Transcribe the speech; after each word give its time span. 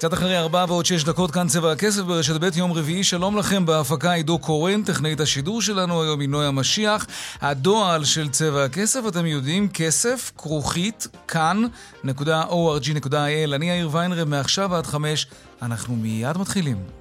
קצת 0.00 0.14
אחרי 0.14 0.38
ארבע 0.38 0.64
ועוד 0.68 0.86
שש 0.86 1.04
דקות 1.04 1.30
כאן 1.30 1.48
צבע 1.48 1.72
הכסף 1.72 2.02
ברשת 2.02 2.40
ב' 2.40 2.56
יום 2.56 2.72
רביעי. 2.72 3.04
שלום 3.04 3.36
לכם 3.36 3.66
בהפקה 3.66 4.12
עידו 4.12 4.38
קורן, 4.38 4.82
טכנאית 4.82 5.20
השידור 5.20 5.62
שלנו 5.62 6.02
היום 6.02 6.20
היא 6.20 6.28
נויה 6.28 6.48
המשיח. 6.48 7.06
הדועל 7.40 8.04
של 8.04 8.28
צבע 8.28 8.64
הכסף, 8.64 9.00
אתם 9.08 9.26
יודעים, 9.26 9.68
כסף, 9.68 10.32
כרוכית, 10.38 11.06
כאן.org.il. 11.28 13.54
אני 13.54 13.70
יאיר 13.70 13.88
ויינרב, 13.92 14.28
מעכשיו 14.28 14.74
עד 14.74 14.86
חמש. 14.86 15.26
אנחנו 15.62 15.96
מיד 15.96 16.38
מתחילים. 16.38 16.99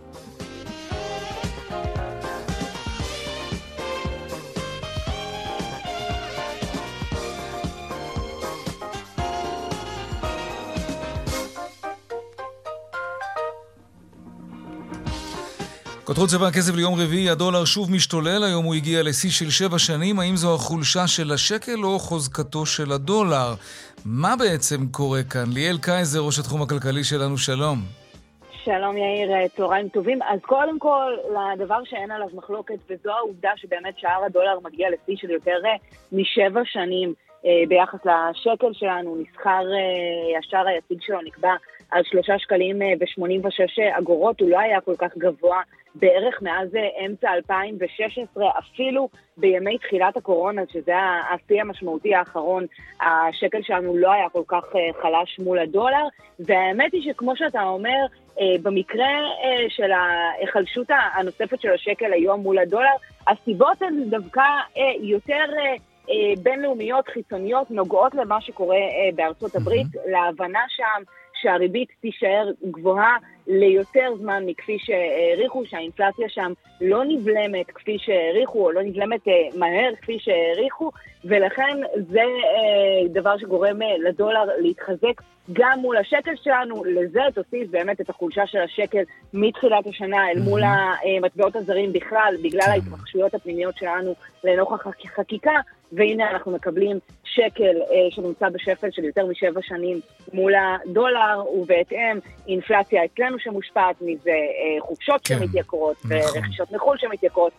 כותרות 16.10 16.30
צבע 16.30 16.48
הכסף 16.48 16.76
ליום 16.76 16.94
רביעי, 17.02 17.30
הדולר 17.30 17.66
שוב 17.66 17.92
משתולל, 17.92 18.44
היום 18.44 18.66
הוא 18.66 18.76
הגיע 18.76 19.04
לשיא 19.04 19.30
של 19.30 19.50
שבע 19.50 19.80
שנים, 19.80 20.20
האם 20.20 20.36
זו 20.36 20.56
החולשה 20.56 21.08
של 21.08 21.32
השקל 21.32 21.84
או 21.84 22.00
חוזקתו 22.00 22.66
של 22.66 22.92
הדולר? 22.92 23.50
מה 24.06 24.34
בעצם 24.40 24.78
קורה 24.92 25.24
כאן? 25.24 25.46
ליאל 25.54 25.78
קייזר, 25.82 26.20
ראש 26.20 26.40
התחום 26.40 26.62
הכלכלי 26.62 27.04
שלנו, 27.04 27.38
שלום. 27.38 27.78
שלום 28.64 28.98
יאיר, 28.98 29.48
צהריים 29.48 29.90
טובים. 29.90 30.20
אז 30.22 30.40
קודם 30.42 30.80
כל, 30.80 31.14
לדבר 31.54 31.84
שאין 31.84 32.12
עליו 32.12 32.28
מחלוקת, 32.34 32.80
וזו 32.90 33.12
העובדה 33.12 33.52
שבאמת 33.56 33.94
שער 33.98 34.24
הדולר 34.26 34.60
מגיע 34.64 34.88
לשיא 34.90 35.16
של 35.18 35.30
יותר 35.30 35.60
אה, 35.66 35.76
משבע 36.12 36.62
שנים 36.66 37.14
אה, 37.46 37.64
ביחס 37.68 38.00
לשקל 38.06 38.74
שלנו, 38.74 39.18
נסחר, 39.22 39.64
אה, 39.76 40.40
השער 40.40 40.68
היציג 40.68 40.98
שלו 41.02 41.22
נקבע 41.22 41.54
על 41.92 42.04
שלושה 42.04 42.40
שקלים 42.40 42.80
ושמונים 43.00 43.46
ושש 43.46 43.80
אגורות, 44.00 44.42
הוא 44.42 44.50
לא 44.50 44.60
היה 44.60 44.82
כל 44.82 44.96
כך 44.98 45.18
גבוה 45.18 45.62
בערך 45.96 46.42
מאז 46.42 46.76
אה, 46.76 47.06
אמצע 47.06 47.34
2016, 47.34 48.50
אפילו 48.60 49.10
בימי 49.38 49.78
תחילת 49.78 50.18
הקורונה, 50.18 50.62
שזה 50.74 50.94
השיא 51.34 51.62
המשמעותי 51.62 52.16
האחרון, 52.16 52.66
השקל 53.02 53.62
שלנו 53.62 53.98
לא 53.98 54.12
היה 54.12 54.30
כל 54.30 54.44
כך 54.48 54.64
אה, 54.76 55.02
חלש 55.02 55.40
מול 55.40 55.60
הדולר, 55.60 56.08
והאמת 56.40 56.94
היא 56.94 57.02
שכמו 57.04 57.36
שאתה 57.36 57.64
אומר, 57.64 58.06
אה, 58.40 58.56
במקרה 58.62 59.08
של 59.70 59.92
ההיחלשות 59.92 60.88
הנוספת 61.14 61.62
של 61.62 61.72
השקל 61.72 62.14
היום 62.14 62.40
מול 62.40 62.60
הדולר, 62.60 62.96
הסיבות 63.28 63.82
הן 63.82 64.10
דווקא 64.10 64.44
יותר... 65.02 65.46
בינלאומיות 66.44 67.08
חיצוניות 67.08 67.72
נוגעות 67.72 68.16
למה 68.16 68.42
שקורה 68.42 68.78
בארצות 69.16 69.56
הברית, 69.56 69.88
להבנה 70.06 70.60
שם 70.70 71.04
שהריבית 71.42 71.90
תישאר 72.02 72.52
גבוהה 72.72 73.18
ליותר 73.50 74.14
זמן 74.20 74.44
מכפי 74.46 74.78
שהעריכו, 74.80 75.66
שהאינפלציה 75.66 76.30
שם 76.30 76.54
לא 76.82 77.04
נבלמת 77.08 77.68
כפי 77.68 77.98
שהעריכו, 78.00 78.66
או 78.66 78.72
לא 78.72 78.82
נבלמת 78.84 79.28
אה, 79.28 79.34
מהר 79.56 79.96
כפי 80.02 80.18
שהעריכו, 80.20 80.92
ולכן 81.26 81.78
זה 82.12 82.22
אה, 82.22 83.08
דבר 83.10 83.38
שגורם 83.38 83.82
אה, 83.82 83.98
לדולר 83.98 84.46
להתחזק 84.60 85.22
גם 85.54 85.80
מול 85.80 85.98
השקל 85.98 86.32
שלנו, 86.44 86.84
לזה 86.84 87.22
תוסיף 87.36 87.70
באמת 87.70 88.02
את 88.02 88.10
החולשה 88.10 88.48
של 88.48 88.62
השקל 88.62 89.04
מתחילת 89.34 89.88
השנה 89.88 90.30
אל 90.30 90.40
מול 90.40 90.62
המטבעות 90.64 91.56
הזרים 91.56 91.94
בכלל, 91.94 92.36
בגלל 92.44 92.62
כן. 92.62 92.72
ההתרחשויות 92.72 93.34
הפנימיות 93.34 93.78
שלנו 93.78 94.16
לנוכח 94.44 94.88
החקיקה, 94.88 95.54
והנה 95.92 96.32
אנחנו 96.32 96.52
מקבלים 96.52 97.00
שקל 97.24 97.82
אה, 97.92 98.12
שנמצא 98.12 98.50
בשפל 98.50 98.88
של 98.92 99.04
יותר 99.04 99.26
משבע 99.26 99.62
שנים 99.64 100.00
מול 100.34 100.54
הדולר, 100.56 101.44
ובהתאם 101.54 102.20
אינפלציה 102.48 103.06
אצלנו 103.06 103.40
שמושפעת 103.40 103.96
מזה, 104.02 104.30
אה, 104.30 104.82
חופשות 104.82 105.28
כן, 105.28 105.36
שמתייקרות, 105.40 105.98
נכון. 106.06 106.18
ורכישות 106.18 106.72
מחו"ל 106.72 106.98
שמתייקרות. 106.98 107.54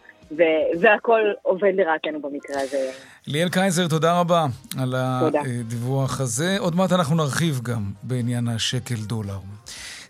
והכל 0.81 1.21
עובד 1.43 1.73
לרעתנו 1.75 2.21
במקרה 2.23 2.63
הזה. 2.63 2.91
ליאל 3.27 3.49
קייזר, 3.49 3.89
תודה 3.89 4.21
רבה 4.21 4.47
על 4.79 4.95
תודה. 5.21 5.41
הדיווח 5.41 6.21
הזה. 6.21 6.57
עוד 6.59 6.77
מעט 6.77 6.93
אנחנו 6.93 7.17
נרחיב 7.17 7.61
גם 7.63 7.83
בעניין 8.03 8.49
השקל 8.49 8.95
דולר. 8.95 9.39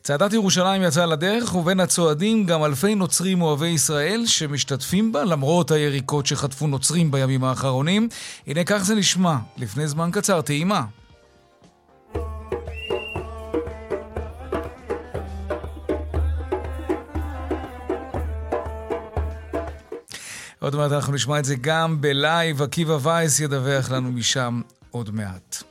צעדת 0.02 0.32
ירושלים 0.32 0.82
יצאה 0.82 1.06
לדרך, 1.06 1.54
ובין 1.54 1.80
הצועדים 1.80 2.46
גם 2.46 2.64
אלפי 2.64 2.94
נוצרים 2.94 3.42
אוהבי 3.42 3.68
ישראל 3.68 4.22
שמשתתפים 4.26 5.12
בה, 5.12 5.24
למרות 5.24 5.70
היריקות 5.70 6.26
שחטפו 6.26 6.66
נוצרים 6.66 7.10
בימים 7.10 7.44
האחרונים. 7.44 8.08
הנה 8.46 8.64
כך 8.64 8.84
זה 8.84 8.94
נשמע, 8.94 9.36
לפני 9.58 9.86
זמן 9.86 10.10
קצר, 10.12 10.40
טעימה. 10.40 10.82
עוד 20.70 20.76
מעט 20.78 20.92
אנחנו 20.92 21.12
נשמע 21.12 21.38
את 21.38 21.44
זה 21.44 21.54
גם 21.60 22.00
ב 22.00 22.11
live, 22.11 22.62
עקיבא 22.62 22.98
וייס 23.02 23.40
ידווח 23.40 23.90
לנו 23.90 24.12
משם 24.12 24.60
עוד 24.90 25.10
מעט. 25.10 25.62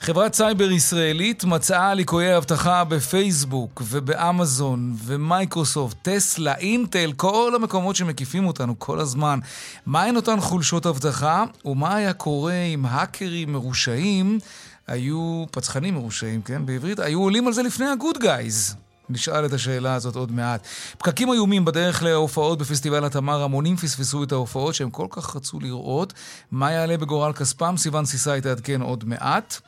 חברת 0.00 0.34
סייבר 0.34 0.70
ישראלית 0.70 1.44
מצאה 1.44 1.94
ליקויי 1.94 2.36
אבטחה 2.36 2.84
בפייסבוק 2.84 3.82
ובאמזון 3.84 4.94
ומייקרוסופט, 5.04 5.96
טסלה, 6.02 6.54
אינטל, 6.54 7.12
כל 7.16 7.52
המקומות 7.56 7.96
שמקיפים 7.96 8.46
אותנו 8.46 8.78
כל 8.78 9.00
הזמן. 9.00 9.38
מהן 9.86 10.16
אותן 10.16 10.40
חולשות 10.40 10.86
אבטחה 10.86 11.44
ומה 11.64 11.96
היה 11.96 12.12
קורה 12.12 12.62
אם 12.74 12.86
האקרים 12.86 13.52
מרושעים 13.52 14.38
היו, 14.86 15.44
פצחנים 15.50 15.94
מרושעים, 15.94 16.42
כן, 16.42 16.66
בעברית, 16.66 16.98
היו 16.98 17.20
עולים 17.20 17.46
על 17.46 17.52
זה 17.52 17.62
לפני 17.62 17.86
הגוד 17.86 18.18
גייז. 18.18 18.76
נשאל 19.08 19.46
את 19.46 19.52
השאלה 19.52 19.94
הזאת 19.94 20.16
עוד 20.16 20.32
מעט. 20.32 20.66
פקקים 20.98 21.32
איומים 21.32 21.64
בדרך 21.64 22.02
להופעות 22.02 22.58
בפסטיבל 22.58 23.04
התמר, 23.04 23.42
המונים 23.42 23.76
פספסו 23.76 24.24
את 24.24 24.32
ההופעות 24.32 24.74
שהם 24.74 24.90
כל 24.90 25.06
כך 25.10 25.36
רצו 25.36 25.60
לראות. 25.60 26.12
מה 26.50 26.72
יעלה 26.72 26.96
בגורל 26.96 27.32
כספם? 27.32 27.74
סיון 27.76 28.04
סיסאי 28.06 28.40
תעדכן 28.40 28.80
עוד 28.80 29.04
מעט. 29.04 29.60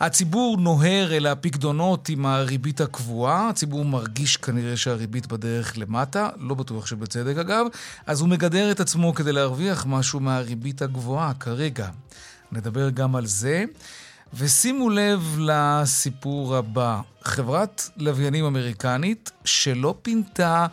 הציבור 0.00 0.56
נוהר 0.56 1.16
אל 1.16 1.26
הפקדונות 1.26 2.08
עם 2.08 2.26
הריבית 2.26 2.80
הקבועה, 2.80 3.48
הציבור 3.48 3.84
מרגיש 3.84 4.36
כנראה 4.36 4.76
שהריבית 4.76 5.26
בדרך 5.26 5.78
למטה, 5.78 6.28
לא 6.40 6.54
בטוח 6.54 6.86
שבצדק 6.86 7.36
אגב, 7.36 7.66
אז 8.06 8.20
הוא 8.20 8.28
מגדר 8.28 8.70
את 8.70 8.80
עצמו 8.80 9.14
כדי 9.14 9.32
להרוויח 9.32 9.86
משהו 9.86 10.20
מהריבית 10.20 10.82
הגבוהה 10.82 11.34
כרגע. 11.34 11.88
נדבר 12.52 12.90
גם 12.90 13.16
על 13.16 13.26
זה. 13.26 13.64
ושימו 14.34 14.90
לב 14.90 15.36
לסיפור 15.38 16.56
הבא. 16.56 17.00
חברת 17.22 17.90
לוויינים 17.96 18.44
אמריקנית 18.44 19.30
שלא 19.44 19.94
פינתה 20.02 20.66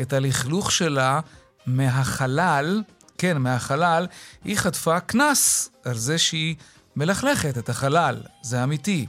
את 0.00 0.12
הלכלוך 0.12 0.72
שלה 0.72 1.20
מהחלל, 1.66 2.82
כן, 3.18 3.38
מהחלל, 3.38 4.06
היא 4.44 4.56
חטפה 4.56 5.00
קנס 5.00 5.70
על 5.84 5.96
זה 5.96 6.18
שהיא 6.18 6.56
מלכלכת 6.96 7.58
את 7.58 7.68
החלל. 7.68 8.16
זה 8.42 8.64
אמיתי. 8.64 9.06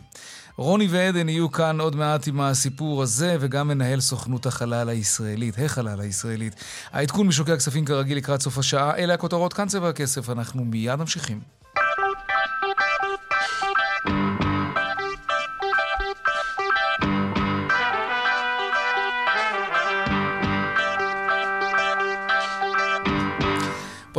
רוני 0.58 0.88
ועדן 0.88 1.30
יהיו 1.30 1.52
כאן 1.52 1.80
עוד 1.80 1.96
מעט 1.96 2.28
עם 2.28 2.42
הסיפור 2.42 3.04
הזה, 3.04 3.38
וגם 3.40 3.68
מנהל 3.68 4.00
סוכנות 4.00 4.46
החלל 4.46 4.90
הישראלית, 4.90 5.56
החלל 5.66 6.02
הישראלית. 6.02 6.56
העדכון 6.92 7.28
משוקי 7.28 7.52
הכספים 7.52 7.86
כרגיל 7.86 8.18
לקראת 8.18 8.42
סוף 8.42 8.58
השעה. 8.58 8.96
אלה 8.96 9.14
הכותרות 9.14 9.54
כאן 9.54 9.68
צבע 9.68 9.90
הכסף, 9.90 10.30
אנחנו 10.30 10.66
מיד 10.66 10.96
ממשיכים. 10.96 11.61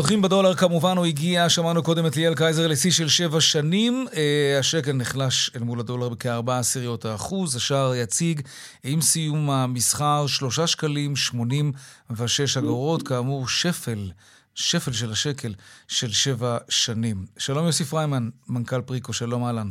פותחים 0.02 0.22
בדולר 0.22 0.54
כמובן, 0.54 0.96
הוא 0.96 1.06
הגיע, 1.06 1.48
שמענו 1.48 1.82
קודם 1.82 2.06
את 2.06 2.16
ליאל 2.16 2.34
קייזר 2.34 2.66
לשיא 2.66 2.90
של 2.90 3.08
שבע 3.08 3.40
שנים. 3.40 4.06
אה, 4.16 4.58
השקל 4.58 4.92
נחלש 4.92 5.50
אל 5.56 5.62
מול 5.62 5.80
הדולר 5.80 6.08
בכארבע 6.08 6.58
עשיריות 6.58 7.04
האחוז. 7.04 7.56
השער 7.56 7.94
יציג 7.94 8.40
עם 8.84 9.00
סיום 9.00 9.50
המסחר 9.50 10.26
שלושה 10.26 10.66
שקלים 10.66 11.16
שמונים 11.16 11.72
ושש 12.16 12.56
אגורות. 12.56 13.08
כאמור, 13.08 13.48
שפל, 13.48 14.10
שפל 14.54 14.92
של 14.92 15.10
השקל 15.10 15.52
של 15.88 16.08
שבע 16.08 16.58
שנים. 16.68 17.16
שלום 17.38 17.66
יוסי 17.66 17.84
פריימן, 17.84 18.28
מנכ"ל 18.48 18.80
פריקו, 18.80 19.12
שלום 19.12 19.44
אהלן. 19.44 19.68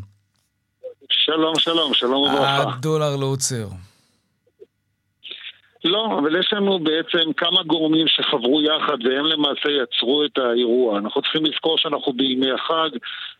שלום, 1.10 1.54
שלום, 1.60 1.94
שלום 1.94 2.24
וברכה. 2.24 2.74
הדולר 2.78 3.16
לא 3.16 3.26
עוצר. 3.26 3.68
לא, 5.86 6.20
אבל 6.20 6.40
יש 6.40 6.54
לנו 6.54 6.80
בעצם 6.80 7.34
כמה 7.38 7.64
גורמים 7.64 8.08
שחברו 8.08 8.62
יחד 8.62 8.98
והם 9.06 9.26
למעשה 9.26 9.70
יצרו 9.84 10.26
את 10.26 10.38
האירוע. 10.38 11.00
אנחנו 11.00 11.22
צריכים 11.22 11.46
לזכור 11.46 11.78
שאנחנו 11.78 12.14
בימי 12.14 12.52
החג, 12.52 12.90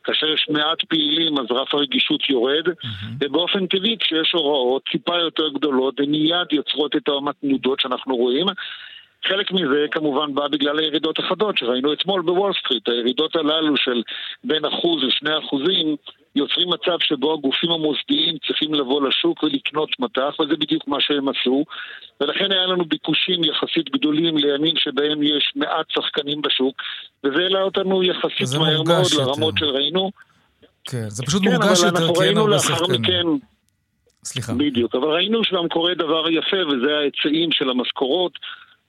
כאשר 0.04 0.28
יש 0.28 0.48
מעט 0.50 0.86
פעילים 0.86 1.38
אז 1.38 1.46
רף 1.50 1.74
הרגישות 1.74 2.30
יורד, 2.30 2.68
mm-hmm. 2.68 3.06
ובאופן 3.20 3.68
טבעי 3.68 3.98
כשיש 4.00 4.32
הוראות 4.34 4.84
טיפה 4.92 5.18
יותר 5.18 5.50
גדולות, 5.50 6.00
הן 6.00 6.12
מיד 6.12 6.48
יוצרות 6.52 6.96
את 6.96 7.10
המתנודות 7.10 7.80
שאנחנו 7.80 8.16
רואים. 8.16 8.46
חלק 9.28 9.52
מזה 9.52 9.86
כמובן 9.92 10.36
בא 10.36 10.48
בגלל 10.48 10.80
הירידות 10.80 11.20
החדות 11.20 11.58
שראינו 11.58 11.94
אתמול 11.94 12.22
בוול 12.22 12.52
סטריט. 12.60 12.90
הירידות 12.90 13.36
הללו 13.36 13.78
של 13.78 14.02
בין 14.44 14.66
אחוז 14.66 15.04
לשני 15.04 15.38
אחוזים 15.38 15.96
יוצרים 16.36 16.70
מצב 16.70 16.98
שבו 17.00 17.34
הגופים 17.34 17.72
המוסדיים 17.72 18.38
צריכים 18.48 18.74
לבוא 18.74 19.08
לשוק 19.08 19.44
ולקנות 19.44 19.90
מטח, 20.00 20.40
וזה 20.40 20.56
בדיוק 20.56 20.88
מה 20.88 20.98
שהם 21.00 21.28
עשו. 21.30 21.66
ולכן 22.22 22.52
היה 22.52 22.66
לנו 22.66 22.86
ביקושים 22.86 23.44
יחסית 23.44 23.90
גדולים 23.90 24.38
לימים 24.38 24.76
שבהם 24.78 25.24
יש 25.24 25.54
מעט 25.56 25.86
שחקנים 25.90 26.42
בשוק, 26.42 26.82
וזה 27.24 27.44
העלה 27.44 27.62
אותנו 27.62 28.04
יחסית 28.04 28.60
מהר 28.60 28.84
מאוד 28.84 29.06
יותר. 29.12 29.26
לרמות 29.26 29.54
שראינו. 29.58 30.12
כן, 30.84 31.10
זה 31.10 31.24
פשוט 31.26 31.44
כן, 31.44 31.52
מורגש 31.52 31.84
יותר, 31.84 32.14
כי 32.16 32.24
אין 32.24 32.38
הרבה 32.38 32.60
שחקנים. 32.60 33.02
מכן, 33.02 33.24
סליחה. 34.24 34.54
בדיוק, 34.54 34.96
אבל 34.96 35.08
ראינו 35.08 35.44
שגם 35.44 35.68
קורה 35.70 35.94
דבר 35.94 36.30
יפה, 36.30 36.58
וזה 36.68 36.98
ההיצעים 36.98 37.52
של 37.52 37.70
המשכורות. 37.70 38.32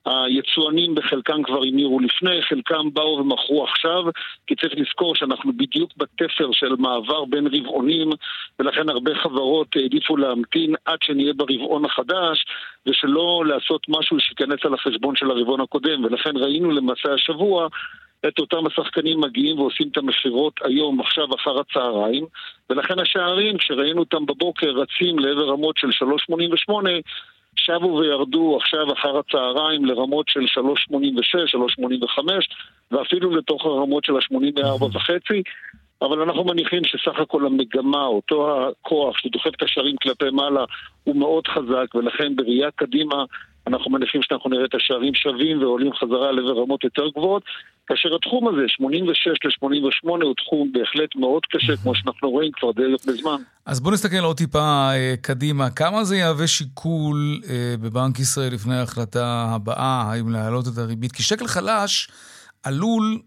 היצואנים 0.07 0.95
בחלקם 0.95 1.43
כבר 1.43 1.63
המירו 1.63 2.01
לפני, 2.01 2.43
חלקם 2.43 2.91
באו 2.93 3.19
ומכרו 3.19 3.65
עכשיו, 3.65 4.05
כי 4.47 4.55
צריך 4.57 4.75
לזכור 4.77 5.15
שאנחנו 5.15 5.53
בדיוק 5.53 5.91
בתפר 5.97 6.49
של 6.53 6.75
מעבר 6.79 7.25
בין 7.25 7.47
רבעונים, 7.47 8.11
ולכן 8.59 8.89
הרבה 8.89 9.15
חברות 9.15 9.69
העדיפו 9.77 10.17
להמתין 10.17 10.75
עד 10.85 10.99
שנהיה 11.03 11.33
ברבעון 11.33 11.85
החדש, 11.85 12.45
ושלא 12.87 13.45
לעשות 13.47 13.87
משהו 13.89 14.21
שייכנס 14.21 14.59
על 14.65 14.75
החשבון 14.75 15.17
של 15.17 15.31
הרבעון 15.31 15.61
הקודם, 15.61 16.05
ולכן 16.05 16.37
ראינו 16.37 16.71
למעשה 16.71 17.15
השבוע 17.15 17.69
את 18.29 18.39
אותם 18.39 18.67
השחקנים 18.67 19.21
מגיעים 19.21 19.59
ועושים 19.59 19.89
את 19.93 19.97
המכירות 19.97 20.53
היום, 20.65 21.01
עכשיו, 21.01 21.35
אחר 21.35 21.61
הצהריים, 21.61 22.27
ולכן 22.71 22.99
השערים, 22.99 23.59
כשראינו 23.59 24.01
אותם 24.01 24.27
בבוקר, 24.27 24.71
רצים 24.71 25.19
לעבר 25.19 25.49
רמות 25.49 25.77
של 25.77 25.89
3.88, 25.89 26.75
שבו 27.57 27.97
וירדו 27.97 28.57
עכשיו 28.57 28.93
אחר 28.93 29.19
הצהריים 29.19 29.85
לרמות 29.85 30.29
של 30.29 30.41
3.86, 30.41 30.95
3.85 32.19 32.23
ואפילו 32.91 33.37
לתוך 33.37 33.65
הרמות 33.67 34.05
של 34.05 34.17
ה-84 34.17 34.85
וחצי 34.97 35.43
אבל 36.07 36.21
אנחנו 36.21 36.45
מניחים 36.45 36.85
שסך 36.85 37.21
הכל 37.21 37.47
המגמה, 37.47 38.05
אותו 38.07 38.69
הכוח 38.69 39.19
שדוחף 39.19 39.51
את 39.57 39.63
השערים 39.63 39.97
כלפי 40.03 40.31
מעלה 40.31 40.65
הוא 41.05 41.17
מאוד 41.17 41.47
חזק 41.47 41.95
ולכן 41.95 42.37
בראייה 42.37 42.71
קדימה 42.71 43.25
אנחנו 43.67 43.91
מניחים 43.91 44.21
שאנחנו 44.23 44.51
נראה 44.51 44.65
את 44.65 44.75
השערים 44.75 45.15
שווים 45.15 45.63
ועולים 45.63 45.93
חזרה 45.93 46.33
לעבר 46.33 46.63
רמות 46.63 46.85
יותר 46.85 47.09
גבוהות 47.09 47.43
כאשר 47.87 48.15
התחום 48.15 48.49
הזה, 48.49 48.61
86 48.67 49.27
ל-88, 49.27 50.25
הוא 50.25 50.35
תחום 50.45 50.73
בהחלט 50.73 51.17
מאוד 51.17 51.43
קשה, 51.53 51.77
כמו 51.77 51.95
שאנחנו 51.95 52.31
רואים 52.31 52.51
כבר 52.53 52.73
די 52.73 52.83
הרבה 52.83 53.13
זמן. 53.23 53.37
אז 53.67 53.81
בואו 53.81 53.95
נסתכל 53.95 54.25
עוד 54.25 54.37
טיפה 54.37 54.91
אה, 54.93 55.15
קדימה. 55.23 55.71
כמה 55.71 56.05
זה 56.05 56.17
יהווה 56.17 56.47
שיקול 56.47 57.41
אה, 57.51 57.75
בבנק 57.81 58.19
ישראל 58.19 58.53
לפני 58.53 58.75
ההחלטה 58.75 59.47
הבאה, 59.55 60.03
האם 60.11 60.33
להעלות 60.33 60.65
את 60.69 60.79
הריבית? 60.79 61.13
כי 61.13 61.23
שקל 61.23 61.47
חלש 61.47 62.09
עלול, 62.65 63.19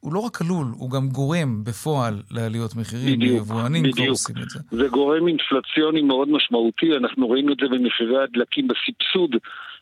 הוא 0.00 0.12
לא 0.12 0.18
רק 0.18 0.40
עלול, 0.40 0.66
הוא 0.76 0.90
גם 0.90 1.08
גורם 1.08 1.64
בפועל 1.64 2.14
לעליות 2.30 2.76
מחירים. 2.76 3.18
בדיוק, 3.18 3.36
יבואנים 3.36 3.92
כבר 3.92 4.08
עושים 4.08 4.36
את 4.42 4.50
זה. 4.50 4.58
זה 4.70 4.88
גורם 4.88 5.28
אינפלציוני 5.28 6.02
מאוד 6.02 6.28
משמעותי, 6.28 6.96
אנחנו 6.96 7.26
רואים 7.26 7.52
את 7.52 7.56
זה 7.60 7.68
במחירי 7.68 8.22
הדלקים 8.22 8.68
בסבסוד. 8.68 9.36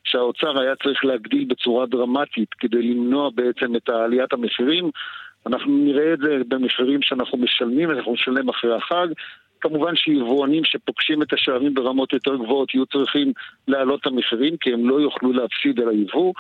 שהאוצר 0.05 0.61
היה 0.61 0.75
צריך 0.83 1.05
להגדיל 1.05 1.45
בצורה 1.45 1.87
דרמטית 1.87 2.49
כדי 2.59 2.83
למנוע 2.83 3.31
בעצם 3.35 3.77
את 3.77 3.89
עליית 3.89 4.33
המחירים. 4.33 4.91
אנחנו 5.47 5.73
נראה 5.73 6.13
את 6.15 6.19
זה 6.19 6.39
במחירים 6.49 7.03
שאנחנו 7.03 7.39
משלמים, 7.39 7.91
אנחנו 7.91 8.13
נשלם 8.13 8.49
אחרי 8.49 8.77
החג. 8.77 9.07
כמובן 9.61 9.97
שיבואנים 9.97 10.65
שפוגשים 10.65 11.23
את 11.23 11.33
השערים 11.33 11.75
ברמות 11.75 12.13
יותר 12.13 12.37
גבוהות 12.37 12.75
יהיו 12.75 12.87
צריכים 12.87 13.33
להעלות 13.69 14.01
את 14.01 14.07
המחירים 14.07 14.57
כי 14.57 14.73
הם 14.73 14.89
לא 14.89 15.01
יוכלו 15.01 15.33
להפסיד 15.33 15.81
על 15.81 15.89
היבוא. 15.89 16.33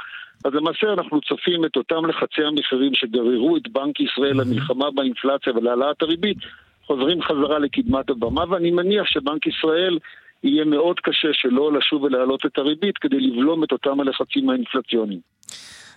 אז 0.44 0.52
למעשה 0.54 0.92
אנחנו 0.92 1.20
צופים 1.20 1.64
את 1.64 1.76
אותם 1.76 2.06
לחצי 2.06 2.42
המחירים 2.48 2.92
שגררו 2.94 3.56
את 3.56 3.68
בנק 3.72 4.00
ישראל 4.00 4.40
למלחמה 4.40 4.90
באינפלציה 4.90 5.52
ולהעלאת 5.56 6.02
הריבית, 6.02 6.38
חוזרים 6.86 7.22
חזרה 7.22 7.58
לקדמת 7.58 8.10
הבמה, 8.10 8.44
ואני 8.50 8.70
מניח 8.70 9.06
שבנק 9.06 9.46
ישראל 9.46 9.98
יהיה 10.44 10.64
מאוד 10.64 10.96
קשה 11.00 11.28
שלא 11.32 11.72
לשוב 11.72 12.02
ולהעלות 12.02 12.46
את 12.46 12.58
הריבית 12.58 12.98
כדי 12.98 13.20
לבלום 13.20 13.64
את 13.64 13.72
אותם 13.72 14.00
הלחצים 14.00 14.50
האינפלציוניים. 14.50 15.20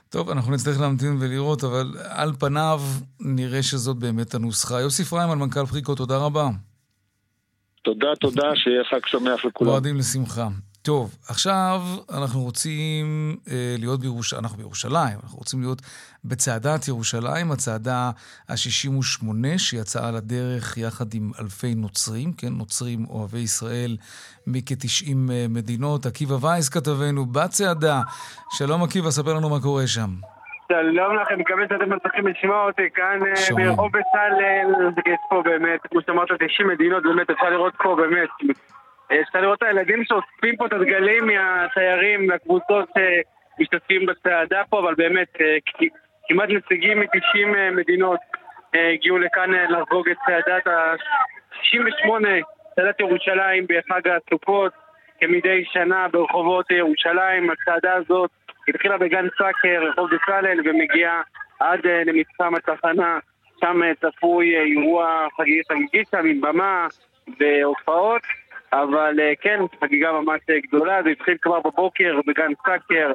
טוב, 0.10 0.30
אנחנו 0.30 0.54
נצטרך 0.54 0.82
להמתין 0.82 1.18
ולראות, 1.22 1.64
אבל 1.64 1.86
על 2.10 2.32
פניו 2.40 2.80
נראה 3.20 3.64
שזאת 3.64 3.98
באמת 3.98 4.36
הנוסחה. 4.36 4.82
יוסי 4.82 5.04
פריימן, 5.04 5.40
מנכ"ל 5.40 5.66
פריקו, 5.66 5.96
תודה 5.96 6.18
רבה. 6.18 6.50
תודה, 7.84 8.16
תודה, 8.20 8.56
שיהיה 8.56 8.84
חג 8.84 9.06
שמח 9.06 9.46
לכולם. 9.46 9.70
מועדים 9.70 9.98
לשמחה. 9.98 10.48
טוב, 10.86 11.16
עכשיו 11.30 11.82
אנחנו 12.18 12.42
רוצים 12.42 13.06
אה, 13.52 13.76
להיות 13.80 14.00
בירושלים, 14.00 14.44
אנחנו 14.44 14.58
בירושלים, 14.58 15.18
אנחנו 15.24 15.38
רוצים 15.38 15.62
להיות 15.62 15.82
בצעדת 16.26 16.88
ירושלים, 16.88 17.52
הצעדה 17.52 18.12
ה-68 18.50 19.58
שיצאה 19.58 20.12
לדרך 20.12 20.78
יחד 20.78 21.06
עם 21.14 21.32
אלפי 21.42 21.76
נוצרים, 21.76 22.34
כן, 22.38 22.48
נוצרים 22.58 23.00
אוהבי 23.10 23.40
ישראל 23.40 23.98
מכ-90 24.48 25.32
אה, 25.32 25.46
מדינות. 25.50 26.06
עקיבא 26.06 26.46
וייס 26.46 26.70
כתבנו 26.70 27.26
בצעדה. 27.26 28.02
שלום 28.52 28.84
עקיבא, 28.84 29.10
ספר 29.10 29.34
לנו 29.34 29.50
מה 29.50 29.60
קורה 29.62 29.88
שם. 29.88 30.10
שלום 30.72 31.16
לכם, 31.22 31.40
מקווה 31.40 31.64
שאתם 31.70 31.90
מצליחים 31.94 32.28
לשמוע 32.28 32.66
אותי 32.68 32.88
כאן 32.96 33.20
אה, 33.28 33.56
ברחוב 33.56 33.92
בצלאל, 33.92 34.68
יש 35.14 35.20
פה 35.30 35.42
באמת, 35.46 35.80
כמו 35.92 36.02
שאמרת, 36.06 36.28
90 36.48 36.68
מדינות, 36.68 37.04
באמת 37.04 37.30
אפשר 37.30 37.50
לראות 37.50 37.74
פה 37.84 37.96
באמת 37.96 38.30
אפשר 39.12 39.42
לראות 39.42 39.58
את 39.58 39.64
הילדים 39.64 40.04
שאוספים 40.04 40.56
פה 40.56 40.66
את 40.66 40.74
הדגלים 40.74 41.28
מהתיירים, 41.28 42.28
מהקבוצות 42.28 42.90
שמשתתפים 43.58 44.06
בצעדה 44.06 44.62
פה, 44.70 44.80
אבל 44.80 44.96
באמת 44.96 45.28
אה, 45.42 45.58
כמעט 46.28 46.50
נציגים 46.50 47.00
מ-90 47.00 47.56
אה, 47.58 47.72
מדינות 47.72 48.20
אה, 48.76 48.90
הגיעו 48.90 49.18
לכאן 49.18 49.52
לחגוג 49.70 50.10
את 50.10 50.18
צעדת 50.26 50.68
ה-68, 50.68 52.10
צעדת 52.76 53.00
ירושלים 53.00 53.66
בחג 53.70 54.02
הסוכות, 54.08 54.74
כמדי 55.20 55.66
שנה 55.66 56.08
ברחובות 56.08 56.72
ירושלים. 56.72 57.50
הצעדה 57.50 57.94
הזאת 57.94 58.32
התחילה 58.68 58.98
בגן 58.98 59.28
סאקר, 59.38 59.84
רחוב 59.90 60.10
בצלאל, 60.16 60.60
ומגיעה 60.66 61.22
עד 61.60 61.80
למתחם 62.06 62.56
התחנה. 62.56 63.20
שם 63.60 63.80
צפוי 64.02 64.56
אירוע 64.56 65.28
חגיגי 65.38 66.04
שם 66.12 66.26
עם 66.26 66.42
במה 66.42 66.88
והופעות. 67.40 68.22
אבל 68.82 69.20
אה, 69.20 69.34
כן, 69.42 69.60
חגיגה 69.82 70.12
ממש 70.12 70.40
אה, 70.50 70.56
גדולה, 70.68 71.04
זה 71.04 71.10
התחיל 71.10 71.38
כבר 71.42 71.60
בבוקר 71.60 72.20
בגן 72.28 72.52
סאקר, 72.66 73.12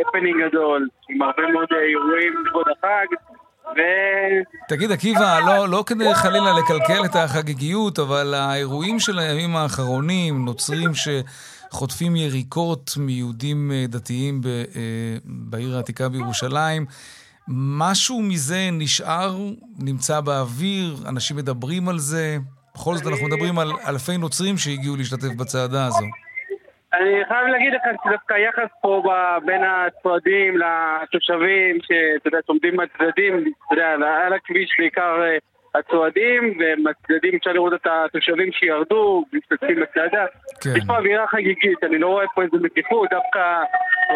הפנינג 0.00 0.40
אה, 0.42 0.48
גדול, 0.48 0.88
עם 1.08 1.22
הרבה 1.22 1.42
מאוד 1.52 1.68
אירועים 1.88 2.32
לכבוד 2.46 2.66
החג. 2.68 3.06
ו... 3.76 3.80
תגיד, 4.68 4.92
עקיבא, 4.92 5.38
לא, 5.46 5.68
לא 5.68 5.84
כדי 5.86 6.14
חלילה 6.14 6.52
לקלקל 6.58 7.04
את 7.04 7.16
החגיגיות, 7.16 7.98
אבל 7.98 8.34
האירועים 8.34 8.98
של 8.98 9.18
הימים 9.18 9.56
האחרונים, 9.56 10.44
נוצרים 10.44 10.90
שחוטפים 10.94 12.16
יריקות 12.16 12.90
מיהודים 12.96 13.70
דתיים 13.88 14.40
ב, 14.40 14.46
בעיר 15.24 15.76
העתיקה 15.76 16.08
בירושלים, 16.08 16.86
משהו 17.48 18.22
מזה 18.22 18.68
נשאר, 18.72 19.36
נמצא 19.78 20.20
באוויר, 20.20 20.96
אנשים 21.08 21.36
מדברים 21.36 21.88
על 21.88 21.98
זה? 21.98 22.38
בכל 22.74 22.94
זאת 22.94 23.06
אנחנו 23.06 23.26
מדברים 23.26 23.58
על 23.58 23.68
אלפי 23.88 24.16
נוצרים 24.18 24.56
שהגיעו 24.58 24.96
להשתתף 24.96 25.34
בצעדה 25.40 25.86
הזו. 25.86 26.06
אני 26.94 27.24
חייב 27.28 27.46
להגיד 27.46 27.72
לך 27.72 27.82
שדווקא 28.04 28.34
היחס 28.34 28.70
פה 28.80 29.02
בין 29.44 29.62
הצועדים 29.64 30.54
לתושבים, 30.58 31.78
שאתה 31.82 32.28
יודע, 32.28 32.38
שעומדים 32.46 32.76
בצדדים, 32.76 33.52
אתה 33.66 33.74
יודע, 33.74 33.88
על 34.26 34.32
הכביש 34.32 34.70
בעיקר 34.78 35.22
אה, 35.22 35.38
הצועדים, 35.74 36.42
ובצדדים 36.58 37.34
אפשר 37.38 37.52
לראות 37.52 37.72
את 37.74 37.86
התושבים 37.86 38.52
שירדו, 38.52 39.24
משתתפים 39.32 39.76
בצעדה. 39.82 40.24
כן. 40.60 40.70
יש 40.76 40.84
פה 40.86 40.96
אווירה 40.98 41.26
חגיגית, 41.26 41.84
אני 41.84 41.98
לא 41.98 42.06
רואה 42.06 42.24
פה 42.34 42.42
איזה 42.42 42.56
מתיחות, 42.60 43.08
דווקא 43.10 43.40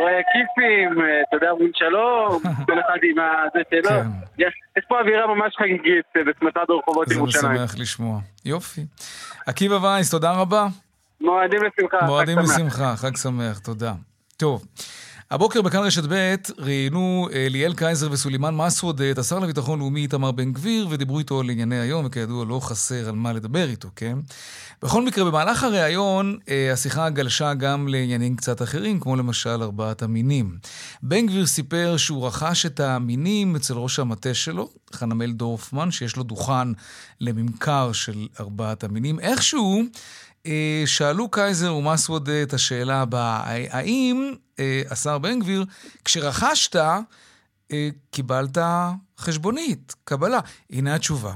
רואה 0.01 0.21
כיפים, 0.33 1.01
אה, 1.03 1.23
אתה 1.29 1.37
יודע, 1.37 1.51
אומרים 1.51 1.71
שלום, 1.75 2.41
כל 2.67 2.81
אחד 2.81 2.99
עם 3.03 3.17
הזה 3.19 3.63
שלו. 3.71 3.91
כן. 3.91 4.09
יש, 4.39 4.55
יש 4.79 4.85
פה 4.89 5.01
אווירה 5.01 5.35
ממש 5.35 5.57
חגיגית 5.59 6.07
אה, 6.17 6.25
בשמחת 6.25 6.71
הרחובות 6.71 7.11
ירושלים. 7.11 7.57
זה 7.57 7.65
משמח 7.65 7.75
לשמוע. 7.79 8.19
יופי. 8.45 8.81
עקיבא 9.47 9.75
וייס, 9.75 10.11
תודה 10.11 10.33
רבה. 10.33 10.67
מועדים 11.21 11.61
לשמחה. 11.63 12.07
מועדים 12.07 12.39
לשמחה, 12.39 12.97
חג 12.97 13.17
שמח, 13.17 13.59
תודה. 13.59 13.93
טוב. 14.37 14.65
הבוקר 15.31 15.63
בכאן 15.63 15.81
רשת 15.81 16.03
ב' 16.09 16.35
ראיינו 16.59 17.29
אה, 17.33 17.47
ליאל 17.51 17.75
קייזר 17.75 18.13
וסולימאן 18.13 18.55
מסעוד 18.55 19.01
את 19.01 19.19
השר 19.19 19.39
לביטחון 19.39 19.79
לאומי 19.79 20.01
איתמר 20.01 20.31
בן 20.31 20.53
גביר 20.53 20.87
ודיברו 20.91 21.19
איתו 21.19 21.41
על 21.41 21.51
ענייני 21.51 21.79
היום, 21.79 22.07
וכידוע 22.07 22.45
לא 22.45 22.61
חסר 22.61 23.09
על 23.09 23.15
מה 23.15 23.33
לדבר 23.33 23.69
איתו, 23.69 23.89
כן? 23.97 24.19
בכל 24.83 25.05
מקרה, 25.05 25.25
במהלך 25.25 25.63
הריאיון 25.63 26.39
אה, 26.49 26.73
השיחה 26.73 27.11
גלשה 27.11 27.55
גם 27.55 27.89
לעניינים 27.89 28.37
קצת 28.37 28.63
אחרים, 28.63 29.01
כמו 29.01 29.17
למשל 29.17 29.63
ארבעת 29.63 30.03
המינים. 30.03 30.59
בן 31.03 31.27
גביר 31.27 31.47
סיפר 31.47 31.97
שהוא 31.97 32.27
רכש 32.27 32.67
את 32.67 32.81
המינים 32.81 33.57
אצל 33.57 33.75
ראש 33.75 33.99
המטה 33.99 34.35
שלו, 34.35 34.69
חנמאל 34.93 35.33
דורפמן, 35.33 35.91
שיש 35.91 36.17
לו 36.17 36.23
דוכן 36.23 36.69
לממכר 37.21 37.93
של 37.93 38.27
ארבעת 38.41 38.85
המינים. 38.85 39.21
איכשהו... 39.21 39.83
אה, 40.47 40.83
שאלו 40.87 41.31
קייזר 41.31 41.75
ומסווד 41.75 42.29
את 42.43 42.53
השאלה 42.53 43.03
הבאה, 43.03 43.41
האם, 43.71 44.33
אה, 44.61 44.83
השר 44.91 45.19
בן 45.19 45.39
גביר, 45.41 45.65
כשרכשת, 46.05 46.77
אה, 47.73 47.89
קיבלת 48.11 48.59
חשבונית, 49.19 49.95
קבלה? 50.05 50.41
הנה 50.71 50.95
התשובה. 50.95 51.31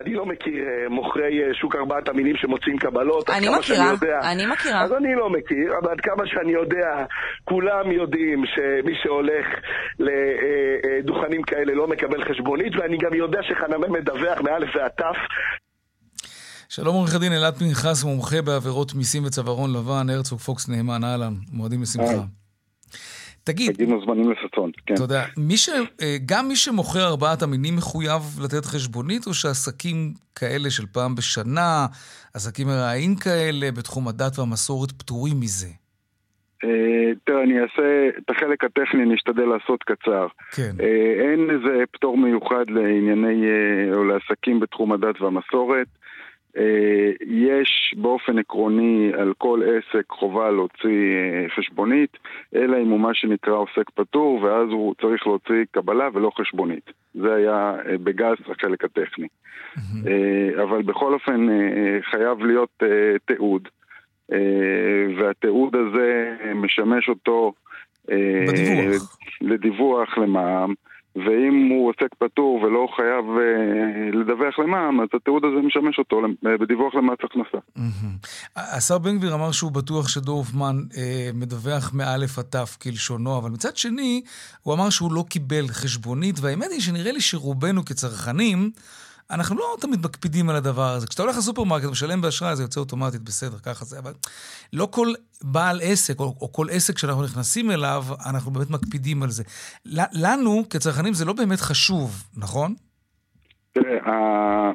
אני 0.00 0.14
לא 0.14 0.26
מכיר 0.26 0.64
מוכרי 0.90 1.40
שוק 1.60 1.76
ארבעת 1.76 2.08
המינים 2.08 2.36
שמוציאים 2.36 2.78
קבלות. 2.78 3.30
אני 3.30 3.46
מכירה, 3.58 3.90
יודע, 3.90 4.18
אני 4.32 4.46
מכירה. 4.46 4.82
אז 4.82 4.92
אני 4.92 5.14
לא 5.14 5.30
מכיר, 5.30 5.78
אבל 5.82 5.90
עד 5.90 6.00
כמה 6.00 6.26
שאני 6.26 6.52
יודע, 6.52 7.04
כולם 7.44 7.92
יודעים 7.92 8.44
שמי 8.46 8.92
שהולך 9.02 9.46
לדוכנים 9.98 11.42
כאלה 11.42 11.74
לא 11.74 11.88
מקבל 11.88 12.24
חשבונית, 12.24 12.72
ואני 12.76 12.96
גם 12.96 13.14
יודע 13.14 13.40
שחנמל 13.42 13.88
מדווח 13.88 14.40
מאלף 14.40 14.76
ועד 14.76 14.90
תף 14.90 15.16
שלום 16.72 16.94
עורך 16.94 17.14
הדין 17.14 17.32
אלעד 17.32 17.54
פנחס, 17.54 18.04
מומחה 18.04 18.42
בעבירות 18.42 18.94
מיסים 18.94 19.24
וצווארון 19.24 19.70
לבן, 19.72 20.10
הרצוג 20.10 20.38
פוקס 20.38 20.68
נאמן, 20.68 21.04
אהלן, 21.04 21.32
מועדים 21.52 21.82
לשמחה. 21.82 22.22
תגיד, 23.44 23.80
היינו 23.80 24.04
זמנים 24.04 24.32
לששון, 24.32 24.70
כן. 24.86 24.94
תודה. 24.94 25.22
מי 25.36 25.56
ש... 25.56 25.68
אה, 26.02 26.16
גם 26.26 26.48
מי 26.48 26.56
שמוכר 26.56 27.06
ארבעת 27.06 27.42
המינים 27.42 27.76
מחויב 27.76 28.22
לתת 28.44 28.64
חשבונית, 28.64 29.26
או 29.26 29.34
שעסקים 29.34 30.12
כאלה 30.34 30.70
של 30.70 30.86
פעם 30.86 31.14
בשנה, 31.14 31.86
עסקים 32.34 32.66
מרעיים 32.66 33.16
כאלה, 33.16 33.72
בתחום 33.72 34.08
הדת 34.08 34.38
והמסורת, 34.38 34.92
פטורים 34.92 35.40
מזה? 35.40 35.68
אה, 36.64 37.10
תראה, 37.24 37.42
אני 37.42 37.60
אעשה 37.60 38.08
את 38.18 38.30
החלק 38.30 38.64
הטכני, 38.64 39.02
אני 39.02 39.14
אשתדל 39.14 39.44
לעשות 39.44 39.82
קצר. 39.82 40.26
כן. 40.52 40.72
אה, 40.80 41.30
אין 41.30 41.50
איזה 41.50 41.84
פטור 41.92 42.18
מיוחד 42.18 42.64
לענייני, 42.68 43.46
או 43.92 44.04
לעסקים 44.04 44.60
בתחום 44.60 44.92
הדת 44.92 45.20
והמסורת. 45.20 45.86
אה, 46.56 47.10
יש 47.26 47.94
באופן 47.96 48.38
עקרוני 48.38 49.12
על 49.18 49.32
כל 49.38 49.60
עסק 49.62 50.04
חובה 50.10 50.50
להוציא 50.50 51.16
אה, 51.16 51.48
חשבונית, 51.56 52.18
אלא 52.54 52.76
אם 52.82 52.88
הוא 52.88 53.00
מה 53.00 53.14
שנקרא 53.14 53.54
עוסק 53.54 53.90
פטור, 53.94 54.42
ואז 54.42 54.68
הוא 54.70 54.94
צריך 55.00 55.26
להוציא 55.26 55.64
קבלה 55.70 56.08
ולא 56.12 56.30
חשבונית. 56.38 56.90
זה 57.14 57.34
היה 57.34 57.74
אה, 57.86 57.98
בגז 57.98 58.36
החלק 58.50 58.84
הטכני. 58.84 59.28
אבל 60.62 60.82
בכל 60.82 61.14
אופן 61.14 61.46
חייב 62.02 62.44
להיות 62.44 62.82
תיעוד, 63.24 63.68
והתיעוד 65.18 65.76
הזה 65.76 66.36
משמש 66.54 67.08
אותו 67.08 67.52
בדיווח. 68.48 69.18
לדיווח 69.40 70.18
למע"מ. 70.18 70.74
ואם 71.16 71.68
הוא 71.70 71.88
עוסק 71.90 72.14
פטור 72.18 72.60
ולא 72.62 72.88
חייב 72.96 73.24
אה, 73.38 74.20
לדווח 74.20 74.58
למע"מ, 74.58 75.00
אז 75.00 75.08
התיעוד 75.14 75.44
הזה 75.44 75.66
משמש 75.66 75.98
אותו 75.98 76.20
אה, 76.46 76.58
בדיווח 76.58 76.94
למס 76.94 77.18
הכנסה. 77.24 77.58
השר 78.56 78.98
בן 78.98 79.18
גביר 79.18 79.34
אמר 79.34 79.52
שהוא 79.52 79.72
בטוח 79.72 80.08
שדורפמן 80.08 80.76
אה, 80.96 81.30
מדווח 81.34 81.94
מאלף 81.94 82.38
עד 82.38 82.44
תף 82.44 82.76
כלשונו, 82.82 83.38
אבל 83.38 83.50
מצד 83.50 83.76
שני, 83.76 84.22
הוא 84.62 84.74
אמר 84.74 84.90
שהוא 84.90 85.12
לא 85.12 85.24
קיבל 85.28 85.68
חשבונית, 85.68 86.36
והאמת 86.40 86.70
היא 86.70 86.80
שנראה 86.80 87.12
לי 87.12 87.20
שרובנו 87.20 87.84
כצרכנים, 87.84 88.70
אנחנו 89.30 89.56
לא 89.56 89.76
תמיד 89.80 90.04
מקפידים 90.04 90.50
על 90.50 90.56
הדבר 90.56 90.92
הזה. 90.92 91.06
כשאתה 91.06 91.22
הולך 91.22 91.38
לסופרמרקט 91.38 91.84
ומשלם 91.84 92.20
באשראי, 92.20 92.56
זה 92.56 92.62
יוצא 92.62 92.80
אוטומטית, 92.80 93.22
בסדר, 93.22 93.58
ככה 93.58 93.84
זה, 93.84 93.98
אבל 93.98 94.12
לא 94.72 94.88
כל 94.90 95.12
בעל 95.42 95.80
עסק, 95.82 96.20
או, 96.20 96.36
או 96.40 96.52
כל 96.52 96.66
עסק 96.70 96.98
שאנחנו 96.98 97.22
נכנסים 97.22 97.70
אליו, 97.70 98.04
אנחנו 98.26 98.50
באמת 98.50 98.70
מקפידים 98.70 99.22
על 99.22 99.30
זה. 99.30 99.42
לנו, 100.12 100.64
כצרכנים, 100.70 101.14
זה 101.14 101.24
לא 101.24 101.32
באמת 101.32 101.60
חשוב, 101.60 102.24
נכון? 102.36 102.74
תראה, 103.72 104.70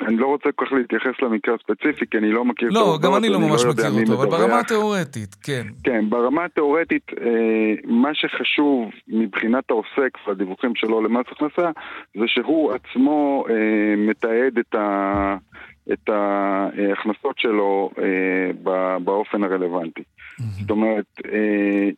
אני 0.00 0.16
לא 0.16 0.26
רוצה 0.26 0.52
כל 0.54 0.66
כך 0.66 0.72
להתייחס 0.72 1.22
למקרה 1.22 1.54
הספציפי, 1.54 2.06
כי 2.10 2.18
אני 2.18 2.32
לא 2.32 2.44
מכיר 2.44 2.68
לא, 2.72 2.80
אותו. 2.80 2.92
לא, 2.92 2.98
גם 3.10 3.16
אני 3.16 3.28
לא 3.28 3.40
ממש 3.40 3.64
לא 3.64 3.70
מכיר 3.70 4.00
אותו, 4.00 4.14
אבל 4.14 4.30
ברמה 4.30 4.60
התיאורטית, 4.60 5.34
כן. 5.42 5.66
כן, 5.84 6.10
ברמה 6.10 6.44
התיאורטית, 6.44 7.06
אה, 7.20 7.74
מה 7.84 8.10
שחשוב 8.14 8.90
מבחינת 9.08 9.70
העוסק 9.70 10.10
והדיווחים 10.26 10.72
שלו 10.74 11.00
למס 11.00 11.26
הכנסה, 11.30 11.70
זה 12.14 12.24
שהוא 12.26 12.72
עצמו 12.72 13.44
אה, 13.50 13.96
מתעד 13.96 14.58
את 14.58 14.74
ה... 14.74 15.36
את 15.92 16.08
ההכנסות 16.08 17.38
שלו 17.38 17.90
אה, 17.98 18.98
באופן 18.98 19.44
הרלוונטי. 19.44 20.00
Mm-hmm. 20.00 20.42
זאת 20.42 20.70
אומרת, 20.70 21.06
אה, 21.24 21.90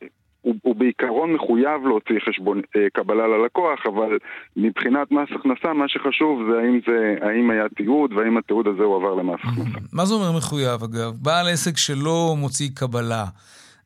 הוא, 0.43 0.55
הוא 0.63 0.75
בעיקרון 0.75 1.33
מחויב 1.33 1.87
להוציא 1.87 2.19
חשבון 2.29 2.61
אה, 2.77 2.91
קבלה 2.93 3.27
ללקוח, 3.27 3.87
אבל 3.87 4.19
מבחינת 4.57 5.11
מס 5.11 5.29
הכנסה, 5.35 5.73
מה 5.73 5.89
שחשוב 5.89 6.41
זה 6.51 6.59
האם, 6.59 6.81
זה 6.87 7.15
האם 7.27 7.51
היה 7.51 7.69
תיעוד 7.69 8.13
והאם 8.13 8.37
התיעוד 8.37 8.67
הזה 8.67 8.83
הועבר 8.83 9.15
למס 9.15 9.41
הכנסה. 9.45 9.79
מה 9.93 10.05
זה 10.05 10.15
אומר 10.15 10.37
מחויב, 10.37 10.83
אגב? 10.83 11.13
בעל 11.23 11.49
עסק 11.53 11.77
שלא 11.77 12.35
מוציא 12.39 12.69
קבלה, 12.75 13.25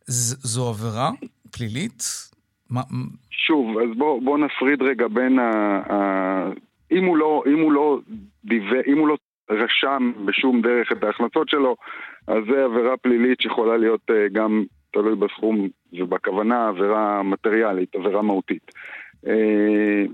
ז, 0.07 0.47
זו 0.47 0.69
עבירה 0.69 1.11
פלילית? 1.53 2.03
מה... 2.71 2.81
שוב, 3.31 3.79
אז 3.79 3.99
בואו 3.99 4.21
בוא 4.21 4.39
נפריד 4.39 4.83
רגע 4.83 5.09
בין 5.09 5.39
ה... 5.39 5.51
ה... 5.93 6.51
אם 6.93 7.05
הוא 7.05 7.17
לא, 7.17 7.43
אם 7.47 7.61
הוא 7.61 7.73
לא, 7.73 7.99
דיו... 8.45 8.63
אם 8.87 8.99
הוא 8.99 9.09
לא 9.09 9.17
רשם 9.51 10.13
בשום 10.25 10.63
דרך 10.63 10.93
את 10.93 11.05
ההכנסות 11.05 11.49
שלו, 11.49 11.77
אז 12.27 12.39
זה 12.51 12.65
עבירה 12.65 12.97
פלילית 12.97 13.41
שיכולה 13.41 13.77
להיות 13.77 14.11
uh, 14.11 14.33
גם 14.33 14.65
תלוי 14.93 15.15
בסכום 15.15 15.69
ובכוונה 15.93 16.69
עבירה 16.69 17.23
מטריאלית, 17.23 17.95
עבירה 17.95 18.23
מהותית. 18.23 18.73
אה, 19.27 20.05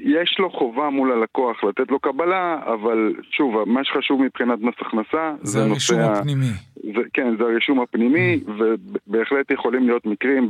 יש 0.00 0.36
לו 0.38 0.50
חובה 0.50 0.90
מול 0.90 1.12
הלקוח 1.12 1.64
לתת 1.64 1.90
לו 1.90 1.98
קבלה, 1.98 2.60
אבל 2.66 3.14
שוב, 3.30 3.64
מה 3.68 3.84
שחשוב 3.84 4.22
מבחינת 4.22 4.58
מס 4.60 4.74
הכנסה 4.80 5.34
זה, 5.42 5.52
זה 5.52 5.60
הרישום 5.60 5.98
נושא 5.98 6.12
הפנימי. 6.12 6.50
זה, 6.74 7.02
כן, 7.12 7.36
זה 7.36 7.44
הרישום 7.44 7.80
הפנימי, 7.80 8.40
mm. 8.46 8.50
ובהחלט 8.50 9.50
יכולים 9.50 9.86
להיות 9.86 10.06
מקרים 10.06 10.48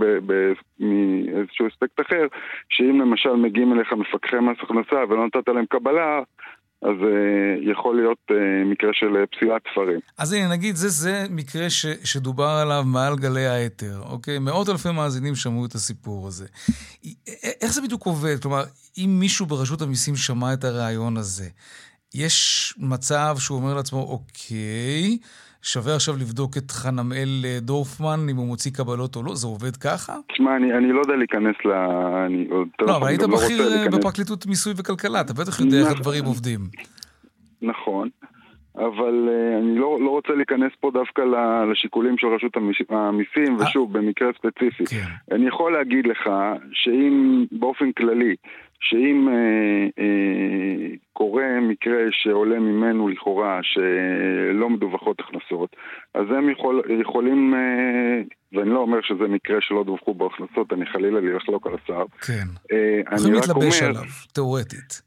מאיזשהו 0.81 1.69
אספקט 1.69 2.01
אחר, 2.01 2.27
שאם 2.69 3.01
למשל 3.01 3.33
מגיעים 3.33 3.73
אליך 3.73 3.93
מפקחי 3.93 4.37
מס 4.37 4.57
הכנסה 4.63 5.05
ולא 5.09 5.27
נתת 5.27 5.49
להם 5.49 5.67
קבלה, 5.67 6.21
אז 6.85 6.97
uh, 7.01 7.71
יכול 7.71 7.97
להיות 7.97 8.19
uh, 8.31 8.35
מקרה 8.73 8.91
של 8.93 9.07
uh, 9.07 9.37
פסילת 9.37 9.63
ספרים. 9.73 10.01
אז 10.19 10.33
הנה, 10.33 10.49
נגיד, 10.49 10.77
זה, 10.77 10.89
זה 10.89 11.27
מקרה 11.31 11.71
ש, 11.71 11.87
שדובר 12.05 12.49
עליו 12.63 12.83
מעל 12.87 13.17
גלי 13.17 13.47
האתר, 13.47 14.01
אוקיי? 14.11 14.39
מאות 14.39 14.69
אלפי 14.69 14.91
מאזינים 14.91 15.35
שמעו 15.35 15.67
את 15.67 15.75
הסיפור 15.75 16.27
הזה. 16.27 16.47
איך 17.61 17.73
זה 17.73 17.83
בדיוק 17.83 18.07
עובד? 18.07 18.43
כלומר, 18.43 18.63
אם 18.99 19.17
מישהו 19.21 19.47
ברשות 19.47 19.83
המיסים 19.83 20.17
שמע 20.17 20.53
את 20.53 20.65
הרעיון 20.65 21.17
הזה, 21.17 21.49
יש 22.15 22.75
מצב 22.79 23.37
שהוא 23.39 23.59
אומר 23.59 23.75
לעצמו, 23.75 24.01
אוקיי, 24.01 25.19
שווה 25.65 25.95
עכשיו 25.95 26.15
לבדוק 26.15 26.57
את 26.57 26.71
חנמאל 26.71 27.45
אה, 27.45 27.59
דורפמן, 27.61 28.21
אם 28.31 28.37
הוא 28.37 28.47
מוציא 28.47 28.71
קבלות 28.73 29.17
או 29.17 29.23
לא? 29.23 29.35
זה 29.35 29.47
עובד 29.47 29.77
ככה? 29.77 30.13
תשמע, 30.33 30.57
אני, 30.57 30.73
אני 30.79 30.93
לא 30.93 31.01
יודע 31.01 31.17
להיכנס 31.17 31.57
ל... 31.65 31.73
אני, 32.27 32.49
לא, 32.81 32.97
אבל 32.97 33.09
היית 33.09 33.23
לא 33.23 33.29
בכיר 33.29 33.63
לא 33.91 33.99
בפרקליטות 33.99 34.47
מיסוי 34.47 34.73
וכלכלה, 34.77 35.21
אתה 35.21 35.33
בטח 35.33 35.61
יודע 35.61 35.77
איך 35.81 35.91
הדברים 35.91 36.25
עובדים. 36.25 36.61
נכון, 37.63 38.09
אבל 38.77 39.29
uh, 39.29 39.63
אני 39.63 39.79
לא, 39.79 39.99
לא 40.01 40.11
רוצה 40.11 40.33
להיכנס 40.33 40.73
פה 40.81 40.91
דווקא 40.91 41.23
לשיקולים 41.73 42.19
של 42.19 42.27
רשות 42.27 42.57
המיסים, 42.91 43.57
ושוב, 43.61 43.99
במקרה 43.99 44.29
ספציפי. 44.39 44.87
כן. 44.87 45.35
אני 45.35 45.49
יכול 45.49 45.73
להגיד 45.73 46.07
לך 46.07 46.31
שאם 46.73 47.45
באופן 47.53 47.93
כללי 47.93 48.35
שאם 48.85 49.29
אה, 49.29 50.03
אה, 50.05 50.97
קורה 51.13 51.61
מקרה 51.61 52.03
שעולה 52.11 52.61
ממנו 52.61 53.09
לכאורה 53.09 53.61
שלא 53.63 54.71
מדווחות 54.71 55.21
הכנסות, 55.21 55.77
אז 56.15 56.27
הם 56.31 56.51
יכול, 56.51 56.83
יכולים, 57.01 57.55
אה, 57.55 58.23
ואני 58.53 58.71
לא 58.71 58.79
אומר 58.79 58.99
שזה 59.03 59.29
מקרה 59.29 59.57
שלא 59.61 59.85
דווחו 59.85 60.15
בו 60.15 60.27
הכנסות, 60.27 60.73
אני 60.73 60.87
חלילה 60.87 61.21
לי 61.21 61.33
לחלוק 61.33 61.67
על 61.67 61.73
השר. 61.75 62.05
כן. 62.27 62.47
אה, 62.73 63.17
יכולים 63.17 63.35
להתלבש 63.35 63.83
אומר, 63.83 63.91
עליו, 63.91 64.11
תאורטית. 64.33 65.03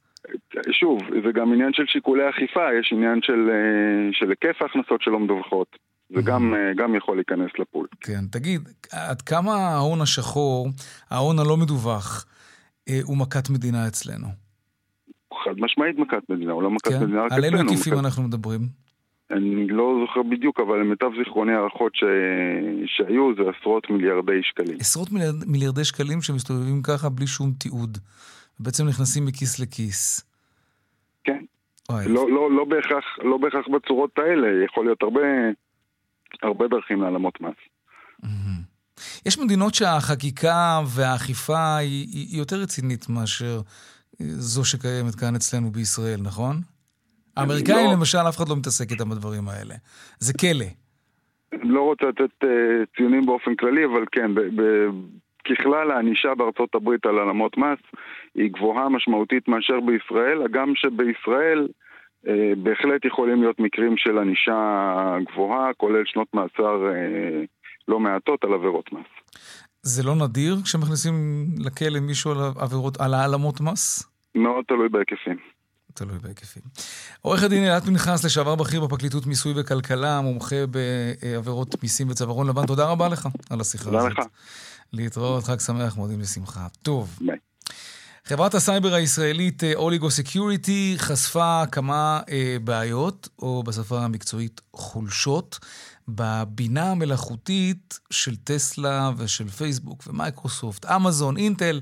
שוב, 0.72 1.00
זה 1.26 1.32
גם 1.34 1.54
עניין 1.54 1.74
של 1.74 1.84
שיקולי 1.88 2.30
אכיפה, 2.30 2.66
יש 2.80 2.94
עניין 2.94 3.20
של, 3.22 3.50
אה, 3.50 4.10
של 4.12 4.30
היקף 4.30 4.62
ההכנסות 4.62 5.02
שלא 5.02 5.20
מדווחות. 5.20 5.68
זה 6.16 6.22
גם, 6.22 6.54
אה, 6.54 6.74
גם 6.78 6.96
יכול 6.96 7.16
להיכנס 7.16 7.52
לפול. 7.60 7.88
כן, 8.02 8.26
תגיד, 8.32 8.62
עד 8.92 9.22
כמה 9.22 9.52
ההון 9.52 10.02
השחור, 10.02 10.68
ההון 11.10 11.40
הלא 11.40 11.58
מדווח, 11.58 12.26
הוא 13.04 13.18
מכת 13.18 13.50
מדינה 13.50 13.88
אצלנו. 13.88 14.28
חד 15.44 15.56
משמעית 15.58 15.98
מכת 15.98 16.30
מדינה, 16.30 16.52
הוא 16.52 16.64
לא 16.64 16.72
מכת 16.72 16.88
כן? 16.88 17.04
מדינה 17.04 17.22
רק 17.22 17.26
אצלנו. 17.26 17.46
על 17.46 17.46
אילו 17.46 17.58
היקפים 17.58 17.94
מכת... 17.94 18.06
אנחנו 18.06 18.24
מדברים? 18.24 18.62
אני 19.32 19.68
לא 19.68 20.06
זוכר 20.08 20.24
בדיוק, 20.24 20.60
אבל 20.60 20.80
למיטב 20.80 21.10
זיכרוני 21.18 21.54
הערכות 21.54 21.96
ש... 21.96 22.04
שהיו 22.86 23.36
זה 23.36 23.42
עשרות 23.60 23.90
מיליארדי 23.90 24.44
שקלים. 24.44 24.78
עשרות 24.80 25.12
מיליארד, 25.12 25.36
מיליארדי 25.48 25.84
שקלים 25.84 26.22
שמסתובבים 26.22 26.82
ככה 26.82 27.10
בלי 27.10 27.28
שום 27.28 27.52
תיעוד. 27.52 27.98
בעצם 28.60 28.88
נכנסים 28.88 29.26
מכיס 29.26 29.60
לכיס. 29.60 30.24
כן. 31.24 31.44
לא, 31.90 32.30
לא, 32.30 32.52
לא, 32.52 32.66
בהכרח, 32.66 33.04
לא 33.24 33.38
בהכרח 33.38 33.66
בצורות 33.68 34.20
האלה, 34.20 34.66
יכול 34.66 34.86
להיות 34.86 35.04
הרבה, 35.04 35.22
הרבה 36.44 36.68
דרכים 36.68 37.02
להעלמות 37.02 37.42
מס. 37.42 37.56
יש 39.26 39.40
מדינות 39.40 39.74
שהחקיקה 39.74 40.80
והאכיפה 40.96 41.78
היא, 41.78 42.08
היא 42.12 42.40
יותר 42.40 42.56
רצינית 42.56 43.10
מאשר 43.10 43.62
זו 44.20 44.66
שקיימת 44.66 45.16
כאן 45.16 45.36
אצלנו 45.36 45.72
בישראל, 45.72 46.20
נכון? 46.24 46.56
האמריקאים 47.38 47.86
לא. 47.86 47.94
למשל, 47.94 48.18
אף 48.30 48.38
אחד 48.38 48.50
לא 48.50 48.56
מתעסק 48.56 48.92
איתם 48.92 49.10
בדברים 49.10 49.48
האלה. 49.48 49.76
זה 50.20 50.34
כלא. 50.34 50.66
לא 51.64 51.82
רוצה 51.82 52.06
לתת 52.06 52.44
uh, 52.44 52.48
ציונים 52.98 53.26
באופן 53.26 53.56
כללי, 53.56 53.86
אבל 53.86 54.04
כן, 54.12 54.36
ב- 54.36 54.62
ב- 54.62 54.90
ככלל 55.50 55.92
הענישה 55.92 56.36
בארצות 56.36 56.76
הברית 56.76 57.06
על 57.06 57.20
העלמות 57.20 57.58
מס 57.58 57.80
היא 58.36 58.52
גבוהה 58.52 58.90
משמעותית 58.90 59.48
מאשר 59.48 59.80
בישראל, 59.80 60.42
הגם 60.42 60.74
שבישראל 60.76 61.68
uh, 62.26 62.30
בהחלט 62.58 63.06
יכולים 63.06 63.42
להיות 63.42 63.60
מקרים 63.60 63.98
של 63.98 64.18
ענישה 64.18 65.18
גבוהה, 65.32 65.74
כולל 65.74 66.06
שנות 66.06 66.28
מאסר 66.34 66.92
uh, 66.92 67.46
לא 67.88 68.00
מעטות 68.00 68.44
על 68.44 68.54
עבירות 68.54 68.94
מס. 68.94 69.06
זה 69.82 70.04
לא 70.04 70.16
נדיר 70.16 70.58
כשמכניסים 70.64 71.46
לכלא 71.58 72.00
מישהו 72.00 72.32
על 72.32 72.38
עבירות, 72.60 73.02
על 73.02 73.14
העלמות 73.14 73.62
מס? 73.62 74.04
מאוד 74.36 74.66
תלוי 74.68 74.90
בהיקפים. 74.90 75.38
תלוי 75.94 76.20
בהיקפים. 76.20 76.64
עורך 77.22 77.44
הדין 77.44 77.64
אלעד 77.64 77.84
פנחס, 77.84 78.26
לשעבר 78.26 78.56
בכיר 78.56 78.86
בפרקליטות 78.86 79.26
מיסוי 79.26 79.54
וכלכלה, 79.56 80.22
מומחה 80.22 80.56
בעבירות 80.68 81.84
מיסים 81.84 82.10
וצווארון 82.10 82.48
לבן, 82.48 82.66
תודה 82.66 82.92
רבה 82.92 83.10
לך 83.10 83.28
על 83.50 83.62
השיחה 83.62 83.90
הזאת. 83.90 84.02
תודה 84.02 84.22
לך. 84.22 84.28
להתראות, 84.94 85.44
חג 85.44 85.60
שמח, 85.60 85.98
מועדים 85.98 86.20
לשמחה. 86.20 86.68
טוב. 86.84 87.18
ביי. 87.22 87.38
חברת 88.26 88.54
הסייבר 88.54 88.94
הישראלית 88.94 89.64
Oligo 89.76 90.12
Security 90.12 90.96
חשפה 90.98 91.64
כמה 91.72 92.20
אה, 92.30 92.58
בעיות, 92.64 93.30
או 93.40 93.64
בשפה 93.64 94.00
המקצועית 94.00 94.62
חולשות, 94.74 95.60
בבינה 96.08 96.92
המלאכותית 96.92 98.00
של 98.10 98.36
טסלה 98.36 99.12
ושל 99.18 99.50
פייסבוק 99.50 100.04
ומייקרוסופט, 100.08 100.86
אמזון, 100.86 101.38
אינטל. 101.38 101.82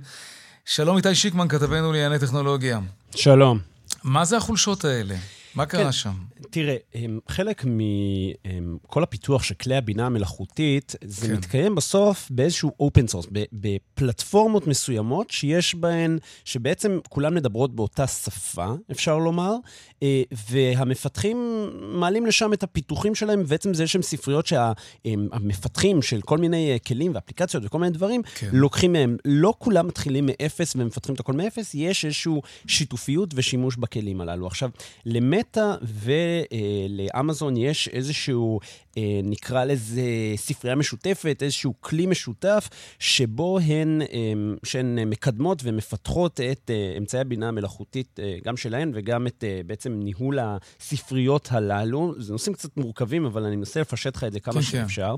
שלום 0.66 0.98
איתי 0.98 1.16
שיקמן, 1.16 1.48
כתבנו 1.48 1.92
לענייני 1.92 2.20
טכנולוגיה. 2.20 2.80
שלום. 3.16 3.60
מה 4.04 4.26
זה 4.26 4.38
החולשות 4.38 4.86
האלה? 4.86 5.16
מה 5.56 5.66
קרה 5.66 5.84
כן, 5.84 5.92
שם? 5.92 6.14
תראה, 6.50 6.76
חלק 7.30 7.66
מכל 7.66 9.04
הפיתוח 9.04 9.44
של 9.44 9.56
כלי 9.56 9.76
הבינה 9.76 10.06
המלאכותית, 10.06 10.96
זה 11.04 11.28
כן. 11.28 11.34
מתקיים 11.34 11.76
בסוף 11.76 12.28
באיזשהו 12.32 12.72
open 12.82 13.14
source, 13.14 13.28
בפלטפורמות 13.54 14.68
מסוימות 14.68 15.32
שיש 15.32 15.76
בהן, 15.76 16.18
שבעצם 16.46 17.00
כולן 17.10 17.34
מדברות 17.34 17.76
באותה 17.76 18.08
שפה, 18.08 18.74
אפשר 18.92 19.18
לומר, 19.18 19.56
אה, 20.04 20.24
והמפתחים 20.50 21.70
מעלים 21.82 22.26
לשם 22.26 22.54
את 22.54 22.64
הפיתוחים 22.64 23.16
שלהם, 23.16 23.42
ובעצם 23.42 23.74
זה 23.74 23.88
שהם 23.88 24.02
ספריות 24.02 24.46
שהמפתחים 24.46 26.02
של 26.02 26.22
כל 26.22 26.38
מיני 26.38 26.72
אה, 26.72 26.80
כלים 26.80 27.12
ואפליקציות 27.16 27.66
וכל 27.66 27.80
מיני 27.80 27.92
דברים, 27.92 28.22
כן. 28.36 28.50
לוקחים 28.54 28.94
מהם. 28.94 29.18
לא 29.26 29.54
כולם 29.60 29.88
מתחילים 29.88 30.26
מאפס 30.26 30.76
ומפתחים 30.76 31.16
את 31.16 31.20
הכל 31.20 31.34
מאפס, 31.34 31.76
יש 31.76 32.06
איזושהי 32.06 32.34
שיתופיות 32.68 33.34
ושימוש 33.36 33.76
בכלים 33.76 34.22
הללו. 34.22 34.48
עכשיו, 34.48 34.70
למטה 35.46 35.76
ולאמזון 35.82 37.58
יש 37.58 37.88
איזשהו 37.88 38.60
אה, 38.98 39.20
נקרא 39.24 39.66
לזה 39.66 40.02
ספרייה 40.36 40.76
משותפת, 40.76 41.40
איזשהו 41.42 41.74
כלי 41.82 42.06
משותף, 42.06 42.70
שבו 43.00 43.60
הן, 43.60 44.02
אה, 44.02 44.08
שהן 44.64 45.10
מקדמות 45.10 45.62
ומפתחות 45.64 46.40
את 46.52 46.72
אה, 46.74 46.96
אמצעי 46.98 47.22
הבינה 47.22 47.48
המלאכותית, 47.48 48.20
גם 48.44 48.58
שלהן 48.58 48.92
וגם 48.94 49.28
את 49.28 49.44
בעצם 49.66 49.94
ניהול 49.94 50.40
הספריות 50.42 51.48
הללו. 51.52 52.14
זה 52.18 52.32
נושאים 52.32 52.54
קצת 52.54 52.78
מורכבים, 52.78 53.26
אבל 53.26 53.44
אני 53.44 53.56
מנסה 53.56 53.82
לפשט 53.82 54.16
לך 54.16 54.24
את 54.24 54.34
זה 54.34 54.40
כמה 54.40 54.54
כן, 54.54 54.60
כן. 54.60 54.66
שאפשר. 54.66 55.16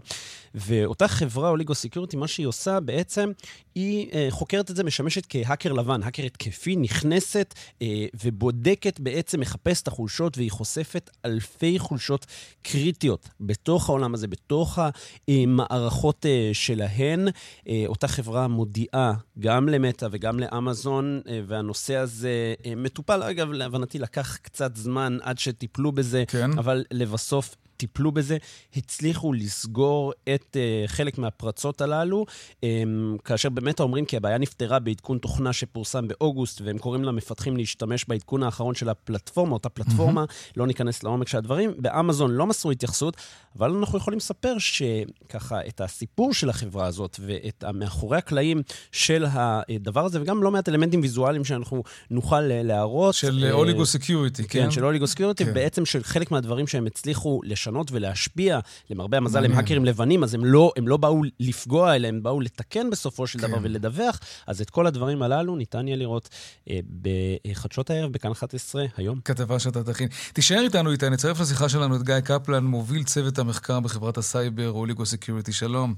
ואותה 0.55 1.07
חברה, 1.07 1.49
אוליגו 1.49 1.75
סקיורטי, 1.75 2.17
מה 2.17 2.27
שהיא 2.27 2.47
עושה 2.47 2.79
בעצם, 2.79 3.31
היא 3.75 4.07
חוקרת 4.29 4.71
את 4.71 4.75
זה, 4.75 4.83
משמשת 4.83 5.25
כהאקר 5.29 5.73
לבן, 5.73 6.03
האקר 6.03 6.23
התקפי, 6.23 6.75
נכנסת 6.75 7.53
ובודקת 8.23 8.99
בעצם, 8.99 9.39
מחפשת 9.39 9.83
את 9.83 9.87
החולשות, 9.87 10.16
והיא 10.38 10.51
חושפת 10.51 11.10
אלפי 11.25 11.80
חולשות 11.80 12.25
קריטיות. 12.62 13.30
בתוך 13.39 13.89
העולם 13.89 14.13
הזה, 14.13 14.27
בתוך 14.27 14.80
המערכות 15.27 16.25
אה, 16.25 16.49
שלהן. 16.53 17.27
אה, 17.67 17.84
אותה 17.88 18.08
חברה 18.08 18.47
מודיעה 18.47 19.13
גם 19.39 19.69
למטא 19.69 20.08
וגם 20.12 20.39
לאמזון, 20.39 21.21
אה, 21.27 21.41
והנושא 21.47 21.95
הזה 21.95 22.53
מטופל. 22.77 23.23
אגב, 23.23 23.51
להבנתי 23.51 23.99
לקח 23.99 24.38
קצת 24.38 24.75
זמן 24.75 25.17
עד 25.21 25.39
שטיפלו 25.39 25.91
בזה, 25.91 26.23
כן. 26.27 26.58
אבל 26.58 26.84
לבסוף 26.91 27.56
טיפלו 27.77 28.11
בזה, 28.11 28.37
הצליחו 28.75 29.33
לסגור 29.33 30.13
את 30.35 30.57
uh, 30.57 30.87
חלק 30.87 31.17
מהפרצות 31.17 31.81
הללו, 31.81 32.25
אמ, 32.55 32.65
כאשר 33.23 33.49
באמת 33.49 33.79
אומרים 33.79 34.05
כי 34.05 34.17
הבעיה 34.17 34.37
נפתרה 34.37 34.79
בעדכון 34.79 35.17
תוכנה 35.17 35.53
שפורסם 35.53 36.07
באוגוסט, 36.07 36.61
והם 36.61 36.77
קוראים 36.77 37.03
למפתחים 37.03 37.57
להשתמש 37.57 38.05
בעדכון 38.07 38.43
האחרון 38.43 38.75
של 38.75 38.89
הפלטפורמה, 38.89 39.53
אותה 39.53 39.69
פלטפורמה, 39.69 40.23
מהמ. 40.23 40.53
לא 40.57 40.67
ניכנס 40.67 41.03
לעומק 41.03 41.27
של 41.27 41.37
הדברים. 41.37 41.73
באמזון 41.77 42.31
לא 42.31 42.47
מסרו 42.47 42.71
התייחסות, 42.71 43.17
אבל 43.55 43.71
אנחנו 43.71 43.97
יכולים 43.97 44.17
לספר 44.17 44.55
שככה, 44.57 45.59
את 45.67 45.81
הסיפור 45.81 46.33
של 46.33 46.49
החברה 46.49 46.85
הזאת 46.85 47.19
ואת 47.25 47.63
מאחורי 47.73 48.17
הקלעים 48.17 48.61
של 48.91 49.25
הדבר 49.29 50.05
הזה, 50.05 50.21
וגם 50.21 50.43
לא 50.43 50.51
מעט 50.51 50.69
אלמנטים 50.69 51.01
ויזואליים 51.01 51.45
שאנחנו 51.45 51.83
נוכל 52.11 52.41
להראות. 52.41 53.15
של 53.15 53.51
Oligo 53.51 53.86
Security, 53.86 54.43
כן? 54.43 54.63
כן, 54.63 54.71
של 54.71 54.85
Oligo 54.86 55.07
Security, 55.07 55.45
כן. 55.45 55.53
בעצם 55.53 55.85
של 55.85 56.03
חלק 56.03 56.31
מהדברים 56.31 56.67
שהם 56.67 56.85
הצליחו 56.85 57.41
לשנות 57.43 57.66
ולהשפיע. 57.91 58.60
למרבה 58.89 59.17
המזל, 59.17 59.45
הם 59.45 59.51
האקרים 59.51 59.86
לבנים, 59.86 60.23
אז 60.23 60.34
הם 60.34 60.45
לא, 60.45 60.71
הם 60.77 60.88
לא 60.88 60.97
באו 60.97 61.21
לפגוע, 61.39 61.95
אלא 61.95 62.08
הם 62.08 62.23
באו 62.23 62.41
לתקן 62.41 62.89
בסופו 62.89 63.27
של 63.27 63.39
כן. 63.39 63.47
דבר 63.47 63.58
ולדווח. 63.62 64.19
אז 64.47 64.62
את 64.62 64.69
כל 64.69 64.88
הדברים 64.88 65.21
הללו 65.21 65.56
ניתן 65.56 65.88
יהיה 65.88 65.97
לראות 65.97 66.30
אה, 66.69 66.80
בחדשות 67.01 67.89
הערב, 67.89 68.12
בכאן 68.12 68.32
11, 68.32 68.86
היום. 68.97 69.19
כתבה 69.25 69.60
שאתה 69.60 69.84
תכין. 69.84 70.08
תישאר 70.34 70.62
איתנו 70.62 70.91
איתה, 70.91 71.10
נצרף 71.10 71.39
לשיחה 71.39 71.69
שלנו 71.69 71.95
את 71.95 72.03
גיא 72.03 72.19
קפלן, 72.19 72.63
מוביל 72.63 73.03
צוות 73.03 73.39
המחקר 73.39 73.80
בחברת 73.80 74.17
הסייבר, 74.17 74.71
Oligo 74.71 75.05
Security. 75.05 75.53
שלום. 75.53 75.93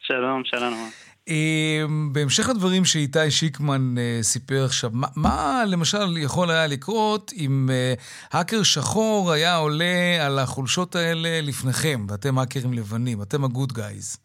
שלום, 0.00 0.42
שלום. 0.44 1.13
אמ, 1.28 2.12
בהמשך 2.12 2.48
הדברים 2.48 2.84
שאיתי 2.84 3.30
שיקמן 3.30 3.98
אה, 3.98 4.18
סיפר 4.22 4.64
עכשיו, 4.64 4.90
מה, 4.92 5.06
מה 5.16 5.62
למשל 5.72 6.18
יכול 6.18 6.50
היה 6.50 6.66
לקרות 6.66 7.32
אם 7.38 7.66
אה, 7.70 7.94
האקר 8.32 8.62
שחור 8.62 9.32
היה 9.32 9.56
עולה 9.56 10.26
על 10.26 10.38
החולשות 10.38 10.94
האלה 10.94 11.28
לפניכם, 11.42 12.00
ואתם 12.08 12.38
האקרים 12.38 12.72
לבנים, 12.72 13.22
אתם 13.22 13.44
ה 13.44 13.50
good 13.50 13.72
guys? 13.72 14.16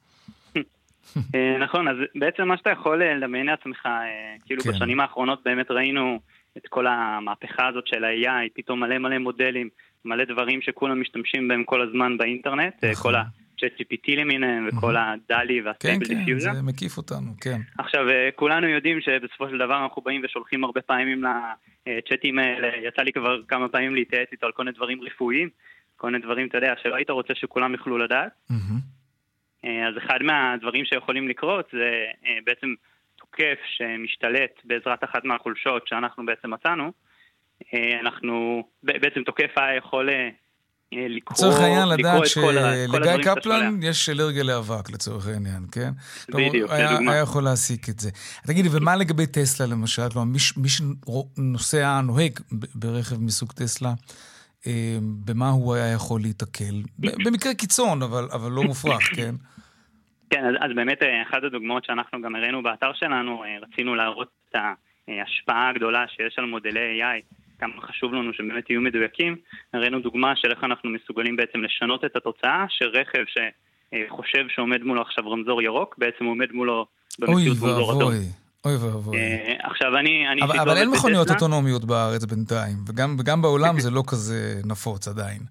אה, 1.36 1.58
נכון, 1.60 1.88
אז 1.88 1.96
בעצם 2.16 2.48
מה 2.48 2.58
שאתה 2.58 2.70
יכול 2.70 3.04
לדמיין 3.04 3.46
לעצמך, 3.46 3.88
כאילו 4.46 4.64
כן. 4.64 4.70
בשנים 4.70 5.00
האחרונות 5.00 5.42
באמת 5.46 5.72
ראינו 5.72 6.20
את 6.58 6.68
כל 6.70 6.88
המהפכה 6.88 7.68
הזאת 7.68 7.88
של 7.88 8.04
ה-AI, 8.04 8.50
פתאום 8.56 8.80
מלא 8.80 8.98
מלא 8.98 9.18
מודלים, 9.18 9.70
מלא 10.06 10.24
דברים 10.24 10.62
שכולם 10.62 11.02
משתמשים 11.02 11.48
בהם 11.48 11.64
כל 11.64 11.82
הזמן 11.82 12.18
באינטרנט, 12.18 12.84
נכון. 12.84 13.12
כל 13.12 13.16
ה... 13.16 13.24
צ'אט 13.60 13.82
GPT 13.82 14.16
למיניהם 14.18 14.68
וכל 14.68 14.96
ה 14.98 15.07
DALL-E 15.07 15.62
וה 15.62 15.73
Stable 15.73 16.06
Diffusion. 16.06 16.50
כן, 16.50 16.56
כן, 16.56 16.66
זה 16.66 16.72
מקיף 16.72 16.98
אותנו, 16.98 17.32
כן. 17.42 17.62
עכשיו, 17.78 18.10
אה, 18.10 18.30
כולנו 18.36 18.68
יודעים 18.68 19.02
שבסופו 19.02 19.50
של 19.50 19.58
דבר 19.58 19.84
אנחנו 19.84 20.02
באים 20.02 20.22
ושולחים 20.24 20.64
הרבה 20.64 20.82
פעמים 20.82 21.24
לצ'אטים 21.88 22.40
האלה, 22.40 22.68
יצא 22.88 23.02
לי 23.02 23.12
כבר 23.12 23.42
כמה 23.48 23.70
פעמים 23.70 23.96
להתייעץ 23.96 24.28
איתו 24.32 24.46
על 24.46 24.52
כל 24.52 24.64
מיני 24.64 24.76
דברים 24.76 25.02
רפואיים, 25.02 25.50
כל 25.98 26.08
מיני 26.08 26.24
דברים, 26.24 26.48
אתה 26.48 26.58
יודע, 26.58 26.74
שלא 26.84 26.96
היית 26.96 27.10
רוצה 27.10 27.36
שכולם 27.36 27.74
יוכלו 27.74 27.98
לדעת. 27.98 28.32
אה, 29.66 29.88
אז 29.88 29.98
אחד 29.98 30.20
מהדברים 30.24 30.86
שיכולים 30.86 31.28
לקרות 31.28 31.70
זה 31.74 32.06
אה, 32.26 32.38
בעצם 32.46 32.74
תוקף 33.16 33.60
שמשתלט 33.78 34.62
בעזרת 34.64 35.04
אחת 35.04 35.26
מהחולשות 35.26 35.88
שאנחנו 35.88 36.26
בעצם 36.26 36.54
מצאנו. 36.54 36.92
אנחנו, 38.02 38.64
בעצם 38.84 39.24
תוקף 39.24 39.52
היה 39.58 39.76
יכול 39.76 40.10
לקרוא, 40.92 41.38
לצורך 41.38 41.60
העניין 41.60 41.88
לדעת 41.88 42.28
שלגיא 42.28 43.24
קפלן 43.24 43.84
יש 43.84 44.10
אלרגיה 44.10 44.44
לאבק, 44.44 44.90
לצורך 44.90 45.28
העניין, 45.28 45.64
כן? 45.72 45.90
בדיוק, 46.30 46.72
לדוגמה. 46.72 47.12
היה 47.12 47.22
יכול 47.22 47.44
להסיק 47.44 47.90
את 47.90 48.00
זה. 48.00 48.10
תגידי, 48.48 48.70
ומה 48.72 48.96
לגבי 48.96 49.28
טסלה 49.28 49.68
למשל? 49.68 50.10
כלומר, 50.14 50.32
מי 50.58 50.70
שנוסע, 50.70 52.02
נוהג 52.02 52.40
ברכב 52.76 53.22
מסוג 53.22 53.52
טסלה, 53.52 53.94
אה, 54.68 54.98
במה 55.26 55.50
הוא 55.50 55.76
היה 55.76 55.94
יכול 55.94 56.22
להיתקל? 56.22 56.82
במקרה 57.00 57.54
קיצון, 57.54 58.02
אבל, 58.02 58.28
אבל 58.34 58.52
לא 58.52 58.64
מופרך, 58.64 59.04
כן? 59.16 59.36
כן, 60.30 60.46
אז, 60.46 60.56
אז 60.60 60.76
באמת 60.76 61.04
אה, 61.04 61.22
אחת 61.22 61.44
הדוגמאות 61.44 61.86
שאנחנו 61.86 62.22
גם 62.22 62.36
הראינו 62.36 62.64
באתר 62.64 62.94
שלנו, 62.94 63.44
רצינו 63.62 63.96
להראות 63.96 64.30
את 64.50 64.56
ההשפעה 65.08 65.70
הגדולה 65.70 66.06
שיש 66.08 66.40
על 66.40 66.46
מודלי 66.46 67.02
AI 67.02 67.39
כמה 67.60 67.82
חשוב 67.82 68.14
לנו 68.14 68.34
שהם 68.34 68.48
באמת 68.48 68.70
יהיו 68.70 68.82
מדויקים. 68.82 69.36
הראינו 69.74 70.00
דוגמה 70.00 70.36
של 70.36 70.52
איך 70.52 70.64
אנחנו 70.64 70.90
מסוגלים 70.90 71.36
בעצם 71.36 71.62
לשנות 71.62 72.06
את 72.06 72.16
התוצאה, 72.16 72.66
שרכב 72.70 73.24
שחושב 73.28 74.46
שעומד 74.50 74.84
מולו 74.84 75.02
עכשיו 75.02 75.32
רמזור 75.32 75.62
ירוק, 75.62 75.96
בעצם 75.98 76.26
עומד 76.26 76.52
מולו 76.52 76.86
במציאות 77.20 77.58
רמזור 77.62 77.92
אדום. 77.92 78.14
אוי 78.66 78.76
ואבוי. 78.76 79.18
עכשיו 79.64 79.98
אני... 79.98 80.28
אני 80.28 80.42
אבל, 80.42 80.60
אבל 80.60 80.78
אין 80.78 80.90
מכוניות 80.90 81.30
אוטונומיות 81.30 81.86
בארץ 81.86 82.26
בינתיים, 82.26 82.76
וגם, 82.88 83.16
וגם 83.20 83.42
בעולם 83.42 83.80
זה 83.86 83.92
לא 83.92 84.04
כזה 84.08 84.62
נפוץ 84.66 85.08
עדיין. 85.08 85.42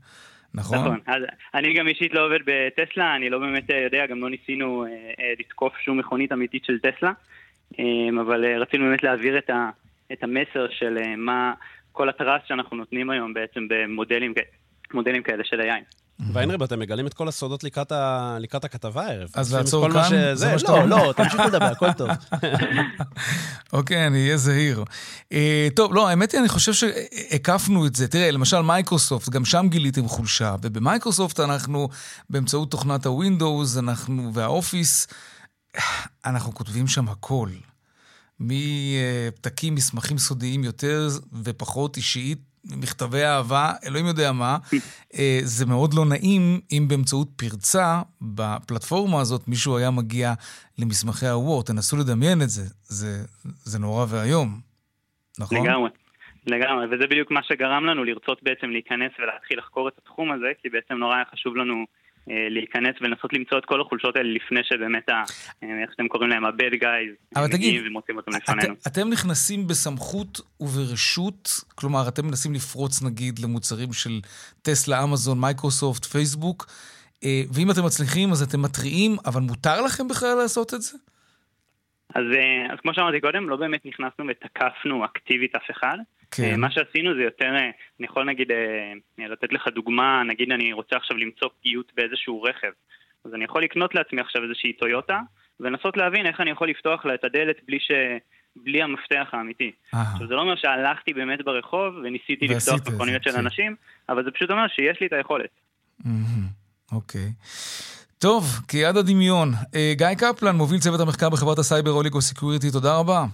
נכון? 0.55 0.79
נכון. 0.79 0.99
אז 1.07 1.23
אני 1.55 1.75
גם 1.75 1.89
אישית 1.89 2.15
לא 2.15 2.27
עובד 2.27 2.39
בטסלה, 2.47 3.17
אני 3.17 3.31
לא 3.31 3.39
באמת 3.39 3.71
יודע, 3.85 4.07
גם 4.07 4.21
לא 4.21 4.31
ניסינו 4.31 4.85
אה, 4.85 4.91
אה, 4.91 5.33
לתקוף 5.39 5.73
שום 5.85 5.99
מכונית 5.99 6.33
אמיתית 6.33 6.65
של 6.65 6.79
טסלה, 6.79 7.13
אה, 7.79 7.85
אבל 8.21 8.45
אה, 8.45 8.59
רצינו 8.59 8.85
באמת 8.85 9.03
להעביר 9.03 9.39
את, 9.39 9.51
ה, 9.51 9.71
את 10.13 10.23
המסר 10.23 10.67
של 10.71 10.99
אה, 10.99 11.17
מה 11.17 11.53
כל 11.99 12.09
הטרס 12.09 12.43
שאנחנו 12.49 12.77
נותנים 12.77 13.11
היום 13.11 13.35
בעצם 13.35 13.61
במודלים 13.69 15.23
כאלה 15.23 15.45
של 15.45 15.61
היין. 15.61 15.85
ויינרב, 16.33 16.63
אתם 16.63 16.79
מגלים 16.79 17.07
את 17.07 17.15
כל 17.15 17.29
הסודות 17.29 17.65
לקראת, 17.65 17.93
ה... 17.93 18.37
לקראת 18.41 18.65
הכתבה 18.65 19.07
הערב. 19.07 19.29
אז 19.35 19.55
לעצור 19.55 19.93
כאן? 19.93 20.05
שזה... 20.05 20.35
זה 20.35 20.53
מה 20.53 20.59
שאתה 20.59 20.73
לא, 20.73 20.89
לא, 20.89 21.13
תמשיכו 21.17 21.43
לדבר, 21.43 21.65
הכל 21.65 21.93
טוב. 21.93 22.11
אוקיי, 23.79 24.07
אני 24.07 24.25
אהיה 24.25 24.37
זהיר. 24.37 24.85
אה, 25.33 25.37
טוב, 25.77 25.95
לא, 25.95 26.09
האמת 26.09 26.33
היא, 26.33 26.41
אני 26.41 26.49
חושב 26.49 26.73
שהקפנו 26.73 27.87
את 27.87 27.95
זה. 27.95 28.09
תראה, 28.09 28.31
למשל 28.31 28.61
מייקרוסופט, 28.61 29.29
גם 29.29 29.45
שם 29.45 29.67
גיליתם 29.69 30.09
חולשה, 30.09 30.55
ובמייקרוסופט 30.63 31.41
אנחנו, 31.41 31.89
באמצעות 32.31 32.71
תוכנת 32.71 33.07
הווינדוס, 33.07 33.79
אנחנו, 33.79 34.31
והאופיס, 34.35 35.07
אנחנו 36.27 36.55
כותבים 36.55 36.87
שם 36.87 37.09
הכל. 37.09 37.49
מפתקים, 38.41 39.75
מסמכים 39.75 40.19
סודיים 40.19 40.65
יותר 40.65 41.09
ופחות 41.45 41.97
אישית, 41.97 42.39
מכתבי 42.65 43.25
אהבה, 43.25 43.73
אלוהים 43.87 44.07
יודע 44.07 44.33
מה. 44.33 44.59
אה, 45.15 45.39
זה 45.43 45.67
מאוד 45.67 45.95
לא 45.95 46.05
נעים 46.05 46.61
אם 46.73 46.89
באמצעות 46.89 47.29
פרצה 47.37 48.03
בפלטפורמה 48.23 49.21
הזאת 49.21 49.49
מישהו 49.49 49.77
היה 49.77 49.91
מגיע 49.91 50.33
למסמכי 50.79 51.27
הווארד. 51.27 51.65
תנסו 51.65 51.97
לדמיין 51.97 52.43
את 52.43 52.49
זה, 52.49 52.63
זה, 52.83 53.25
זה 53.45 53.79
נורא 53.79 54.07
ואיום, 54.09 54.61
נכון? 55.39 55.67
לגמרי. 55.67 55.91
לגמרי, 56.47 56.87
וזה 56.87 57.07
בדיוק 57.07 57.31
מה 57.31 57.41
שגרם 57.43 57.85
לנו 57.85 58.05
לרצות 58.05 58.43
בעצם 58.43 58.71
להיכנס 58.71 59.13
ולהתחיל 59.19 59.59
לחקור 59.59 59.89
את 59.89 59.99
התחום 59.99 60.33
הזה, 60.33 60.47
כי 60.63 60.69
בעצם 60.69 60.95
נורא 60.95 61.15
היה 61.15 61.25
חשוב 61.33 61.57
לנו 61.57 61.85
להיכנס 62.51 62.95
ולנסות 63.01 63.33
למצוא 63.33 63.59
את 63.59 63.65
כל 63.65 63.81
החולשות 63.81 64.17
האלה 64.17 64.29
לפני 64.33 64.61
שבאמת, 64.65 65.09
ה, 65.09 65.13
אה, 65.63 65.83
איך 65.83 65.91
שאתם 65.91 66.09
קוראים 66.09 66.31
להם, 66.31 66.45
ה-bad 66.45 66.75
guys, 66.75 67.37
אבל 67.37 67.49
תגיד, 67.49 67.83
ומוצאים 67.87 68.17
אותם 68.17 68.31
לפנינו. 68.31 68.75
את, 68.75 68.87
אתם 68.87 69.09
נכנסים 69.09 69.67
בסמכות 69.67 70.41
וברשות, 70.61 71.49
כלומר, 71.75 72.09
אתם 72.09 72.27
מנסים 72.27 72.55
לפרוץ 72.55 73.03
נגיד 73.03 73.39
למוצרים 73.39 73.93
של 73.93 74.21
טסלה, 74.63 75.05
אמזון, 75.05 75.41
מייקרוסופט, 75.41 76.05
פייסבוק, 76.05 76.67
אה, 77.25 77.43
ואם 77.55 77.71
אתם 77.71 77.85
מצליחים 77.85 78.31
אז 78.33 78.43
אתם 78.43 78.63
מתריעים, 78.63 79.17
אבל 79.27 79.41
מותר 79.41 79.83
לכם 79.83 80.09
בכלל 80.09 80.35
לעשות 80.43 80.75
את 80.75 80.83
זה? 80.83 80.99
אז, 82.15 82.25
אז 82.73 82.79
כמו 82.83 82.95
שאמרתי 82.95 83.21
קודם, 83.21 83.49
לא 83.49 83.57
באמת 83.57 83.87
נכנסנו 83.87 84.25
ותקפנו 84.29 85.05
אקטיבית 85.05 85.55
אף 85.57 85.71
אחד. 85.71 85.99
כן. 86.31 86.43
אה, 86.43 86.57
מה 86.57 86.71
שעשינו 86.71 87.15
זה 87.15 87.23
יותר, 87.23 87.55
אה, 87.55 87.71
אני 88.01 88.07
יכול 88.07 88.25
נגיד 88.25 88.51
אה, 88.51 89.27
לתת 89.29 89.53
לך 89.53 89.69
דוגמה, 89.75 90.23
נגיד 90.27 90.53
אני 90.53 90.73
רוצה 90.73 90.97
עכשיו 90.97 91.17
למצוא 91.17 91.49
פגיעות 91.61 91.93
באיזשהו 91.97 92.43
רכב. 92.43 92.71
אז 93.25 93.35
אני 93.35 93.45
יכול 93.45 93.63
לקנות 93.63 93.95
לעצמי 93.95 94.21
עכשיו 94.21 94.43
איזושהי 94.43 94.73
טויוטה, 94.73 95.21
ולנסות 95.61 95.97
להבין 95.97 96.27
איך 96.27 96.41
אני 96.41 96.51
יכול 96.51 96.69
לפתוח 96.69 97.05
לה 97.05 97.15
את 97.15 97.25
הדלת 97.25 97.57
בלי 97.67 97.81
ש... 97.81 97.91
בלי 98.65 98.83
המפתח 98.83 99.29
האמיתי. 99.33 99.73
עכשיו 99.93 100.27
זה 100.29 100.35
לא 100.35 100.41
אומר 100.41 100.57
שהלכתי 100.57 101.15
באמת 101.15 101.45
ברחוב 101.45 101.95
וניסיתי 101.95 102.47
לפתוח 102.49 102.81
מכוניות 102.95 103.23
של 103.23 103.33
כן. 103.33 103.39
אנשים, 103.39 103.77
אבל 104.09 104.25
זה 104.25 104.31
פשוט 104.31 104.51
אומר 104.51 104.69
שיש 104.69 105.01
לי 105.01 105.07
את 105.07 105.13
היכולת. 105.13 105.51
אוקיי. 106.93 107.33
טוב, 108.19 108.45
כיד 108.69 108.97
הדמיון. 108.97 109.53
גיא 109.93 110.15
קפלן, 110.19 110.57
מוביל 110.57 110.81
צוות 110.81 111.01
המחקר 111.01 111.29
בחברת 111.31 111.59
הסייבר 111.59 111.91
Oligo 111.91 112.21
Security, 112.21 112.71
תודה 112.71 112.99
רבה. 112.99 113.25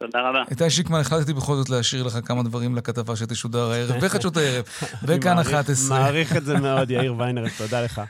תודה 0.00 0.20
רבה. 0.28 0.42
איתי 0.50 0.70
שיקמן, 0.70 1.00
החלטתי 1.00 1.32
בכל 1.32 1.56
זאת 1.56 1.70
להשאיר 1.70 2.02
לך 2.02 2.18
כמה 2.24 2.42
דברים 2.42 2.76
לכתבה 2.76 3.16
שתשודר 3.16 3.70
הערב, 3.70 3.96
בחדשות 4.02 4.36
הערב, 4.36 4.64
בכאן 5.02 5.38
11. 5.38 5.98
מעריך 5.98 6.36
את 6.36 6.44
זה 6.44 6.58
מאוד, 6.64 6.90
יאיר 6.90 7.14
ויינר, 7.18 7.44
תודה 7.58 7.80
לך. 7.82 8.00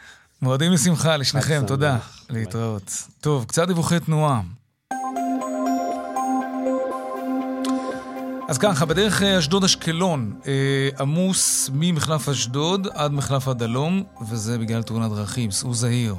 מועדים 0.42 0.72
לשמחה 0.72 1.16
לשניכם, 1.16 1.62
תודה. 1.66 1.98
להתראות. 2.31 2.92
טוב, 3.20 3.44
קצת 3.44 3.66
דיווחי 3.66 4.00
תנועה. 4.00 4.40
אז 8.48 8.59
ככה, 8.59 8.85
בדרך 8.85 9.22
אה, 9.22 9.38
אשדוד-אשקלון 9.38 10.40
אה, 10.46 10.88
עמוס 11.00 11.70
ממחלף 11.74 12.29
אשדוד 12.29 12.88
עד 12.94 13.12
מחלף 13.12 13.48
הדלום, 13.48 14.03
וזה 14.31 14.59
בגלל 14.59 14.83
תאונת 14.83 15.11
דרכים, 15.11 15.50
סעו 15.50 15.74
זהיר. 15.74 16.14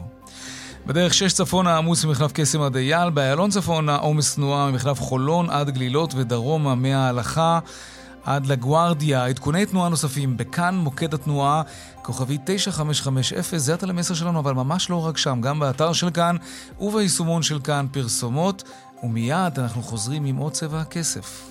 בדרך 0.85 1.13
6 1.13 1.33
צפונה 1.33 1.77
עמוס 1.77 2.05
ממחלף 2.05 2.31
קסם 2.33 2.61
עד 2.61 2.75
אייל, 2.75 3.09
באיילון 3.09 3.49
צפונה 3.49 3.95
עומס 3.95 4.35
תנועה 4.35 4.71
ממחלף 4.71 4.99
חולון 4.99 5.49
עד 5.49 5.69
גלילות 5.69 6.13
ודרומה 6.13 6.75
מההלכה 6.75 7.59
עד 8.23 8.45
לגוארדיה. 8.45 9.25
עדכוני 9.25 9.65
תנועה 9.65 9.89
נוספים 9.89 10.37
בכאן 10.37 10.75
מוקד 10.75 11.13
התנועה, 11.13 11.61
כוכבי 12.01 12.37
9550, 12.45 13.59
זה 13.59 13.73
הטלמסר 13.73 14.13
שלנו, 14.13 14.39
אבל 14.39 14.53
ממש 14.53 14.89
לא 14.89 15.05
רק 15.05 15.17
שם, 15.17 15.41
גם 15.41 15.59
באתר 15.59 15.93
של 15.93 16.09
כאן 16.09 16.35
וביישומון 16.79 17.43
של 17.43 17.59
כאן 17.59 17.85
פרסומות, 17.91 18.63
ומיד 19.03 19.59
אנחנו 19.59 19.81
חוזרים 19.83 20.25
עם 20.25 20.37
עוד 20.37 20.51
צבע 20.51 20.81
הכסף. 20.81 21.50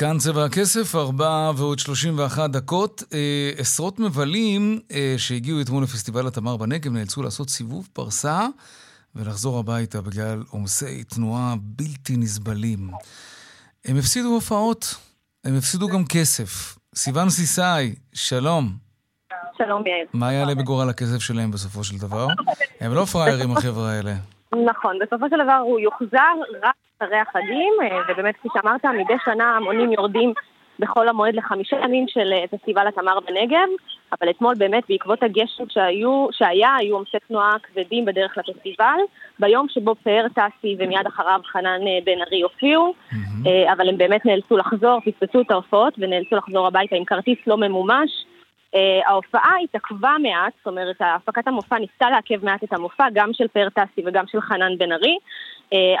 כאן 0.00 0.18
צבע 0.18 0.44
הכסף, 0.44 0.94
ארבע 0.94 1.50
ועוד 1.56 1.78
שלושים 1.78 2.18
ואחת 2.18 2.50
דקות. 2.50 3.02
אה, 3.14 3.50
עשרות 3.58 3.98
מבלים 3.98 4.80
אה, 4.92 5.14
שהגיעו 5.16 5.60
אתמול 5.60 5.82
לפסטיבל 5.82 6.26
התמר 6.26 6.56
בנגב 6.56 6.92
נאלצו 6.92 7.22
לעשות 7.22 7.48
סיבוב 7.48 7.88
פרסה 7.92 8.46
ולחזור 9.14 9.58
הביתה 9.58 10.00
בגלל 10.00 10.42
עומסי 10.50 11.04
תנועה 11.04 11.54
בלתי 11.60 12.16
נסבלים. 12.16 12.80
הם 13.84 13.96
הפסידו 13.96 14.28
הופעות, 14.28 14.94
הם 15.44 15.56
הפסידו 15.58 15.88
גם 15.88 16.04
כסף. 16.12 16.78
סיון 16.94 17.30
סיסאי, 17.30 17.94
שלום. 18.12 18.64
שלום 19.58 19.86
יאיר. 19.86 20.06
מה 20.12 20.32
יעלה 20.32 20.54
בגורל 20.54 20.88
הכסף 20.88 21.18
שלהם 21.18 21.50
בסופו 21.50 21.84
של 21.84 21.98
דבר? 21.98 22.26
הם 22.80 22.94
לא 22.94 23.04
פראיירים 23.04 23.50
החבר'ה 23.50 23.90
האלה. 23.90 24.14
נכון, 24.70 24.98
בסופו 25.02 25.26
של 25.30 25.36
דבר 25.44 25.60
הוא 25.64 25.80
יוחזר 25.80 26.34
רק 26.62 26.74
אחרי 27.02 27.16
החגים, 27.16 27.72
אה, 27.82 27.98
ובאמת 28.08 28.36
כפי 28.36 28.48
שאמרת, 28.54 28.84
מדי 28.84 29.14
שנה 29.24 29.56
המונים 29.56 29.92
יורדים 29.92 30.32
בחול 30.78 31.08
המועד 31.08 31.34
לחמישה 31.34 31.76
ימים 31.84 32.08
של 32.08 32.32
אה, 32.32 32.44
פסטיבל 32.50 32.86
התמר 32.86 33.20
בנגב, 33.20 33.68
אבל 34.12 34.30
אתמול 34.30 34.54
באמת 34.54 34.82
בעקבות 34.88 35.22
הגשם 35.22 35.64
שהיו, 35.68 36.26
שהיה, 36.32 36.74
היו 36.78 36.96
עומסי 36.96 37.16
תנועה 37.28 37.56
כבדים 37.62 38.04
בדרך 38.04 38.38
לפסטיבל, 38.38 38.98
ביום 39.38 39.66
שבו 39.68 39.94
פאר 39.94 40.26
טסי 40.34 40.76
ומיד 40.78 41.06
אחריו 41.06 41.40
חנן 41.52 41.80
אה, 41.86 41.98
בן 42.04 42.22
ארי 42.26 42.42
הופיעו, 42.42 42.94
mm-hmm. 43.12 43.72
אבל 43.72 43.88
הם 43.88 43.98
באמת 43.98 44.26
נאלצו 44.26 44.56
לחזור, 44.56 45.00
פספסו 45.00 45.40
את 45.40 45.50
ההופעות 45.50 45.94
ונאלצו 45.98 46.36
לחזור 46.36 46.66
הביתה 46.66 46.96
עם 46.96 47.04
כרטיס 47.04 47.38
לא 47.46 47.56
ממומש. 47.56 48.10
ההופעה 49.06 49.52
התעכבה 49.64 50.16
מעט, 50.22 50.52
זאת 50.58 50.66
אומרת, 50.66 50.96
הפקת 51.00 51.48
המופע 51.48 51.78
ניסתה 51.78 52.10
לעכב 52.10 52.44
מעט 52.44 52.64
את 52.64 52.72
המופע, 52.72 53.04
גם 53.12 53.30
של 53.32 53.48
פאר 53.48 53.68
טסי 53.68 54.02
וגם 54.06 54.24
של 54.26 54.40
חנן 54.40 54.78
בן 54.78 54.92
ארי, 54.92 55.18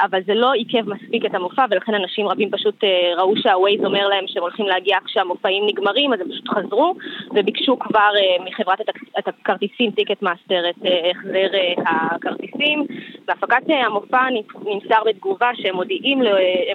אבל 0.04 0.20
זה 0.26 0.34
לא 0.34 0.52
עיכב 0.52 0.88
מספיק 0.88 1.24
את 1.24 1.34
המופע, 1.34 1.64
ולכן 1.70 1.94
אנשים 1.94 2.28
רבים 2.28 2.50
פשוט 2.50 2.84
אה, 2.84 2.86
ראו 3.18 3.36
שה 3.36 3.57
Waze 3.57 3.84
אומר 3.84 4.08
להם 4.08 4.24
שהם 4.26 4.42
הולכים 4.42 4.66
להגיע 4.66 4.96
כשהמופעים 5.04 5.66
נגמרים, 5.66 6.12
אז 6.12 6.20
הם 6.20 6.28
פשוט 6.30 6.48
חזרו, 6.48 6.94
וביקשו 7.30 7.78
כבר 7.78 8.10
אה, 8.14 8.42
מחברת 8.48 8.80
את 9.18 9.28
הכרטיסים, 9.28 9.90
Ticketmaster, 9.90 10.70
את 10.70 10.76
החזר 11.16 11.48
הכרטיסים. 11.86 12.86
בהפקת 13.26 13.70
אה, 13.70 13.72
המופע 13.72 14.22
נמסר 14.64 15.02
בתגובה 15.06 15.50
שהם 15.54 15.74
מודעים, 15.74 16.22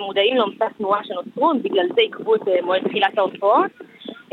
מודעים 0.02 0.38
לעומסי 0.38 0.64
התנועה 0.64 1.04
שנוצרו, 1.04 1.52
בגלל 1.64 1.86
זה 1.96 2.02
עיכבו 2.02 2.36
את 2.36 2.42
מועד 2.64 2.88
תחילת 2.88 3.18
ההופעות. 3.18 3.72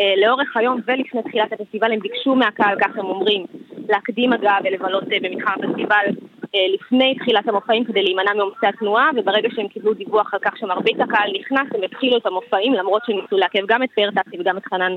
אה, 0.01 0.15
לאורך 0.17 0.57
היום 0.57 0.81
ולפני 0.87 1.23
תחילת 1.23 1.53
הפסטיבל 1.53 1.93
הם 1.93 2.01
ביקשו 2.01 2.35
מהקהל, 2.35 2.77
כך 2.81 2.99
הם 2.99 3.07
אומרים, 3.07 3.47
להקדים 3.89 4.33
הגעה 4.33 4.59
ולבלות 4.65 5.05
אה, 5.13 5.19
במתחם 5.23 5.53
הפסטיבל 5.53 6.05
אה, 6.07 6.40
לפני 6.55 7.15
תחילת 7.15 7.49
המופעים 7.49 7.85
כדי 7.85 8.03
להימנע 8.03 8.35
מעומסי 8.35 8.67
התנועה, 8.67 9.11
וברגע 9.17 9.49
שהם 9.55 9.69
קיבלו 9.69 9.95
דיווח 9.95 10.35
על 10.35 10.41
כך 10.43 10.57
שמרבית 10.57 11.01
הקהל 11.01 11.31
נכנס, 11.41 11.67
הם 11.75 11.83
התחילו 11.83 12.17
את 12.17 12.27
המופעים 12.27 12.75
למרות 12.75 13.03
שהם 13.07 13.17
ניסו 13.17 13.37
לעכב 13.37 13.67
גם 13.69 13.83
את 13.83 13.89
פאר 13.95 14.09
וגם 14.41 14.57
את 14.57 14.63
חנן 14.67 14.93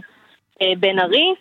בן 0.79 0.99
ארי. 0.99 1.33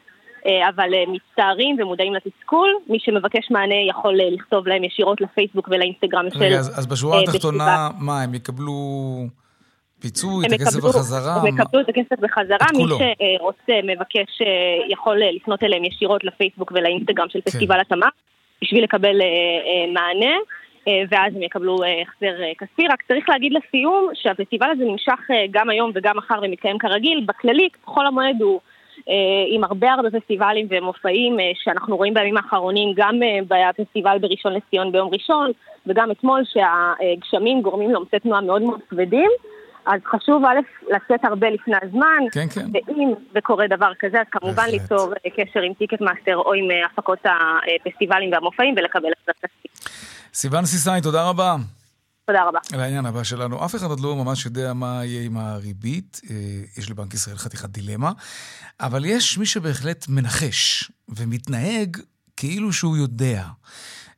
אבל 0.69 0.89
מצטערים 1.09 1.77
ומודעים 1.81 2.15
לתסכול. 2.15 2.69
מי 2.87 2.99
שמבקש 3.01 3.51
מענה 3.51 3.75
יכול 3.89 4.19
לכתוב 4.33 4.69
להם 4.69 4.85
ישירות 4.85 5.21
לפייסבוק 5.21 5.69
ולאינסטגרם 5.69 6.27
של... 6.31 6.39
רגע, 6.39 6.59
אז, 6.59 6.79
אז 6.79 6.87
בשורה 6.87 7.21
התחתונה, 7.21 7.89
מה, 7.99 8.23
הם 8.23 8.35
יקבלו 8.35 8.73
פיצוי, 10.01 10.47
את 10.47 10.53
הכסף 10.53 10.85
בחזרה? 10.85 11.35
הם 11.35 11.47
יקבלו 11.47 11.81
את 11.81 11.89
הכסף 11.89 12.21
בחזרה, 12.21 12.67
מי 12.77 12.85
שרוצה, 13.39 13.73
מבקש, 13.85 14.43
אה, 14.43 14.47
יכול 14.89 15.23
אה, 15.23 15.33
לפנות 15.33 15.63
אליהם 15.63 15.85
ישירות 15.85 16.25
לפייסבוק 16.25 16.73
ולאינסטגרם 16.73 17.27
של 17.29 17.41
כן. 17.41 17.51
פסטיבל 17.51 17.81
התמ"ק, 17.81 18.13
בשביל 18.63 18.85
לקבל 18.85 19.21
אה, 19.21 19.93
מענה. 19.93 20.37
ואז 21.11 21.37
הם 21.37 21.43
יקבלו 21.43 21.77
החזר 21.77 22.35
כספי. 22.59 22.87
רק 22.89 23.03
צריך 23.09 23.29
להגיד 23.29 23.53
לסיום 23.53 24.09
שהפסטיבל 24.15 24.71
הזה 24.71 24.85
נמשך 24.85 25.21
גם 25.51 25.71
היום 25.71 25.91
וגם 25.95 26.17
מחר 26.17 26.35
ומתקיים 26.43 26.79
כרגיל. 26.79 27.25
בכללי, 27.27 27.69
חול 27.85 28.07
המועד 28.07 28.43
הוא 28.43 28.61
עם 29.49 29.65
הרבה 29.65 29.93
הרבה 29.93 30.11
פסטיבלים 30.11 30.67
ומופעים 30.71 31.37
שאנחנו 31.55 31.97
רואים 31.97 32.15
בימים 32.15 32.37
האחרונים, 32.37 32.93
גם 32.97 33.21
בפסטיבל 33.49 34.19
בראשון 34.19 34.53
לציון 34.53 34.93
ביום 34.93 35.09
ראשון, 35.13 35.51
וגם 35.87 36.11
אתמול 36.11 36.43
שהגשמים 36.45 37.63
גורמים 37.63 37.91
לעומסי 37.91 38.19
תנועה 38.19 38.41
מאוד 38.41 38.63
מאוד 38.63 38.81
כבדים. 38.89 39.31
אז 39.87 40.01
חשוב 40.07 40.45
א', 40.45 40.61
לצאת 40.95 41.25
הרבה 41.25 41.51
לפני 41.51 41.77
הזמן, 41.83 42.23
כן, 42.33 42.47
כן. 42.55 42.67
ואם 42.75 43.15
זה 43.35 43.41
קורה 43.41 43.67
דבר 43.67 43.93
כזה, 43.99 44.21
אז 44.21 44.27
כמובן 44.31 44.65
ליצור 44.71 45.13
אה, 45.13 45.31
קשר 45.31 45.61
עם 45.61 45.75
Ticketmaster 45.75 46.37
או 46.37 46.55
עם 46.55 46.71
אה, 46.71 46.87
הפקות 46.87 47.19
הפסטיבלים 47.25 48.33
והמופעים 48.33 48.75
ולקבל 48.79 49.09
את 49.25 49.29
התקציב. 49.29 49.93
סיוון 50.35 50.65
סיסאי, 50.65 51.01
תודה 51.01 51.29
רבה. 51.29 51.57
תודה 52.27 52.45
רבה. 52.45 52.59
לעניין 52.77 53.07
הבא 53.07 53.23
שלנו, 53.23 53.65
אף 53.65 53.75
אחד 53.75 53.87
עוד 53.87 54.01
לא 54.01 54.17
ממש 54.17 54.47
יודע 54.47 54.73
מה 54.73 55.01
יהיה 55.05 55.27
עם 55.27 55.37
הריבית. 55.37 56.21
אה, 56.31 56.37
יש 56.79 56.91
לבנק 56.91 57.15
ישראל 57.15 57.37
חתיכת 57.37 57.69
דילמה, 57.69 58.13
אבל 58.81 59.05
יש 59.05 59.39
מי 59.39 59.47
שבהחלט 59.47 60.07
מנחש 60.09 60.91
ומתנהג 61.09 61.97
כאילו 62.37 62.73
שהוא 62.73 62.97
יודע. 62.97 63.45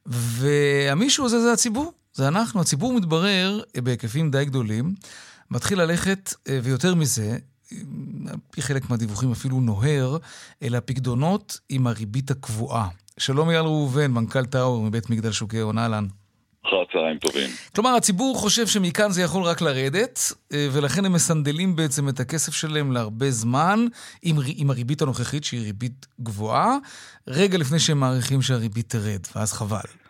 והמישהו 0.07 1.27
הזה 1.27 1.40
זה 1.40 1.53
הציבור, 1.53 1.92
זה 2.12 2.29
אנחנו. 2.29 2.61
הציבור 2.61 2.92
מתברר 2.92 3.61
בהיקפים 3.83 4.31
די 4.31 4.44
גדולים. 4.44 4.94
מתחיל 5.55 5.81
ללכת, 5.81 6.35
אה, 6.49 6.59
ויותר 6.62 6.95
מזה, 6.95 7.37
על 8.29 8.37
פי 8.51 8.62
חלק 8.62 8.90
מהדיווחים 8.90 9.33
אפילו 9.33 9.61
נוהר, 9.61 10.17
אל 10.62 10.75
הפקדונות 10.75 11.61
עם 11.69 11.87
הריבית 11.87 12.31
הקבועה. 12.31 12.88
שלום 13.19 13.51
אייל 13.51 13.64
ראובן, 13.64 14.11
מנכ"ל 14.11 14.45
טאור 14.45 14.83
מבית 14.83 15.11
מגדל 15.11 15.33
שוקי 15.33 15.59
הון, 15.59 15.79
אהלן. 15.79 16.07
אחר 16.67 16.85
צהריים 16.93 17.19
טובים. 17.19 17.51
כלומר, 17.75 17.90
הציבור 17.90 18.37
חושב 18.38 18.67
שמכאן 18.67 19.11
זה 19.11 19.23
יכול 19.23 19.43
רק 19.43 19.61
לרדת, 19.61 20.33
אה, 20.53 20.69
ולכן 20.73 21.05
הם 21.05 21.12
מסנדלים 21.12 21.77
בעצם 21.77 22.09
את 22.09 22.21
הכסף 22.21 22.55
שלהם 22.55 22.93
להרבה 22.93 23.31
זמן, 23.31 23.87
עם, 24.23 24.37
עם 24.57 24.71
הריבית 24.71 25.03
הנוכחית, 25.03 25.45
שהיא 25.45 25.61
ריבית 25.61 26.07
גבוהה, 26.21 26.77
רגע 27.29 27.59
לפני 27.59 27.79
שהם 27.79 28.01
מעריכים 28.01 28.43
שהריבית 28.43 28.90
תרד, 28.90 29.27
ואז 29.37 29.53
חבל. 29.53 30.04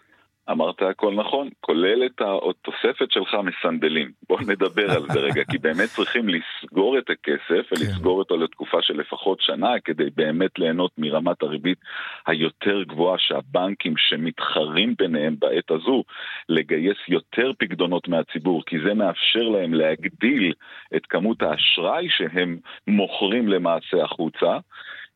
אמרת 0.50 0.82
הכל 0.82 1.14
נכון, 1.14 1.48
כולל 1.60 2.06
את 2.06 2.20
התוספת 2.20 3.10
שלך 3.10 3.36
מסנדלים. 3.44 4.10
בוא 4.28 4.38
נדבר 4.50 4.90
על 4.90 5.02
זה 5.12 5.20
רגע, 5.20 5.42
כי 5.50 5.58
באמת 5.58 5.88
צריכים 5.88 6.28
לסגור 6.28 6.98
את 6.98 7.10
הכסף 7.10 7.72
ולסגור 7.72 8.18
אותו 8.18 8.36
לתקופה 8.36 8.82
של 8.82 9.00
לפחות 9.00 9.40
שנה, 9.40 9.72
כדי 9.84 10.10
באמת 10.14 10.58
ליהנות 10.58 10.90
מרמת 10.98 11.42
הריבית 11.42 11.78
היותר 12.26 12.82
גבוהה 12.82 13.18
שהבנקים 13.18 13.94
שמתחרים 13.96 14.94
ביניהם 14.98 15.36
בעת 15.38 15.70
הזו, 15.70 16.04
לגייס 16.48 16.98
יותר 17.08 17.50
פקדונות 17.58 18.08
מהציבור, 18.08 18.62
כי 18.66 18.76
זה 18.86 18.94
מאפשר 18.94 19.42
להם 19.42 19.74
להגדיל 19.74 20.52
את 20.96 21.06
כמות 21.06 21.42
האשראי 21.42 22.06
שהם 22.10 22.58
מוכרים 22.86 23.48
למעשה 23.48 24.04
החוצה. 24.04 24.58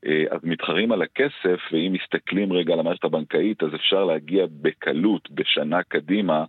אה, 0.07 0.25
אז 0.31 0.41
מתחרים 0.43 0.93
על 0.93 1.03
הכסף, 1.03 1.61
ואם 1.73 1.93
מסתכלים 1.93 2.53
רגע 2.53 2.73
על 2.73 2.81
המערכת 2.81 3.05
הבנקאית, 3.05 3.63
אז 3.63 3.75
אפשר 3.75 4.05
להגיע 4.05 4.47
בקלות, 4.51 5.31
בשנה 5.31 5.83
קדימה, 5.83 6.45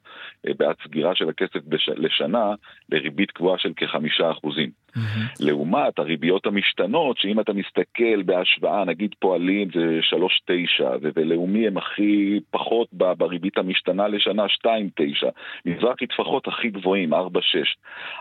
אה, 0.48 0.54
בעד 0.58 0.76
סגירה 0.84 1.16
של 1.16 1.30
הכסף 1.30 1.60
בש... 1.68 1.90
לשנה, 1.90 2.54
לריבית 2.90 3.32
קבועה 3.32 3.58
של 3.58 3.74
כחמישה 3.76 4.32
אחוזים. 4.32 4.70
Mm-hmm. 4.70 5.46
לעומת 5.46 6.00
הריביות 6.00 6.46
המשתנות, 6.46 7.18
שאם 7.18 7.40
אתה 7.40 7.54
מסתכל 7.54 8.22
בהשוואה, 8.26 8.86
נגיד 8.86 9.16
פועלים 9.20 9.68
זה 9.74 10.00
שלוש 10.02 10.42
תשע, 10.46 10.90
ולאומי 11.02 11.68
הם 11.68 11.78
הכי 11.78 12.40
פחות 12.52 12.88
בריבית 12.94 13.58
המשתנה 13.58 14.08
לשנה 14.08 14.50
שתיים 14.50 14.90
תשע, 14.96 15.30
מזרחי 15.66 16.08
טפחות 16.08 16.48
הכי 16.48 16.70
גבוהים, 16.70 17.14
ארבע 17.14 17.40
שש. 17.42 17.76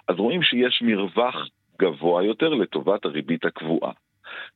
אז 0.09 0.17
רואים 0.17 0.43
שיש 0.43 0.83
מרווח 0.83 1.49
גבוה 1.81 2.25
יותר 2.25 2.49
לטובת 2.49 3.05
הריבית 3.05 3.45
הקבועה. 3.45 3.93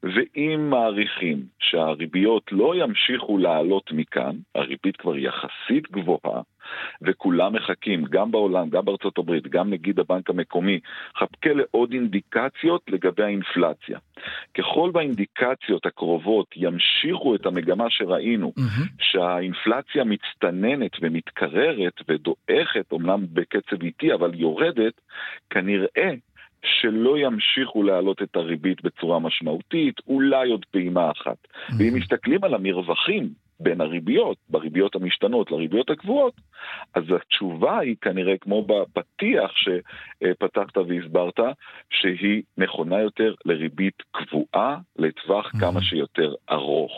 ואם 0.03 0.71
מעריכים 0.71 1.42
שהריביות 1.59 2.53
לא 2.53 2.75
ימשיכו 2.77 3.38
לעלות 3.38 3.92
מכאן, 3.92 4.37
הריבית 4.55 4.97
כבר 4.97 5.16
יחסית 5.16 5.90
גבוהה, 5.90 6.42
וכולם 7.03 7.53
מחכים, 7.53 8.05
גם 8.05 8.31
בעולם, 8.31 8.68
גם 8.71 8.85
בארצות 8.85 9.18
הברית, 9.18 9.47
גם 9.47 9.71
נגיד 9.71 10.01
הבנק 10.01 10.31
המקומי, 10.31 10.81
חכה 11.18 11.53
לעוד 11.53 11.92
אינדיקציות 11.92 12.83
לגבי 12.88 13.23
האינפלציה. 13.23 13.99
ככל 14.55 14.90
והאינדיקציות 14.95 15.87
הקרובות 15.87 16.47
ימשיכו 16.57 17.35
את 17.35 17.47
המגמה 17.47 17.90
שראינו, 17.90 18.53
mm-hmm. 18.59 19.03
שהאינפלציה 19.03 20.05
מצטננת 20.05 20.90
ומתקררת 21.01 22.01
ודועכת, 22.09 22.92
אמנם 22.92 23.27
בקצב 23.33 23.83
איטי, 23.83 24.14
אבל 24.14 24.31
יורדת, 24.35 25.01
כנראה 25.51 26.11
שלא 26.64 27.18
ימשיכו 27.18 27.83
להעלות 27.83 28.22
את 28.22 28.37
הריבית 28.37 28.83
בצורה 28.83 29.18
משמעותית, 29.18 29.94
אולי 30.07 30.51
עוד 30.51 30.64
פעימה 30.70 31.11
אחת. 31.11 31.37
Mm-hmm. 31.44 31.75
ואם 31.79 31.94
מסתכלים 31.94 32.44
על 32.44 32.55
המרווחים 32.55 33.29
בין 33.61 33.81
הריביות, 33.81 34.37
בריביות 34.48 34.94
המשתנות 34.94 35.51
לריביות 35.51 35.90
הקבועות, 35.90 36.35
אז 36.94 37.03
התשובה 37.16 37.79
היא 37.79 37.96
כנראה 38.01 38.38
כמו 38.40 38.66
בפתיח 38.66 39.51
שפתחת 39.55 40.77
והסברת, 40.77 41.40
שהיא 41.90 42.42
נכונה 42.59 43.01
יותר 43.01 43.35
לריבית 43.44 44.03
קבועה 44.11 44.79
לטווח 44.96 45.46
mm-hmm. 45.46 45.61
כמה 45.61 45.83
שיותר 45.83 46.35
ארוך. 46.51 46.92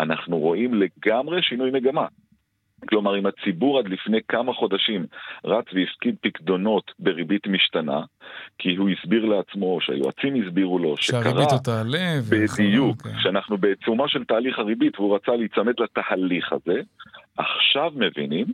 אנחנו 0.00 0.38
רואים 0.38 0.74
לגמרי 0.74 1.42
שינוי 1.42 1.70
מגמה. 1.70 2.06
כלומר, 2.88 3.18
אם 3.18 3.26
הציבור 3.26 3.78
עד 3.78 3.88
לפני 3.88 4.18
כמה 4.28 4.52
חודשים 4.52 5.06
רץ 5.44 5.64
והפקיד 5.74 6.14
פקדונות 6.20 6.92
בריבית 6.98 7.46
משתנה, 7.46 8.00
כי 8.58 8.76
הוא 8.76 8.88
הסביר 8.90 9.24
לעצמו, 9.24 9.78
שהיועצים 9.80 10.42
הסבירו 10.42 10.78
לו, 10.78 10.96
שקרה... 10.96 11.22
שהריבית 11.22 11.52
עוד 11.52 11.60
תעלה. 11.60 12.20
בדיוק, 12.30 13.02
okay. 13.02 13.08
אוקיי. 13.08 13.22
שאנחנו 13.22 13.58
בעיצומו 13.58 14.08
של 14.08 14.24
תהליך 14.24 14.58
הריבית 14.58 15.00
והוא 15.00 15.16
רצה 15.16 15.36
להיצמד 15.36 15.74
לתהליך 15.80 16.52
הזה, 16.52 16.80
עכשיו 17.36 17.92
מבינים 17.96 18.46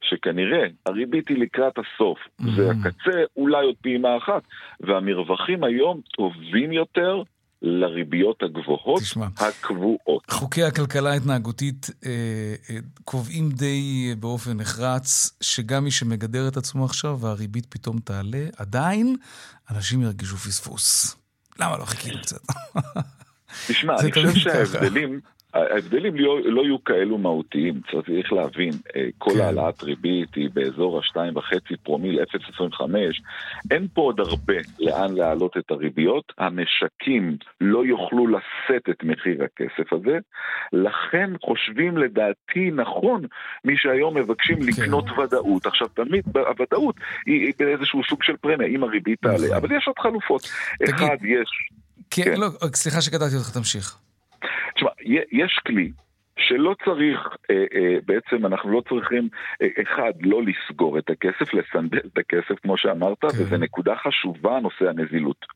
שכנראה 0.00 0.66
הריבית 0.86 1.28
היא 1.28 1.38
לקראת 1.38 1.78
הסוף, 1.78 2.18
mm-hmm. 2.18 2.44
והקצה 2.56 3.22
אולי 3.36 3.64
עוד 3.64 3.74
פעימה 3.82 4.16
אחת, 4.16 4.42
והמרווחים 4.80 5.64
היום 5.64 6.00
טובים 6.16 6.72
יותר 6.72 7.22
לריביות 7.62 8.42
הגבוהות 8.42 9.02
תשמע, 9.02 9.26
הקבועות. 9.36 10.30
חוקי 10.30 10.62
הכלכלה 10.62 11.10
ההתנהגותית 11.10 11.90
אה, 12.06 12.10
אה, 12.70 12.78
קובעים 13.04 13.50
די 13.50 14.14
באופן 14.20 14.56
נחרץ 14.56 15.36
שגם 15.40 15.84
מי 15.84 15.90
שמגדר 15.90 16.48
את 16.48 16.56
עצמו 16.56 16.84
עכשיו 16.84 17.18
והריבית 17.20 17.66
פתאום 17.66 17.98
תעלה, 17.98 18.46
עדיין 18.56 19.16
אנשים 19.70 20.02
ירגישו 20.02 20.36
פספוס. 20.36 21.16
למה 21.60 21.78
לא 21.78 21.84
חיכינו 21.84 22.18
קצת? 22.22 22.40
תשמע, 23.68 23.94
אני 24.00 24.12
חושב 24.12 24.34
שההבדלים... 24.34 25.20
ההבדלים 25.58 26.16
לא, 26.16 26.40
לא 26.44 26.62
יהיו 26.62 26.84
כאלו 26.84 27.18
מהותיים, 27.18 27.80
צריך 27.90 28.32
להבין, 28.32 28.72
אה, 28.96 29.08
כל 29.18 29.30
כן. 29.30 29.40
העלאת 29.40 29.82
ריבית 29.82 30.34
היא 30.34 30.50
באזור 30.54 30.98
ה-2.5 30.98 31.76
פרומיל 31.82 32.20
0.25, 32.20 32.82
אין 33.70 33.86
פה 33.94 34.02
עוד 34.02 34.20
הרבה 34.20 34.54
לאן 34.80 35.14
להעלות 35.14 35.56
את 35.56 35.70
הריביות, 35.70 36.32
המשקים 36.38 37.36
לא 37.60 37.86
יוכלו 37.86 38.26
לשאת 38.26 38.88
את 38.90 39.04
מחיר 39.04 39.44
הכסף 39.44 39.92
הזה, 39.92 40.18
לכן 40.72 41.30
חושבים 41.44 41.98
לדעתי 41.98 42.70
נכון 42.70 43.22
מי 43.64 43.74
שהיום 43.76 44.16
מבקשים 44.16 44.56
כן. 44.56 44.66
לקנות 44.66 45.04
ודאות. 45.18 45.66
עכשיו 45.66 45.88
תמיד 45.88 46.24
הוודאות 46.36 46.94
היא, 47.26 47.46
היא 47.46 47.52
באיזשהו 47.58 48.00
סוג 48.08 48.22
של 48.22 48.36
פרמיה, 48.36 48.68
אם 48.68 48.82
הריבית 48.82 49.18
תעלה, 49.22 49.36
נכון. 49.36 49.56
אבל 49.56 49.76
יש 49.76 49.84
עוד 49.86 49.98
חלופות. 49.98 50.42
תגיד, 50.78 50.94
אחד, 50.94 51.16
יש... 51.24 51.48
כן, 52.10 52.22
כן. 52.22 52.40
לא, 52.40 52.48
סליחה 52.74 53.00
שקטעתי 53.00 53.36
אותך, 53.36 53.50
תמשיך. 53.50 54.07
תשמע, 54.74 54.90
יש 55.32 55.60
כלי 55.66 55.92
שלא 56.38 56.74
צריך, 56.84 57.36
אה, 57.50 57.64
אה, 57.74 57.96
בעצם 58.06 58.46
אנחנו 58.46 58.70
לא 58.70 58.82
צריכים, 58.88 59.28
אה, 59.62 59.68
אחד, 59.82 60.12
לא 60.20 60.42
לסגור 60.42 60.98
את 60.98 61.10
הכסף, 61.10 61.54
לסנדל 61.54 61.98
את 61.98 62.18
הכסף, 62.18 62.58
כמו 62.62 62.76
שאמרת, 62.76 63.20
כן. 63.20 63.26
וזו 63.26 63.56
נקודה 63.56 63.96
חשובה, 63.96 64.60
נושא 64.60 64.88
הנזילות. 64.88 65.46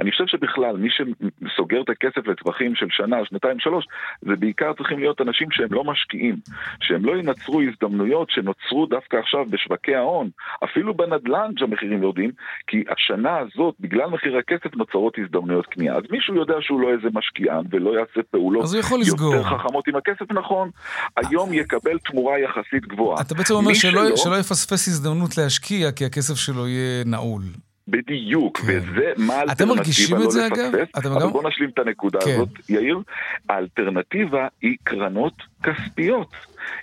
אני 0.00 0.10
חושב 0.10 0.26
שבכלל, 0.26 0.76
מי 0.76 0.88
שסוגר 0.90 1.80
את 1.82 1.88
הכסף 1.88 2.26
לטווחים 2.26 2.74
של 2.74 2.86
שנה, 2.90 3.16
שנתיים, 3.24 3.60
שלוש, 3.60 3.84
זה 4.20 4.36
בעיקר 4.36 4.72
צריכים 4.72 4.98
להיות 4.98 5.20
אנשים 5.20 5.48
שהם 5.50 5.72
לא 5.72 5.84
משקיעים, 5.84 6.36
שהם 6.82 7.04
לא 7.04 7.16
ינצרו 7.16 7.60
הזדמנויות 7.62 8.30
שנוצרו 8.30 8.86
דווקא 8.86 9.16
עכשיו 9.16 9.44
בשווקי 9.50 9.94
ההון, 9.94 10.30
אפילו 10.64 10.94
בנדל"ן 10.94 11.50
שהמחירים 11.58 12.02
יורדים, 12.02 12.30
כי 12.66 12.84
השנה 12.88 13.38
הזאת, 13.38 13.74
בגלל 13.80 14.06
מחיר 14.06 14.36
הכסף, 14.36 14.76
נוצרות 14.76 15.14
הזדמנויות 15.18 15.66
קנייה. 15.66 15.94
אז 15.96 16.02
מישהו 16.10 16.34
יודע 16.34 16.54
שהוא 16.60 16.80
לא 16.80 16.88
איזה 16.92 17.08
משקיען 17.14 17.64
ולא 17.70 17.90
יעשה 17.98 18.20
פעולות 18.30 18.64
יותר 19.06 19.42
חכמות 19.42 19.88
עם 19.88 19.96
הכסף, 19.96 20.32
נכון, 20.32 20.70
היום 21.16 21.52
יקבל 21.52 21.98
תמורה 21.98 22.38
יחסית 22.38 22.86
גבוהה. 22.86 23.20
אתה 23.20 23.34
בעצם 23.34 23.54
אומר 23.54 23.74
שלא, 23.74 24.06
שלא... 24.06 24.16
שלא 24.16 24.36
יפספס 24.40 24.88
הזדמנות 24.88 25.38
להשקיע, 25.38 25.92
כי 25.92 26.04
הכסף 26.04 26.34
שלו 26.34 26.68
יהיה 26.68 27.04
נעול. 27.04 27.42
בדיוק, 27.88 28.58
כן. 28.58 28.66
וזה 28.66 29.12
מה 29.16 29.34
האלטרנטיבה 29.34 30.18
לא 30.18 30.24
לפספס. 30.24 30.36
אגב? 30.36 30.74
אתם 30.98 31.12
אבל 31.12 31.22
גם... 31.22 31.30
בואו 31.32 31.48
נשלים 31.48 31.70
את 31.70 31.78
הנקודה 31.78 32.20
כן. 32.20 32.30
הזאת, 32.34 32.48
יאיר. 32.68 32.98
האלטרנטיבה 33.48 34.48
היא 34.62 34.76
קרנות 34.84 35.34
כספיות. 35.62 36.28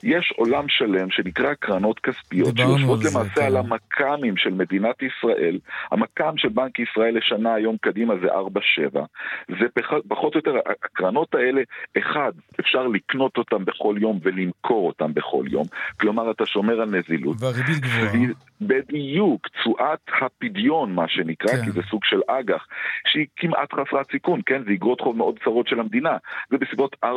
יש 0.04 0.34
עולם 0.38 0.66
שלם 0.68 1.10
שנקרא 1.10 1.54
קרנות 1.54 2.00
כספיות, 2.00 2.58
שיושבות 2.58 3.00
למעשה 3.00 3.32
זה, 3.36 3.46
על 3.46 3.54
כן. 3.54 3.58
המכ"מים 3.58 4.38
של 4.38 4.50
מדינת 4.50 4.96
ישראל. 5.02 5.60
המכ"ם 5.92 6.38
של 6.38 6.50
בנק 6.50 6.80
ישראל 6.80 7.18
לשנה 7.18 7.54
היום 7.54 7.78
קדימה 7.82 8.14
זה 8.22 8.28
4-7. 8.28 9.00
זה 9.48 9.66
פחות 10.08 10.36
או 10.36 10.40
יותר, 10.40 10.56
הקרנות 10.84 11.36
האלה, 11.36 11.62
אחד, 11.98 12.32
אפשר 12.60 12.88
לקנות 12.88 13.38
אותן 13.38 13.66
בכל 13.66 13.96
יום 14.02 14.20
ולמכור 14.24 14.88
אותן 14.88 15.14
בכל 15.14 15.44
יום. 15.52 15.66
כלומר, 16.00 16.32
אתה 16.32 16.46
שומר 16.46 16.82
על 16.82 16.90
נזילות. 16.90 17.38
והריבית 17.40 17.80
גבוהה. 17.80 18.28
בדיוק, 18.62 19.48
תשואת 19.48 20.00
הפדיון, 20.22 20.96
מה 20.96 21.08
שנקרא, 21.08 21.52
כן. 21.52 21.66
כי 21.66 21.72
זה 21.72 21.82
סוג 21.90 22.02
של 22.04 22.22
אג"ח, 22.28 22.68
שהיא 23.08 23.28
כמעט 23.36 23.74
חסרת 23.74 24.12
סיכון, 24.12 24.42
כן? 24.46 24.64
זה 24.64 24.72
אגרות 24.72 25.02
חוב 25.02 25.18
מאוד 25.18 25.40
צרות 25.44 25.68
של 25.68 25.80
המדינה. 25.80 26.18
זה 26.50 26.58
בסביבות 26.58 26.96
4.5 27.06 27.10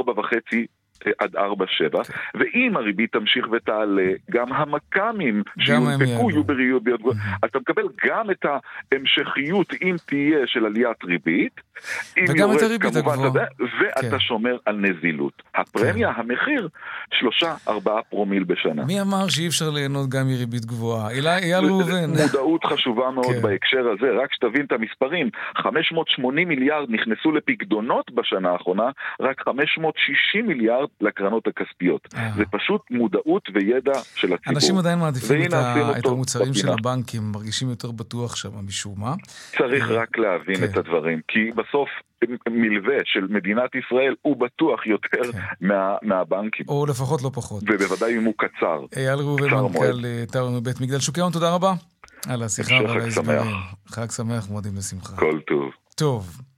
עד 1.19 1.37
4-7, 1.37 1.41
כן. 1.41 2.13
ואם 2.39 2.77
הריבית 2.77 3.13
תמשיך 3.13 3.47
ותעלה, 3.53 4.11
גם 4.31 4.53
המכ"מים 4.53 5.43
שיונפקו 5.59 6.31
יהיו 6.31 6.45
בריאות 6.45 6.83
ביותר 6.83 7.01
גבוהה. 7.01 7.17
אז 7.43 7.51
אתה 7.51 7.59
מקבל 7.59 7.83
גם 8.07 8.31
את 8.31 8.47
ההמשכיות, 8.93 9.73
אם 9.83 9.97
תהיה, 10.07 10.39
של 10.47 10.67
עליית 10.67 11.05
ריבית, 11.05 11.61
וגם 12.29 12.53
את 12.53 12.63
הריבית 12.63 12.97
הגבוהה. 12.97 13.33
ואתה 13.81 14.11
כן. 14.11 14.19
שומר 14.19 14.57
על 14.67 14.77
נזילות. 14.77 15.43
הפרמיה, 15.55 16.15
כן. 16.15 16.21
המחיר, 16.21 16.69
3-4 17.67 17.71
פרומיל 18.11 18.45
בשנה. 18.45 18.85
מי 18.85 19.01
אמר 19.01 19.29
שאי 19.29 19.49
אפשר 19.49 19.71
ליהנות 19.71 20.09
גם 20.09 20.27
מריבית 20.27 20.65
גבוהה? 20.65 21.11
אייל 21.11 21.65
ראובן. 21.65 22.11
מודעות 22.11 22.65
חשובה 22.65 23.11
מאוד 23.11 23.27
כן. 23.27 23.43
בהקשר 23.43 23.89
הזה, 23.89 24.23
רק 24.23 24.35
שתבין 24.35 24.65
את 24.65 24.73
המספרים. 24.73 25.31
580 25.57 26.49
מיליארד 26.49 26.91
נכנסו 26.91 27.33
לפקדונות 27.33 28.11
בשנה 28.11 28.51
האחרונה, 28.51 28.91
רק 29.21 29.41
560 29.41 30.47
מיליארד 30.47 30.89
לקרנות 31.01 31.47
הכספיות. 31.47 32.09
אה. 32.15 32.31
זה 32.37 32.45
פשוט 32.51 32.81
מודעות 32.91 33.49
וידע 33.55 33.93
של 34.15 34.33
הציבור. 34.33 34.55
אנשים 34.55 34.79
עדיין 34.79 34.99
מעדיפים 34.99 35.43
את, 35.43 35.53
ה... 35.53 35.99
את 35.99 36.07
המוצרים 36.07 36.55
של 36.55 36.69
הבנקים, 36.69 37.23
מרגישים 37.33 37.71
יותר 37.71 37.91
בטוח 37.91 38.37
שם 38.37 38.49
משום 38.67 38.95
מה. 38.97 39.15
צריך 39.59 39.91
אה, 39.91 39.97
רק 39.97 40.19
להבין 40.19 40.57
כן. 40.57 40.65
את 40.65 40.77
הדברים, 40.77 41.21
כי 41.29 41.51
בסוף 41.57 41.89
מלווה 42.49 42.97
של 43.05 43.27
מדינת 43.31 43.71
ישראל 43.75 44.15
הוא 44.23 44.37
בטוח 44.37 44.87
יותר 44.87 45.33
כן. 45.33 45.39
מה, 45.61 45.97
מהבנקים. 46.03 46.67
או 46.69 46.87
לפחות 46.87 47.23
לא 47.23 47.31
פחות. 47.35 47.63
ובוודאי 47.67 48.19
אם 48.19 48.25
הוא 48.25 48.35
קצר. 48.37 48.85
אייל 48.97 49.19
ראובן, 49.19 49.51
מנכ"ל 49.51 50.05
אה, 50.05 50.25
טאון 50.33 50.57
מבית 50.57 50.81
מגדל 50.81 50.99
שוקי 50.99 51.21
ההון, 51.21 51.33
תודה 51.33 51.55
רבה. 51.55 51.73
על 52.29 52.43
השיחה 52.43 52.75
ועל 52.75 53.01
ההסברים. 53.01 53.41
חג 53.87 54.11
שמח, 54.11 54.51
מועדים 54.51 54.77
לשמחה. 54.77 55.17
כל 55.17 55.41
טוב. 55.47 55.71
טוב. 55.95 56.50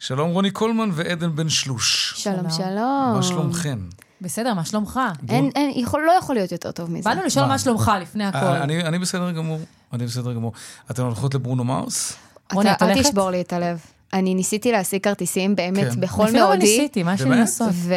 שלום 0.00 0.30
רוני 0.30 0.50
קולמן 0.50 0.90
ועדן 0.92 1.36
בן 1.36 1.48
שלוש. 1.48 2.14
שלום, 2.16 2.50
שלום. 2.50 3.12
מה 3.14 3.22
שלומכם? 3.22 3.78
בסדר, 4.20 4.54
מה 4.54 4.64
שלומך? 4.64 5.00
אין, 5.28 5.50
אין, 5.54 5.72
יכול, 5.74 6.02
לא 6.06 6.12
יכול 6.12 6.34
להיות 6.34 6.52
יותר 6.52 6.70
טוב 6.70 6.90
מזה. 6.90 7.10
באנו 7.10 7.24
לשאול 7.24 7.46
מה 7.46 7.58
שלומך 7.58 7.92
לפני 8.00 8.24
הכל. 8.24 8.38
אני, 8.38 8.84
אני 8.84 8.98
בסדר 8.98 9.30
גמור, 9.30 9.60
אני 9.92 10.06
בסדר 10.06 10.32
גמור. 10.32 10.52
אתן 10.90 11.02
הולכות 11.02 11.34
לברונו 11.34 11.64
מרס? 11.64 12.12
רוני, 12.52 12.72
את 12.72 12.82
הולכת? 12.82 12.98
אל 12.98 13.02
תשבור 13.02 13.30
לי 13.30 13.40
את 13.40 13.52
הלב. 13.52 13.80
אני 14.12 14.34
ניסיתי 14.34 14.72
להשיג 14.72 15.02
כרטיסים 15.02 15.56
באמת 15.56 15.92
כן. 15.92 16.00
בכל 16.00 16.22
מאודי. 16.22 16.38
אפילו 16.38 16.48
לא 16.48 16.56
ניסיתי, 16.56 17.02
מה 17.02 17.14
יש 17.14 17.20
לי 17.20 17.30
לעשות? 17.30 17.70
ו... 17.72 17.94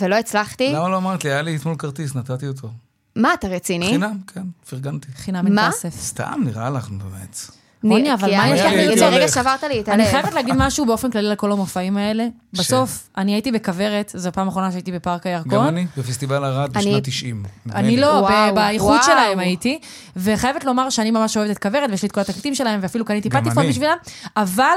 ולא 0.00 0.16
הצלחתי. 0.16 0.72
למה 0.72 0.88
לא 0.88 0.96
אמרת 0.96 1.24
לי? 1.24 1.30
היה 1.30 1.42
לי 1.42 1.56
אתמול 1.56 1.76
כרטיס, 1.76 2.14
נתתי 2.14 2.46
אותו. 2.46 2.70
מה, 3.16 3.34
אתה 3.34 3.48
רציני? 3.48 3.86
חינם, 3.86 4.18
כן, 4.34 4.42
פרגנתי. 4.70 5.08
חינם 5.16 5.46
אין 5.46 5.68
כסף. 5.68 5.94
סתם, 6.00 6.40
נראה 6.44 6.70
לך, 6.70 6.88
באמת. 6.88 7.57
רוני, 7.84 8.14
אבל 8.14 8.36
מה 8.36 8.48
יש 8.48 8.60
לך? 8.60 9.12
רגע 9.12 9.28
שברת 9.28 9.62
לי 9.62 9.80
את 9.80 9.88
הלב. 9.88 10.00
אני 10.00 10.10
חייבת 10.10 10.34
להגיד 10.34 10.54
משהו 10.56 10.86
באופן 10.86 11.10
כללי 11.10 11.28
לכל 11.28 11.52
המופעים 11.52 11.96
האלה. 11.96 12.26
בסוף, 12.52 13.08
אני 13.16 13.32
הייתי 13.32 13.52
בכוורת, 13.52 14.12
זו 14.16 14.28
הפעם 14.28 14.46
האחרונה 14.46 14.72
שהייתי 14.72 14.92
בפארק 14.92 15.26
הירקון. 15.26 15.52
גם 15.52 15.68
אני, 15.68 15.86
בפסטיבל 15.96 16.44
ערד 16.44 16.72
בשנת 16.72 17.04
90. 17.04 17.42
אני 17.74 17.96
לא, 17.96 18.28
באיכות 18.54 19.02
שלהם 19.04 19.38
הייתי, 19.38 19.78
וחייבת 20.16 20.64
לומר 20.64 20.90
שאני 20.90 21.10
ממש 21.10 21.36
אוהבת 21.36 21.50
את 21.50 21.58
כוורת, 21.58 21.90
ויש 21.90 22.02
לי 22.02 22.06
את 22.06 22.12
כל 22.12 22.20
התקליטים 22.20 22.54
שלהם, 22.54 22.80
ואפילו 22.82 23.04
קניתי 23.04 23.30
פטיפון 23.30 23.68
בשבילם, 23.68 23.96
אבל 24.36 24.76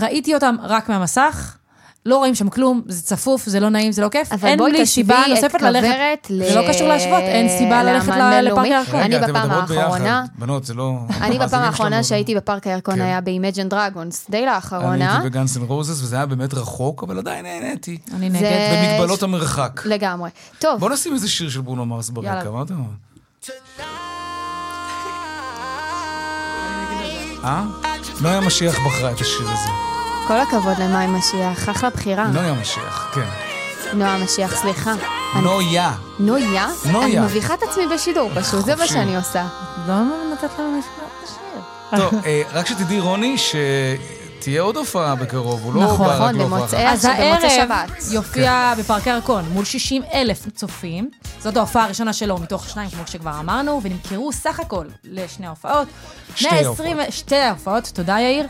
ראיתי 0.00 0.34
אותם 0.34 0.56
רק 0.62 0.88
מהמסך. 0.88 1.56
לא 2.06 2.16
רואים 2.16 2.34
שם 2.34 2.48
כלום, 2.48 2.82
זה 2.86 3.02
צפוף, 3.02 3.46
זה 3.46 3.60
לא 3.60 3.68
נעים, 3.68 3.92
זה 3.92 4.02
לא 4.02 4.08
כיף. 4.08 4.32
אבל 4.32 4.56
בואי 4.56 4.84
תשווי 4.84 5.14
את 5.46 5.52
כוורת 5.52 6.26
ל... 6.30 6.48
זה 6.48 6.54
לא 6.54 6.68
קשור 6.68 6.88
להשוות, 6.88 7.22
אין 7.22 7.58
סיבה 7.58 7.82
ללכת 7.82 8.12
לפארק 8.42 8.66
הירקון. 8.66 9.00
אני 9.00 9.18
בפעם 9.18 9.50
האחרונה... 9.50 10.24
בנות, 10.38 10.64
זה 10.64 10.74
לא... 10.74 10.98
אני 11.20 11.38
בפעם 11.38 11.62
האחרונה 11.62 12.02
שהייתי 12.02 12.34
בפארק 12.34 12.66
הירקון 12.66 12.94
כן. 12.94 13.00
היה 13.00 13.20
ב 13.20 13.26
Imagine 13.26 13.68
Dragons, 13.68 14.26
די 14.30 14.46
לאחרונה. 14.46 14.94
אני 14.94 15.06
הייתי 15.06 15.28
ב 15.28 15.34
Guns 15.34 15.56
N' 15.56 15.64
Roses, 15.64 16.02
וזה 16.02 16.16
היה 16.16 16.26
באמת 16.26 16.54
רחוק, 16.54 17.02
אבל 17.02 17.18
עדיין 17.18 17.44
נהניתי. 17.44 17.98
אני 18.14 18.28
נגד. 18.28 18.42
במגבלות 18.42 19.22
המרחק. 19.22 19.80
לגמרי. 19.84 20.30
טוב. 20.58 20.80
בוא 20.80 20.90
נשים 20.90 21.14
איזה 21.14 21.28
שיר 21.28 21.50
של 21.50 21.60
ברונו 21.60 21.86
מרס 21.86 22.10
ברקע, 22.10 22.50
מה 22.50 22.62
אתה 22.62 22.74
אומר? 22.74 22.88
אה? 27.44 27.64
נויה 28.20 28.40
משיח 28.40 28.74
בחרה 28.86 29.12
את 29.12 29.20
השיר 29.20 29.48
הזה. 29.48 29.91
כל 30.32 30.40
הכבוד 30.40 30.78
למאי 30.78 31.06
משיח, 31.06 31.68
אחלה 31.68 31.90
בחירה. 31.90 32.26
נויה 32.26 32.54
משיח, 32.54 33.10
כן. 33.14 33.28
נויה 33.92 34.16
משיח, 34.16 34.56
סליחה. 34.56 34.94
נויה. 35.42 35.92
נויה? 36.18 36.68
נויה. 36.92 37.06
אני 37.06 37.18
מביכה 37.18 37.54
את 37.54 37.62
עצמי 37.62 37.86
בשידור, 37.94 38.30
פשוט 38.34 38.64
זה 38.64 38.76
מה 38.76 38.86
שאני 38.86 39.16
עושה. 39.16 39.46
לא 39.88 39.94
נתת 40.32 40.58
לנו 40.58 40.78
לשיר. 40.78 42.02
טוב, 42.10 42.20
אה, 42.26 42.42
רק 42.52 42.66
שתדעי, 42.66 43.00
רוני, 43.00 43.38
ש... 43.38 43.54
תהיה 44.42 44.62
עוד 44.62 44.76
הופעה 44.76 45.14
בקרוב, 45.14 45.64
הוא 45.64 45.74
לא 45.74 45.82
נכון, 45.82 46.06
בא 46.06 46.24
רק 46.24 46.34
להופעה. 46.34 46.58
נכון, 46.64 46.78
אז 46.80 47.04
הערב 47.04 47.80
יופיע. 48.12 48.74
בפארק 48.78 49.06
הירקון 49.06 49.44
מול 49.52 49.64
60 49.64 50.02
אלף 50.14 50.48
צופים. 50.50 51.10
זאת 51.38 51.56
ההופעה 51.56 51.84
הראשונה 51.84 52.12
שלו 52.12 52.38
מתוך 52.38 52.68
שניים, 52.68 52.90
כמו 52.90 53.02
שכבר 53.06 53.40
אמרנו, 53.40 53.80
ונמכרו 53.82 54.32
סך 54.32 54.60
הכל 54.60 54.86
לשני 55.04 55.46
ההופעות. 55.46 55.88
שתי 56.34 56.64
הופעות. 56.64 56.88
שתי 57.10 57.36
ההופעות, 57.36 57.90
תודה 57.94 58.16
יאיר. 58.20 58.46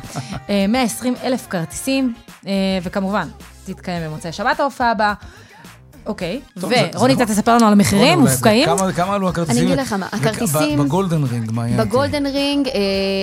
120 0.69 1.15
אה, 1.17 1.27
אלף 1.27 1.47
כרטיסים, 1.51 2.15
אה, 2.47 2.53
וכמובן, 2.83 3.29
תתקיים 3.67 4.03
במוצאי 4.05 4.33
שבת 4.33 4.61
ההופעה 4.61 4.91
הבאה. 4.91 5.15
אוקיי, 6.07 6.41
ורוני, 6.57 7.15
אתה 7.15 7.27
תספר 7.27 7.57
לנו 7.57 7.67
על 7.67 7.73
המחירים, 7.73 8.19
מופקעים? 8.19 8.69
כמה 8.97 9.15
עלו 9.15 9.29
הכרטיסים? 9.29 9.63
אני 9.63 9.73
אגיד 9.73 9.81
לך 9.81 9.93
מה, 9.93 10.07
הכרטיסים... 10.13 10.79
בגולדן 10.79 11.25
רינג, 11.25 11.51
מה 11.53 11.65
היה? 11.65 11.85
בגולדן 11.85 12.27
רינג, 12.27 12.69
אה, 12.69 12.73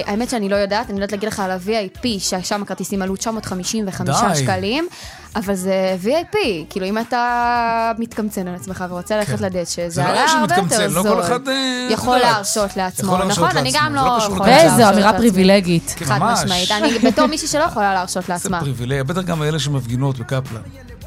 האמת 0.05 0.29
שאני 0.29 0.49
לא 0.49 0.55
יודעת, 0.55 0.89
אני 0.89 0.95
יודעת 0.95 1.11
להגיד 1.11 1.27
לך 1.27 1.39
על 1.39 1.51
ה-VIP, 1.51 2.05
ששם 2.19 2.61
הכרטיסים 2.61 3.01
עלו 3.01 3.15
955 3.15 4.39
שקלים. 4.39 4.87
אבל 5.35 5.55
זה 5.55 5.97
VIP, 6.03 6.37
כאילו 6.69 6.85
אם 6.85 6.97
אתה 6.97 7.91
מתקמצן 7.97 8.47
על 8.47 8.55
עצמך 8.55 8.85
ורוצה 8.89 9.17
ללכת 9.17 9.39
כן. 9.39 9.45
לדשא, 9.45 9.89
זה 9.89 10.05
עלה 10.05 10.31
הרבה 10.31 10.55
יותר 10.55 10.89
זול. 10.89 11.11
לא 11.11 11.15
כל 11.15 11.21
אחד... 11.21 11.47
אה, 11.47 11.87
יכול 11.89 12.17
להרשות 12.17 12.77
לעצמו, 12.77 13.17
נכון? 13.17 13.57
אני 13.57 13.71
גם 13.73 13.95
לא, 13.95 14.01
לא 14.01 14.07
יכולה 14.07 14.19
להרשות 14.19 14.47
לעצמי. 14.47 14.81
איזו 14.81 14.89
אמירה 14.89 15.13
פריבילגית. 15.13 15.95
חד 16.03 16.19
משמעית, 16.21 16.71
אני 16.71 16.99
בתור 16.99 17.25
מישהי 17.25 17.47
שלא 17.47 17.63
יכולה 17.63 17.93
להרשות 17.93 18.29
לעצמה. 18.29 18.59
זה 18.59 18.65
פריבילגיה, 18.65 19.03
בטח 19.03 19.21
גם 19.21 19.43
אלה 19.43 19.59
שמפגינות 19.59 20.19
בקפלן. 20.19 20.61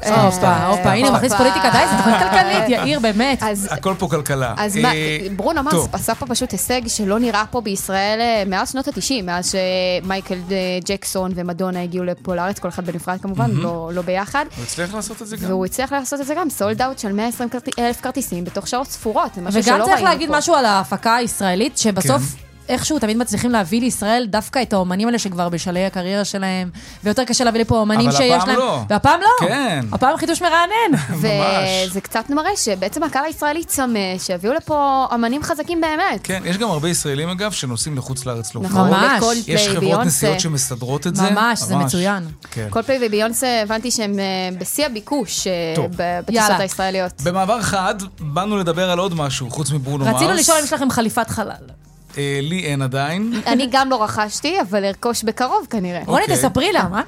הופה, 0.09 0.65
הופה, 0.65 0.91
הנה, 0.91 1.11
מכניס 1.11 1.33
פוליטיקה, 1.33 1.69
די, 1.69 1.77
זו 1.91 1.97
תוכנית 1.97 2.17
כלכלית, 2.19 2.69
יאיר, 2.69 2.99
באמת. 2.99 3.43
הכל 3.69 3.93
פה 3.97 4.07
כלכלה. 4.07 4.53
אז 4.57 4.77
אה, 4.77 5.17
ברונו 5.35 5.63
מרס 5.63 5.87
עשה 5.93 6.15
פה 6.15 6.25
פשוט 6.25 6.51
הישג 6.51 6.81
שלא 6.87 7.19
נראה 7.19 7.43
פה 7.51 7.61
בישראל 7.61 8.19
אה, 8.19 8.43
מאז 8.45 8.71
שנות 8.71 8.87
ה-90, 8.87 9.23
מאז 9.23 9.55
שמייקל 10.01 10.39
אה, 10.51 10.57
ג'קסון 10.85 11.31
ומדונה 11.35 11.83
הגיעו 11.83 12.03
לפה 12.03 12.35
לארץ, 12.35 12.59
כל 12.59 12.67
אחד 12.67 12.85
בנפרד 12.85 13.21
כמובן, 13.21 13.51
לא, 13.51 13.91
לא 13.93 14.01
ביחד. 14.01 14.45
הוא 14.55 14.63
הצליח 14.63 14.93
לעשות 14.93 15.21
את 15.21 15.27
זה 15.27 15.37
גם. 15.37 15.49
והוא 15.49 15.65
הצליח 15.65 15.93
לעשות 15.93 16.21
את 16.21 16.25
זה 16.27 16.35
גם, 16.35 16.49
סולד 16.49 16.81
אאוט 16.81 16.99
של 16.99 17.11
120 17.11 17.49
אלף 17.79 18.01
כרטיסים 18.01 18.43
בתוך 18.43 18.67
שעות 18.67 18.87
ספורות, 18.87 19.33
זה 19.35 19.41
משהו 19.41 19.63
שלא 19.63 19.71
ראינו 19.71 19.85
פה. 19.85 19.91
וגם 19.91 19.97
צריך 19.97 20.09
להגיד 20.09 20.29
משהו 20.31 20.55
על 20.55 20.65
ההפקה 20.65 21.15
הישראלית, 21.15 21.77
שבסוף... 21.77 22.21
איכשהו 22.69 22.99
תמיד 22.99 23.17
מצליחים 23.17 23.51
להביא 23.51 23.81
לישראל 23.81 24.25
דווקא 24.29 24.61
את 24.61 24.73
האומנים 24.73 25.07
האלה 25.07 25.19
שכבר 25.19 25.49
בשלהי 25.49 25.85
הקריירה 25.85 26.25
שלהם, 26.25 26.69
ויותר 27.03 27.23
קשה 27.23 27.43
להביא 27.43 27.61
לפה 27.61 27.77
אומנים 27.77 28.11
שיש 28.11 28.21
להם. 28.21 28.41
אבל 28.41 28.51
הפעם 28.51 28.57
לא. 28.57 28.81
והפעם 28.89 29.19
לא. 29.21 29.47
כן. 29.47 29.85
הפעם 29.91 30.17
חידוש 30.17 30.41
מרענן. 30.41 31.03
וזה 31.21 32.01
קצת 32.01 32.29
מראה 32.29 32.55
שבעצם 32.55 33.03
הקהל 33.03 33.25
הישראלי 33.25 33.63
צמא, 33.63 34.17
שיביאו 34.19 34.53
לפה 34.53 35.07
אומנים 35.11 35.43
חזקים 35.43 35.81
באמת. 35.81 36.21
כן, 36.23 36.43
יש 36.45 36.57
גם 36.57 36.69
הרבה 36.69 36.89
ישראלים 36.89 37.29
אגב 37.29 37.51
שנוסעים 37.51 37.97
לחוץ 37.97 38.25
לארץ 38.25 38.55
להופעות. 38.55 38.89
ממש. 38.89 39.23
יש 39.47 39.67
חברות 39.67 39.99
נסיעות 39.99 40.39
שמסדרות 40.39 41.07
את 41.07 41.15
זה. 41.15 41.29
ממש, 41.31 41.59
זה 41.59 41.75
מצוין. 41.75 42.27
כן. 42.51 42.67
קולפליי 42.69 42.99
וביונסה, 43.01 43.61
הבנתי 43.63 43.91
שהם 43.91 44.19
אה, 44.19 44.49
בשיא 44.59 44.85
הביקוש 44.85 45.47
אה, 45.47 45.75
בטיסות 45.97 46.59
הישראליות. 46.59 47.21
במעבר 47.21 47.61
חד, 47.61 47.95
באנו 48.19 48.57
לדבר 48.57 48.89
על 48.89 48.99
עוד 48.99 49.13
משהו, 49.13 49.49
חוץ 49.49 49.71
מברונו 49.71 50.05
מרס. 50.05 50.15
רצינו 50.15 50.33
לשאול 50.33 50.57
אם 50.57 50.63
יש 50.63 50.73
לכם 50.73 50.89
חליפת 50.89 51.29
חלל. 51.29 51.82
אה, 52.17 52.39
לי 52.41 52.59
אין 52.59 52.81
עדיין. 52.81 53.33
אני 53.47 53.67
גם 53.71 53.89
לא 53.89 54.03
רכשתי, 54.03 54.61
אבל 54.61 54.85
ארכוש 54.85 55.23
בקרוב 55.23 55.67
כנראה. 55.69 56.01
רוני, 56.05 56.21
אוקיי. 56.21 56.35
תספרי 56.37 56.73
למה. 56.73 57.01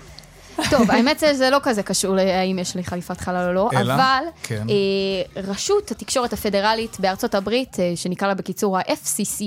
טוב, 0.70 0.92
האמת 0.92 1.20
שזה 1.20 1.50
לא 1.50 1.58
כזה 1.64 1.84
קשור 1.84 2.16
להאם 2.16 2.60
יש 2.60 2.76
לי 2.76 2.84
חליפת 2.84 3.22
חלל 3.22 3.48
או 3.48 3.54
לא, 3.54 3.70
אלא? 3.74 3.94
אבל 3.94 4.24
כן. 4.44 4.68
אה, 4.70 5.42
רשות 5.44 5.92
התקשורת 5.92 6.34
הפדרלית 6.34 7.00
בארצות 7.00 7.36
הברית, 7.36 7.80
אה, 7.80 7.92
שנקרא 7.96 8.28
לה 8.28 8.34
בקיצור 8.34 8.78
ה-FCC, 8.78 9.44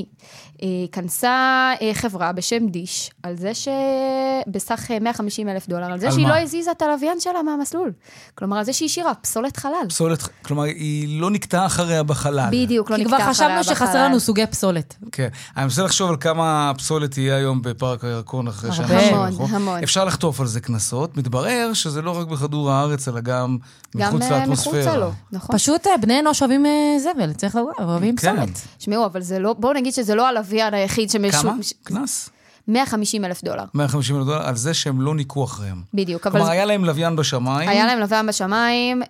אה, 0.62 0.68
כנסה 0.92 1.72
אה, 1.82 1.90
חברה 1.94 2.32
בשם 2.32 2.66
דיש, 2.66 3.10
על 3.22 3.36
זה 3.36 3.52
שבסך 3.54 4.90
אה, 4.90 4.98
150 5.00 5.48
אלף 5.48 5.68
דולר, 5.68 5.92
על 5.92 6.00
זה 6.00 6.06
על 6.06 6.12
שהיא 6.12 6.26
מה? 6.26 6.30
לא 6.30 6.42
הזיזה 6.42 6.70
את 6.70 6.82
הלוויין 6.82 7.20
שלה 7.20 7.42
מהמסלול. 7.42 7.92
כלומר, 8.34 8.58
על 8.58 8.64
זה 8.64 8.72
שהיא 8.72 8.86
השאירה 8.86 9.14
פסולת 9.14 9.56
חלל. 9.56 9.72
פסולת, 9.88 10.28
כלומר, 10.42 10.62
היא 10.62 11.20
לא 11.20 11.30
נקטעה 11.30 11.66
אחריה 11.66 12.02
בחלל. 12.02 12.48
בדיוק, 12.52 12.90
לא 12.90 12.96
כי 12.96 13.04
נקטע 13.04 13.16
כבר 13.16 13.30
אחריה 13.30 13.34
חשבנו 13.34 13.64
שחסר 13.64 13.84
בחלל. 13.84 14.04
לנו 14.04 14.20
סוגי 14.20 14.46
פסולת. 14.46 14.94
כן. 15.12 15.28
אני 15.56 15.64
מנסה 15.64 15.82
לחשוב 15.82 16.10
על 16.10 16.16
כמה 16.20 16.72
פסולת 16.78 17.10
תהיה 17.10 17.36
היום 17.36 17.62
בפארק 17.62 18.04
הירקון 18.04 18.48
אחרי 18.48 18.70
הרבה. 18.70 18.86
שאנשים 18.86 19.14
המון, 19.14 19.28
ילכו. 19.28 19.46
המון. 19.50 19.82
אפשר 19.82 20.04
לחטוף 20.04 20.40
על 20.40 20.46
זה 20.46 20.60
קנסות. 20.60 20.97
מתברר 21.16 21.72
שזה 21.72 22.02
לא 22.02 22.20
רק 22.20 22.26
בכדור 22.26 22.70
הארץ, 22.70 23.08
אלא 23.08 23.20
גם 23.20 23.58
גם 23.96 24.08
מחוץ 24.08 24.22
אה, 24.22 24.38
לאטמוספירה. 24.38 24.78
מחוצה 24.78 24.96
לו, 24.96 25.10
נכון. 25.32 25.56
פשוט 25.56 25.86
אה, 25.86 25.96
בני 26.00 26.20
אנוש 26.20 26.42
אוהבים 26.42 26.66
אה, 26.66 26.96
זבל, 26.98 27.32
צריך 27.32 27.56
לדעת, 27.56 27.88
אוהבים 27.88 28.16
כן. 28.16 28.36
פסולת. 28.36 28.60
תשמעו, 28.78 29.06
אבל 29.06 29.22
זה 29.22 29.38
לא, 29.38 29.52
בואו 29.52 29.72
נגיד 29.72 29.92
שזה 29.92 30.14
לא 30.14 30.28
הלוויין 30.28 30.74
היחיד 30.74 31.10
שמשו... 31.10 31.40
כמה? 31.40 31.54
קנס. 31.82 32.30
150 32.68 33.24
אלף 33.24 33.44
דולר, 33.44 33.64
150 33.74 34.16
אלף 34.16 34.26
דולר 34.26 34.48
על 34.48 34.56
זה 34.56 34.74
שהם 34.74 35.00
לא 35.00 35.14
ניקו 35.14 35.44
אחריהם. 35.44 35.82
בדיוק. 35.94 36.26
אבל 36.26 36.38
כלומר, 36.38 36.50
היה 36.50 36.64
להם 36.64 36.84
לוויין 36.84 37.16
בשמיים. 37.16 37.68
היה 37.68 37.86
להם 37.86 37.98
לוויין 37.98 38.26
בשמיים, 38.26 39.02
אה, 39.02 39.08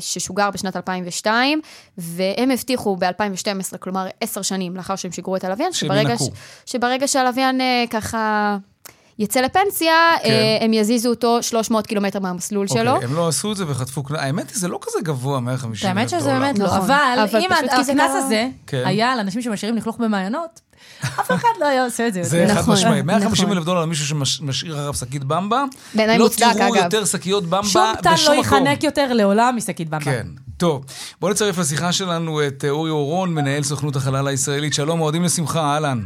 ששוגר 0.00 0.50
בשנת 0.50 0.76
2002, 0.76 1.60
והם 1.98 2.50
הבטיחו 2.50 2.96
ב-2012, 2.96 3.78
כלומר 3.78 4.06
עשר 4.20 4.42
שנים 4.42 4.76
לאחר 4.76 4.96
שהם 4.96 5.12
שיגרו 5.12 5.36
את 5.36 5.44
הלוויין, 5.44 5.72
שהם 5.72 5.88
שברגע, 5.88 6.10
ינקו. 6.10 6.24
ש, 6.24 6.72
שברגע 6.72 7.08
שהלוויין 7.08 7.60
אה, 7.60 7.84
ככה 7.90 8.56
יצא 9.20 9.40
לפנסיה, 9.40 9.94
כן. 10.22 10.30
אה, 10.30 10.64
הם 10.64 10.72
יזיזו 10.72 11.08
אותו 11.08 11.42
300 11.42 11.86
קילומטר 11.86 12.20
מהמסלול 12.20 12.66
שלו. 12.66 12.90
אוקיי, 12.90 13.08
הם 13.08 13.14
לא 13.14 13.28
עשו 13.28 13.52
את 13.52 13.56
זה 13.56 13.64
וחטפו 13.68 14.02
קנס. 14.02 14.18
האמת 14.20 14.50
היא, 14.50 14.58
זה 14.58 14.68
לא 14.68 14.78
כזה 14.82 14.98
גבוה, 15.02 15.40
150 15.40 15.70
אלף 15.70 15.82
דולר. 15.82 15.98
האמת 15.98 16.08
שזה 16.08 16.30
באמת 16.30 16.58
לא, 16.58 16.66
נכון. 16.66 16.78
אבל 16.78 17.18
אבל 17.30 17.40
אם 17.40 17.52
הקנס 17.52 17.90
קרה. 17.90 18.04
הזה 18.18 18.48
כן. 18.66 18.82
היה 18.86 19.12
על 19.12 19.18
אנשים 19.18 19.42
שמשאירים 19.42 19.76
לכלוך 19.76 19.96
במעיינות, 19.98 20.60
אף 21.02 21.30
אחד 21.32 21.48
לא 21.60 21.66
היה 21.66 21.84
עושה 21.84 22.06
את 22.06 22.12
זה 22.14 22.22
זה. 22.22 22.46
חד 22.48 22.58
נכון, 22.58 22.74
משמעי. 22.74 23.02
150 23.02 23.44
נכון. 23.44 23.56
אלף 23.56 23.64
דולר 23.66 23.82
למישהו 23.82 24.06
שמשאיר 24.06 24.74
אחריו 24.74 24.94
שקית 24.94 25.24
במבה. 25.24 25.64
לא 25.94 26.18
מוצדק, 26.18 26.46
תראו 26.52 26.74
אגב. 26.74 26.84
יותר 26.84 27.04
שקיות 27.04 27.44
במבה 27.44 27.62
שום 27.62 27.82
בשום 27.92 28.02
טן 28.02 28.10
מקום. 28.12 28.24
לא 28.28 28.32
ייחנק 28.32 28.84
יותר 28.84 29.12
לעולם 29.12 29.56
משקית 29.56 29.88
במבה. 29.88 30.04
כן. 30.04 30.26
טוב, 30.56 30.84
בואו 31.20 31.32
נצרף 31.32 31.58
לשיחה 31.58 31.92
שלנו 31.92 32.46
את 32.46 32.64
אה, 32.64 32.70
אורי 32.70 32.90
אורון, 32.90 33.34
מנהל 33.34 33.62
סוכנות 33.62 33.96
החלל 33.96 34.28
הישראלית. 34.28 34.74
שלום, 34.74 35.00
אוהדים 35.00 35.22
לשמחה, 35.24 35.60
אהלן. 35.60 36.00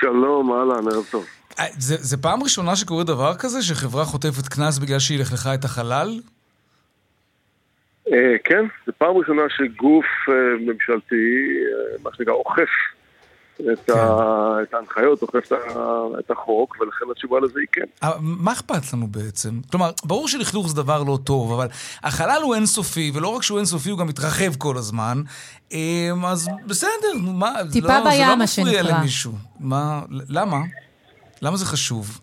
שלום, 0.00 0.52
אהלן, 0.52 0.88
ערב 0.92 1.04
טוב. 1.10 1.24
אה, 1.58 1.64
זה, 1.78 1.96
זה 1.96 2.16
פעם 2.16 2.42
ראשונה 2.42 2.76
שקורה 2.76 3.04
דבר 3.04 3.34
כזה, 3.34 3.62
שחברה 3.62 4.04
חוטפת 4.04 4.48
קנס 4.48 4.78
בגלל 4.78 4.98
שהיא 4.98 5.20
לכלכה 5.20 5.54
את 5.54 5.64
החלל? 5.64 6.20
אה, 8.12 8.36
כן, 8.44 8.64
זו 8.86 8.92
פעם 8.98 9.16
ראשונה 9.16 9.42
שגוף 9.56 10.04
אה, 10.28 10.34
ממשלתי, 10.60 11.14
אה, 11.14 11.96
מה 12.02 12.10
שנקרא, 12.16 12.32
אוכף 12.32 12.68
את, 13.60 13.90
ה, 13.90 14.56
את 14.62 14.74
ההנחיות, 14.74 15.22
אוכף 15.22 15.46
את, 15.46 15.52
ה, 15.52 15.56
את 16.18 16.30
החוק, 16.30 16.76
ולכן 16.80 17.04
התשובה 17.10 17.40
לזה 17.40 17.60
היא 17.60 17.66
כן. 17.72 17.84
אבל 18.02 18.16
מה 18.20 18.52
אכפת 18.52 18.92
לנו 18.92 19.06
בעצם? 19.06 19.50
כלומר, 19.70 19.90
ברור 20.04 20.28
שלכלוך 20.28 20.68
זה 20.68 20.76
דבר 20.76 21.02
לא 21.02 21.18
טוב, 21.24 21.52
אבל 21.52 21.66
החלל 22.02 22.40
הוא 22.42 22.54
אינסופי, 22.54 23.12
ולא 23.14 23.28
רק 23.28 23.42
שהוא 23.42 23.58
אינסופי, 23.58 23.90
הוא 23.90 23.98
גם 23.98 24.06
מתרחב 24.06 24.54
כל 24.58 24.76
הזמן. 24.76 25.22
אמ, 25.72 26.26
אז 26.26 26.48
בסדר, 26.66 27.12
נו, 27.22 27.32
מה, 27.32 27.52
טיפה 27.72 27.88
לא, 27.88 28.04
זה 28.04 28.10
בים, 28.10 28.28
לא 28.28 28.36
מה 28.36 28.44
מפריע. 28.44 28.82
למישהו. 28.82 29.32
מה, 29.60 30.02
למה? 30.10 30.58
למה 31.42 31.56
זה 31.56 31.66
חשוב? 31.66 32.20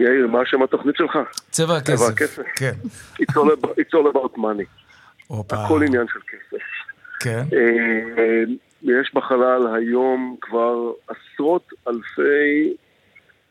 יאיר, 0.00 0.26
מה 0.26 0.38
שם 0.46 0.62
התוכנית 0.62 0.96
שלך? 0.96 1.18
צבע 1.50 1.76
הכסף. 1.76 2.12
הכסף. 2.12 2.42
כן. 2.56 2.72
It's 3.22 3.34
all 3.94 4.14
about, 4.14 4.38
money. 4.38 4.66
הופה. 5.26 5.64
הכל 5.64 5.82
עניין 5.82 6.06
של 6.12 6.20
כסף. 6.28 6.64
כן. 7.20 7.44
אה, 7.52 8.42
יש 8.82 9.14
בחלל 9.14 9.74
היום 9.74 10.36
כבר 10.40 10.92
עשרות 11.08 11.72
אלפי 11.88 12.74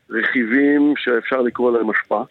רכיבים 0.10 0.94
שאפשר 0.98 1.42
לקרוא 1.42 1.78
להם 1.78 1.90
השפעה. 1.90 2.24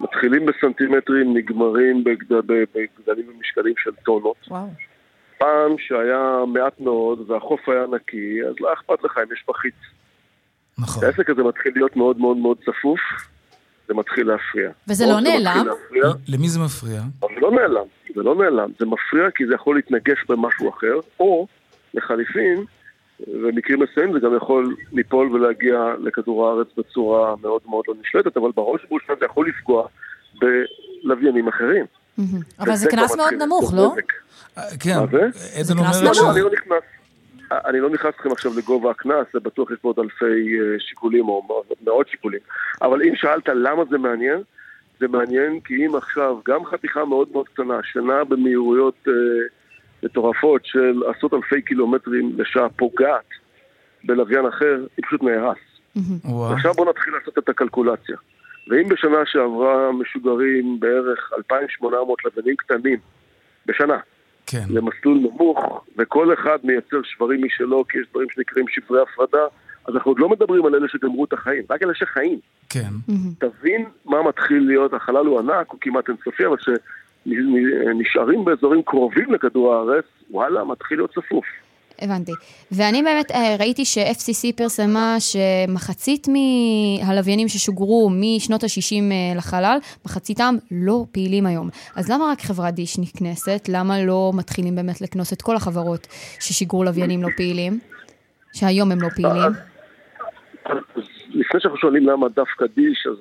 מתחילים 0.00 0.46
בסנטימטרים, 0.46 1.36
נגמרים 1.36 2.04
בגד... 2.04 2.32
בגדלים 2.74 3.28
ומשקלים 3.28 3.74
של 3.78 3.90
טונות. 4.04 4.36
וואו. 4.48 4.68
פעם 5.38 5.78
שהיה 5.78 6.38
מעט 6.46 6.80
מאוד 6.80 7.30
והחוף 7.30 7.68
היה 7.68 7.84
נקי, 7.92 8.44
אז 8.48 8.54
לא 8.60 8.68
היה 8.68 8.74
אכפת 8.74 9.04
לך 9.04 9.18
אם 9.18 9.32
יש 9.32 9.42
פחית. 9.46 9.74
נכון. 10.78 11.04
העסק 11.04 11.30
הזה 11.30 11.42
מתחיל 11.42 11.72
להיות 11.74 11.96
מאוד 11.96 12.18
מאוד 12.18 12.36
מאוד 12.36 12.56
צפוף, 12.58 13.00
זה 13.88 13.94
מתחיל 13.94 14.26
להפריע. 14.26 14.70
וזה 14.88 15.06
לא 15.06 15.14
זה 15.14 15.20
נעלם? 15.20 15.66
להפריע, 15.66 16.04
למי 16.28 16.48
זה 16.48 16.60
מפריע? 16.60 17.00
זה 17.20 17.40
לא 17.40 17.50
נעלם, 17.50 17.86
זה 18.14 18.22
לא 18.22 18.34
נעלם, 18.34 18.70
זה 18.78 18.86
מפריע 18.86 19.30
כי 19.34 19.46
זה 19.46 19.54
יכול 19.54 19.76
להתנגש 19.76 20.24
במשהו 20.28 20.70
אחר, 20.70 20.94
או 21.20 21.46
לחליפין, 21.94 22.64
במקרים 23.28 23.82
מסוימים 23.82 24.12
זה 24.12 24.18
גם 24.26 24.36
יכול 24.36 24.76
ליפול 24.92 25.32
ולהגיע 25.32 25.94
לכדור 26.02 26.48
הארץ 26.48 26.66
בצורה 26.76 27.34
מאוד 27.42 27.60
מאוד 27.66 27.84
לא 27.88 27.94
נשלטת, 28.00 28.36
אבל 28.36 28.50
בראש 28.54 28.84
ובראשונה 28.84 29.18
זה 29.20 29.24
יכול 29.24 29.48
לפגוע 29.48 29.86
בלוויינים 30.34 31.48
אחרים. 31.48 31.84
אבל 32.60 32.74
זה 32.76 32.90
קנס 32.90 33.16
מאוד 33.16 33.34
נמוך, 33.34 33.74
לא? 33.74 33.92
נזק. 33.92 34.12
כן. 34.80 34.98
מה 35.00 35.06
זה? 35.06 35.20
עדן 35.60 35.74
קנס 35.74 36.02
נמוך. 36.02 36.36
אני 37.64 37.80
לא 37.80 37.90
נכנס, 37.90 38.14
לכם 38.18 38.32
עכשיו 38.32 38.52
לגובה 38.58 38.90
הקנס, 38.90 39.26
זה 39.32 39.40
בטוח 39.40 39.70
יש 39.70 39.78
פה 39.80 39.88
עוד 39.88 39.98
אלפי 39.98 40.60
אה, 40.60 40.78
שיקולים 40.78 41.28
או 41.28 41.62
מאות 41.86 42.08
שיקולים. 42.08 42.40
אבל 42.82 43.02
אם 43.02 43.16
שאלת 43.16 43.48
למה 43.48 43.84
זה 43.90 43.98
מעניין, 43.98 44.42
זה 45.00 45.08
מעניין 45.08 45.60
כי 45.60 45.86
אם 45.86 45.96
עכשיו 45.96 46.36
גם 46.48 46.64
חתיכה 46.64 47.04
מאוד 47.04 47.28
מאוד 47.32 47.48
קטנה, 47.48 47.78
שנעה 47.82 48.24
במהירויות 48.24 49.08
אה, 49.08 49.12
מטורפות 50.02 50.60
של 50.64 51.02
עשרות 51.06 51.34
אלפי 51.34 51.62
קילומטרים 51.62 52.32
לשעה 52.36 52.68
פוגעת 52.68 53.28
בלוויין 54.04 54.46
אחר, 54.46 54.86
היא 54.96 55.04
פשוט 55.06 55.22
נהרס. 55.22 55.58
וואו. 56.24 56.52
עכשיו 56.52 56.72
בואו 56.74 56.90
נתחיל 56.90 57.14
לעשות 57.14 57.38
את 57.38 57.48
הקלקולציה. 57.48 58.16
ואם 58.68 58.88
בשנה 58.88 59.18
שעברה 59.26 59.92
משוגרים 59.92 60.80
בערך 60.80 61.32
2,800 61.38 62.24
לוויינים 62.24 62.56
קטנים 62.56 62.98
בשנה, 63.66 63.98
כן. 64.46 64.64
למסלול 64.68 65.18
נמוך, 65.18 65.84
וכל 65.98 66.34
אחד 66.34 66.58
מייצר 66.64 66.96
שברים 67.02 67.44
משלו, 67.44 67.84
כי 67.88 67.98
יש 67.98 68.06
דברים 68.10 68.28
שנקראים 68.30 68.66
שברי 68.68 69.02
הפרדה, 69.02 69.44
אז 69.86 69.94
אנחנו 69.94 70.10
עוד 70.10 70.18
לא 70.18 70.28
מדברים 70.28 70.66
על 70.66 70.74
אלה 70.74 70.88
שגמרו 70.88 71.24
את 71.24 71.32
החיים, 71.32 71.62
רק 71.70 71.82
אלה 71.82 71.94
שחיים. 71.94 72.38
כן. 72.68 72.90
תבין 73.38 73.84
מה 74.04 74.22
מתחיל 74.22 74.66
להיות, 74.66 74.94
החלל 74.94 75.26
הוא 75.26 75.38
ענק, 75.38 75.70
הוא 75.70 75.78
כמעט 75.80 76.08
אינסופי, 76.08 76.46
אבל 76.46 76.56
שנשארים 77.26 78.44
באזורים 78.44 78.82
קרובים 78.82 79.32
לכדור 79.34 79.74
הארץ, 79.74 80.04
וואלה, 80.30 80.64
מתחיל 80.64 80.98
להיות 80.98 81.10
צפוף. 81.14 81.44
הבנתי. 82.02 82.32
ואני 82.72 83.02
באמת 83.02 83.30
אה, 83.30 83.56
ראיתי 83.58 83.84
ש-FCC 83.84 84.56
פרסמה 84.56 85.16
שמחצית 85.20 86.26
מהלוויינים 86.28 87.48
ששוגרו 87.48 88.10
משנות 88.10 88.62
ה-60 88.62 89.36
לחלל, 89.36 89.78
מחציתם 90.06 90.54
לא 90.70 91.04
פעילים 91.12 91.46
היום. 91.46 91.68
אז 91.96 92.10
למה 92.10 92.24
רק 92.32 92.40
חברת 92.40 92.74
דיש 92.74 92.98
נכנסת? 92.98 93.68
למה 93.68 94.04
לא 94.04 94.32
מתחילים 94.34 94.74
באמת 94.74 95.00
לקנוס 95.00 95.32
את 95.32 95.42
כל 95.42 95.56
החברות 95.56 96.06
ששיגרו 96.40 96.84
לוויינים 96.84 97.22
לא 97.22 97.28
פעילים? 97.36 97.78
שהיום 98.52 98.92
הם 98.92 99.02
לא 99.02 99.08
פעילים? 99.08 99.52
אז 100.64 100.78
לפני 101.34 101.60
שאנחנו 101.60 101.78
שואלים 101.78 102.08
למה 102.08 102.28
דווקא 102.28 102.66
דיש, 102.76 103.06
אז 103.06 103.16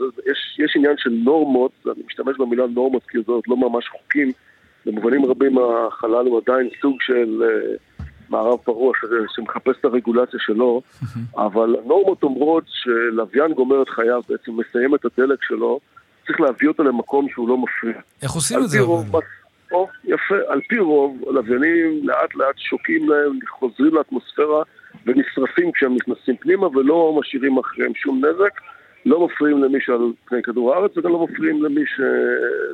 יש, 0.59 0.75
עניין 0.75 0.95
של 0.97 1.09
נורמות, 1.09 1.71
אני 1.85 2.03
משתמש 2.07 2.37
במילה 2.39 2.67
נורמות 2.67 3.03
כי 3.09 3.17
זה 3.27 3.33
לא 3.47 3.57
ממש 3.57 3.87
חוקים, 3.87 4.31
במובנים 4.85 5.25
רבים 5.25 5.57
החלל 5.57 6.25
הוא 6.25 6.41
עדיין 6.45 6.69
סוג 6.81 6.97
של 7.01 7.41
מערב 8.29 8.59
פרוע 8.63 8.93
שמחפש 9.35 9.75
את 9.79 9.85
הרגולציה 9.85 10.39
שלו, 10.39 10.81
אבל 11.45 11.75
הנורמות 11.83 12.23
אומרות 12.23 12.63
שלוויין 12.67 13.53
גומר 13.53 13.81
את 13.81 13.89
חייו, 13.89 14.21
בעצם 14.29 14.51
מסיים 14.57 14.95
את 14.95 15.05
הדלק 15.05 15.43
שלו, 15.43 15.79
צריך 16.27 16.41
להביא 16.41 16.67
אותו 16.67 16.83
למקום 16.83 17.29
שהוא 17.29 17.49
לא 17.49 17.57
מפריע. 17.57 17.99
איך 18.21 18.31
עושים 18.31 18.59
את 18.59 18.69
זה 18.69 18.77
פי 18.77 18.83
אבל? 18.83 18.87
רוב, 18.87 19.15
או, 19.71 19.87
יפה, 20.03 20.35
על 20.47 20.61
פי 20.69 20.79
רוב, 20.79 21.17
הלוויינים 21.29 21.99
לאט 22.03 22.35
לאט 22.35 22.57
שוקים 22.57 23.09
להם, 23.09 23.39
חוזרים 23.49 23.95
לאטמוספירה 23.95 24.63
ונשרפים 25.05 25.71
כשהם 25.71 25.95
נכנסים 25.95 26.37
פנימה 26.37 26.67
ולא 26.67 27.17
משאירים 27.19 27.57
אחריהם 27.57 27.91
שום 27.95 28.25
נזק, 28.25 28.61
לא 29.05 29.25
מפריעים 29.25 29.63
למי 29.63 29.81
שעל 29.81 30.11
פני 30.25 30.43
כדור 30.43 30.73
הארץ 30.73 30.97
וגם 30.97 31.11
לא 31.11 31.23
מפריעים 31.23 31.63
למי, 31.63 31.81
ש... 31.85 31.99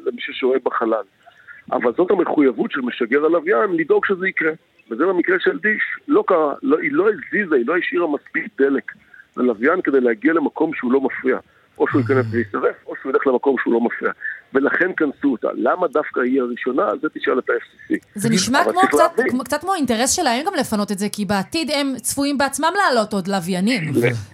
למי 0.05 0.21
ששוהה 0.21 0.59
בחלל. 0.63 1.03
אבל 1.71 1.93
זאת 1.97 2.11
המחויבות 2.11 2.71
של 2.71 2.81
משגר 2.81 3.25
הלוויין 3.25 3.71
לדאוג 3.71 4.05
שזה 4.05 4.27
יקרה. 4.27 4.51
וזה 4.91 5.05
במקרה 5.05 5.39
של 5.39 5.57
דיש, 5.57 5.83
לא 6.07 6.23
קרה, 6.27 6.53
לא, 6.63 6.79
היא 6.79 6.91
לא 6.91 7.09
הזיזה, 7.09 7.55
היא 7.55 7.67
לא 7.67 7.77
השאירה 7.77 8.07
מספיק 8.07 8.45
דלק 8.57 8.91
ללוויין 9.37 9.81
כדי 9.81 9.99
להגיע 9.99 10.33
למקום 10.33 10.73
שהוא 10.73 10.91
לא 10.91 11.01
מפריע. 11.01 11.37
או 11.77 11.87
שהוא 11.87 12.01
ייכנס 12.01 12.25
ויישרף, 12.31 12.75
או 12.87 12.93
שהוא 13.01 13.11
ילך 13.11 13.27
למקום 13.27 13.55
שהוא 13.59 13.73
לא 13.73 13.81
מפריע. 13.81 14.11
ולכן 14.53 14.91
כנסו 14.97 15.31
אותה. 15.31 15.47
למה 15.55 15.87
דווקא 15.87 16.19
היא 16.19 16.41
הראשונה? 16.41 16.83
זה 17.01 17.07
תשאל 17.19 17.39
את 17.39 17.49
ה-FCC. 17.49 17.95
זה 18.15 18.29
נשמע 18.29 18.63
כמו 18.63 18.81
קצת, 18.81 19.11
כמו, 19.29 19.43
קצת 19.43 19.61
כמו 19.61 19.75
אינטרס 19.75 20.11
שלהם 20.11 20.45
גם 20.45 20.53
לפנות 20.59 20.91
את 20.91 20.99
זה, 20.99 21.09
כי 21.09 21.25
בעתיד 21.25 21.71
הם 21.71 21.93
צפויים 22.01 22.37
בעצמם 22.37 22.71
לעלות 22.77 23.13
עוד 23.13 23.27
לוויינים, 23.27 23.81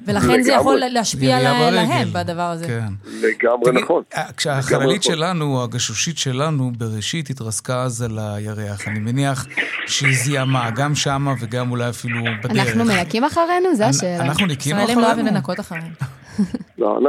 ולכן 0.08 0.42
זה 0.42 0.52
יכול 0.52 0.76
להשפיע 0.78 1.40
להם 1.42 2.08
בדבר 2.14 2.42
הזה. 2.42 2.68
כן. 2.68 2.88
לגמרי 3.22 3.72
נכון. 3.72 4.04
אה, 4.16 4.32
כשהחללית 4.38 5.02
נכון. 5.02 5.16
שלנו, 5.16 5.64
הגשושית 5.64 6.18
שלנו, 6.18 6.72
בראשית 6.78 7.30
התרסקה 7.30 7.84
אז 7.84 8.02
על 8.02 8.20
הירח. 8.20 8.88
אני 8.88 9.00
מניח 9.00 9.46
שהיא 9.88 10.16
זיהמה 10.16 10.70
גם 10.76 10.96
שמה 10.96 11.34
וגם 11.42 11.72
אולי 11.72 11.90
אפילו 11.90 12.24
בדרך. 12.44 12.68
אנחנו 12.68 12.86
מנקים 12.86 13.24
אחרינו? 13.24 13.76
זו 13.76 13.84
השאלה. 13.84 14.22
אנחנו 14.22 14.46
ניקינו 14.46 14.76
אחרינו? 14.76 14.92
ישראלים 14.92 15.00
לא 15.00 15.08
אוהבים 15.08 15.26
לנקות 15.26 15.60
אחרינו. 15.60 15.88
לא, 16.78 17.00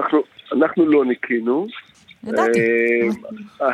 אנחנו 0.52 0.86
לא 0.86 1.04
ניקינו. 1.04 1.66
ידעתי. 2.26 2.60
אה, 3.62 3.68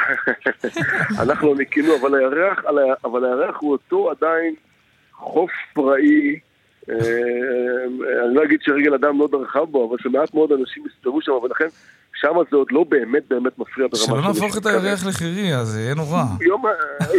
אנחנו 1.22 1.54
ניקינו, 1.54 1.96
אבל 2.00 2.14
הירח, 2.14 2.64
אבל 3.04 3.24
הירח 3.24 3.56
הוא 3.60 3.72
אותו 3.72 4.10
עדיין 4.10 4.54
חוף 5.12 5.50
פראי. 5.72 6.38
אה, 6.90 6.96
אני 8.26 8.34
לא 8.34 8.44
אגיד 8.44 8.60
שרגל 8.62 8.94
אדם 8.94 9.20
לא 9.20 9.28
דרכה 9.32 9.64
בו, 9.64 9.88
אבל 9.88 9.96
שמעט 10.02 10.34
מאוד 10.34 10.52
אנשים 10.52 10.84
הסתובבו 10.86 11.22
שם, 11.22 11.32
ולכן 11.32 11.66
שם 12.14 12.34
זה 12.50 12.56
עוד 12.56 12.66
לא 12.70 12.84
באמת 12.88 13.22
באמת 13.28 13.58
מפריע 13.58 13.86
ברמה 13.88 14.04
שלא 14.04 14.28
נהפוך 14.28 14.58
את 14.58 14.66
הירח 14.66 15.06
לחירייה, 15.06 15.64
זה 15.64 15.80
יהיה 15.80 15.94
נורא. 15.94 16.22
יום, 16.50 16.62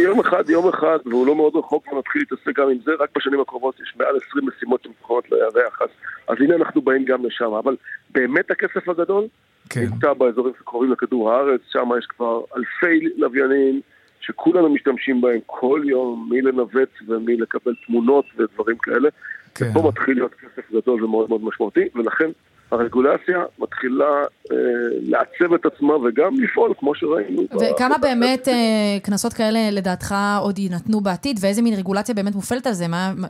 יום 0.02 0.20
אחד, 0.20 0.50
יום 0.50 0.68
אחד, 0.68 0.98
והוא 1.06 1.26
לא 1.26 1.36
מאוד 1.36 1.56
רחוק, 1.56 1.92
ונתחיל 1.92 2.22
להתעסק 2.22 2.58
גם 2.58 2.68
עם 2.70 2.78
זה, 2.84 2.92
רק 3.00 3.08
בשנים 3.16 3.40
הקרובות 3.40 3.80
יש 3.80 3.94
מעל 3.96 4.16
20 4.28 4.46
משימות 4.46 4.82
שמתחילות 4.82 5.30
לירח, 5.32 5.82
אז, 5.82 5.88
אז 6.28 6.36
הנה 6.40 6.54
אנחנו 6.54 6.82
באים 6.82 7.04
גם 7.04 7.26
לשם, 7.26 7.52
אבל 7.52 7.76
באמת 8.10 8.50
הכסף 8.50 8.88
הגדול 8.88 9.24
כן. 9.70 9.80
נמצא 9.80 10.12
באזורים 10.12 10.54
שקרובים 10.60 10.92
לכדור 10.92 11.32
הארץ, 11.32 11.60
שם 11.72 11.88
יש 11.98 12.06
כבר 12.06 12.40
אלפי 12.56 13.00
לוויינים 13.16 13.80
שכולנו 14.20 14.68
משתמשים 14.68 15.20
בהם 15.20 15.40
כל 15.46 15.82
יום, 15.84 16.28
מי 16.30 16.42
לנווט 16.42 16.88
ומי 17.08 17.36
לקבל 17.36 17.74
תמונות 17.86 18.24
ודברים 18.36 18.76
כאלה. 18.78 19.08
כן. 19.54 19.70
ופה 19.70 19.88
מתחיל 19.88 20.14
להיות 20.14 20.34
כסף 20.34 20.72
גדול 20.72 21.04
ומאוד 21.04 21.28
מאוד 21.28 21.44
משמעותי, 21.44 21.88
ולכן 21.94 22.30
הרגולציה 22.70 23.44
מתחילה 23.58 24.22
אה, 24.52 24.56
לעצב 25.02 25.54
את 25.54 25.66
עצמה 25.66 25.96
וגם 25.96 26.34
לפעול, 26.40 26.72
כמו 26.78 26.94
שראינו. 26.94 27.42
וכמה 27.42 27.98
באמת 27.98 28.48
אה, 28.48 28.54
קנסות 29.02 29.32
כאלה 29.32 29.58
לדעתך 29.72 30.14
עוד 30.40 30.58
יינתנו 30.58 31.00
בעתיד, 31.00 31.36
ואיזה 31.42 31.62
מין 31.62 31.74
רגולציה 31.74 32.14
באמת 32.14 32.34
מופעלת 32.34 32.66
על 32.66 32.72
זה? 32.72 32.84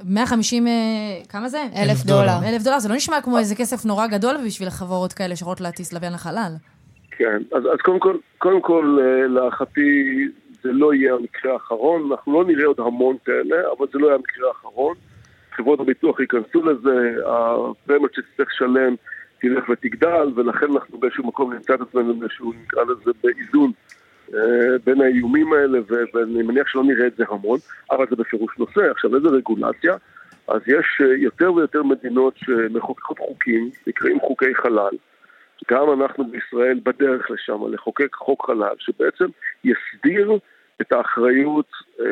150, 0.04 0.66
אה, 0.66 0.72
כמה 1.28 1.48
זה? 1.48 1.58
אלף 1.76 2.04
דולר. 2.04 2.48
אלף 2.48 2.62
דולר, 2.62 2.78
זה 2.78 2.88
לא 2.88 2.94
נשמע 2.94 3.20
כמו 3.20 3.38
איזה 3.38 3.54
כסף 3.54 3.84
נורא 3.84 4.06
גדול 4.06 4.34
בשביל 4.46 4.70
חברות 4.70 5.12
כאלה 5.12 5.36
שיכולות 5.36 5.60
להטיס 5.60 5.92
לוויין 5.92 6.12
לחלל. 6.12 6.52
כן, 7.10 7.42
אז, 7.52 7.62
אז 7.72 7.78
קודם 7.82 8.00
כל, 8.00 8.16
קודם 8.38 8.60
כל 8.60 8.98
להערכתי 9.28 10.28
זה 10.62 10.72
לא 10.72 10.94
יהיה 10.94 11.14
המקרה 11.14 11.52
האחרון, 11.52 12.10
אנחנו 12.10 12.32
לא 12.32 12.44
נראה 12.44 12.66
עוד 12.66 12.80
המון 12.80 13.16
כאלה, 13.24 13.56
אבל 13.78 13.86
זה 13.92 13.98
לא 13.98 14.06
יהיה 14.06 14.16
המקרה 14.16 14.48
האחרון. 14.48 14.94
חברות 15.56 15.80
הביטוח 15.80 16.20
ייכנסו 16.20 16.62
לזה, 16.62 17.14
הפרמיות 17.26 18.14
שתצטרך 18.14 18.48
לשלם 18.54 18.94
תלך 19.44 19.68
ותגדל, 19.68 20.32
ולכן 20.34 20.66
אנחנו 20.72 20.98
באיזשהו 20.98 21.26
מקום 21.26 21.52
נמצא 21.52 21.74
את 21.74 21.80
עצמנו 21.80 22.14
באיזשהו, 22.14 22.52
נקרא 22.62 22.82
לזה, 22.82 23.10
באיזון 23.22 23.72
אה, 24.34 24.78
בין 24.84 25.00
האיומים 25.00 25.52
האלה, 25.52 25.78
ואני 25.88 26.42
מניח 26.42 26.68
שלא 26.68 26.84
נראה 26.84 27.06
את 27.06 27.16
זה 27.16 27.24
המון, 27.28 27.58
אבל 27.90 28.06
זה 28.10 28.16
בפירוש 28.16 28.58
נושא. 28.58 28.90
עכשיו, 28.90 29.16
איזה 29.16 29.28
רגולציה? 29.28 29.96
אז 30.48 30.60
יש 30.66 31.00
אה, 31.00 31.16
יותר 31.16 31.52
ויותר 31.52 31.82
מדינות 31.82 32.34
שמחוקקות 32.36 33.18
חוקים, 33.18 33.70
נקראים 33.86 34.20
חוקי 34.20 34.54
חלל. 34.54 34.96
גם 35.70 36.02
אנחנו 36.02 36.24
בישראל 36.24 36.80
בדרך 36.82 37.30
לשם, 37.30 37.72
לחוקק 37.72 38.14
חוק 38.14 38.46
חלל, 38.46 38.74
שבעצם 38.78 39.26
יסדיר 39.64 40.32
את 40.80 40.92
האחריות 40.92 41.68
אה, 42.00 42.06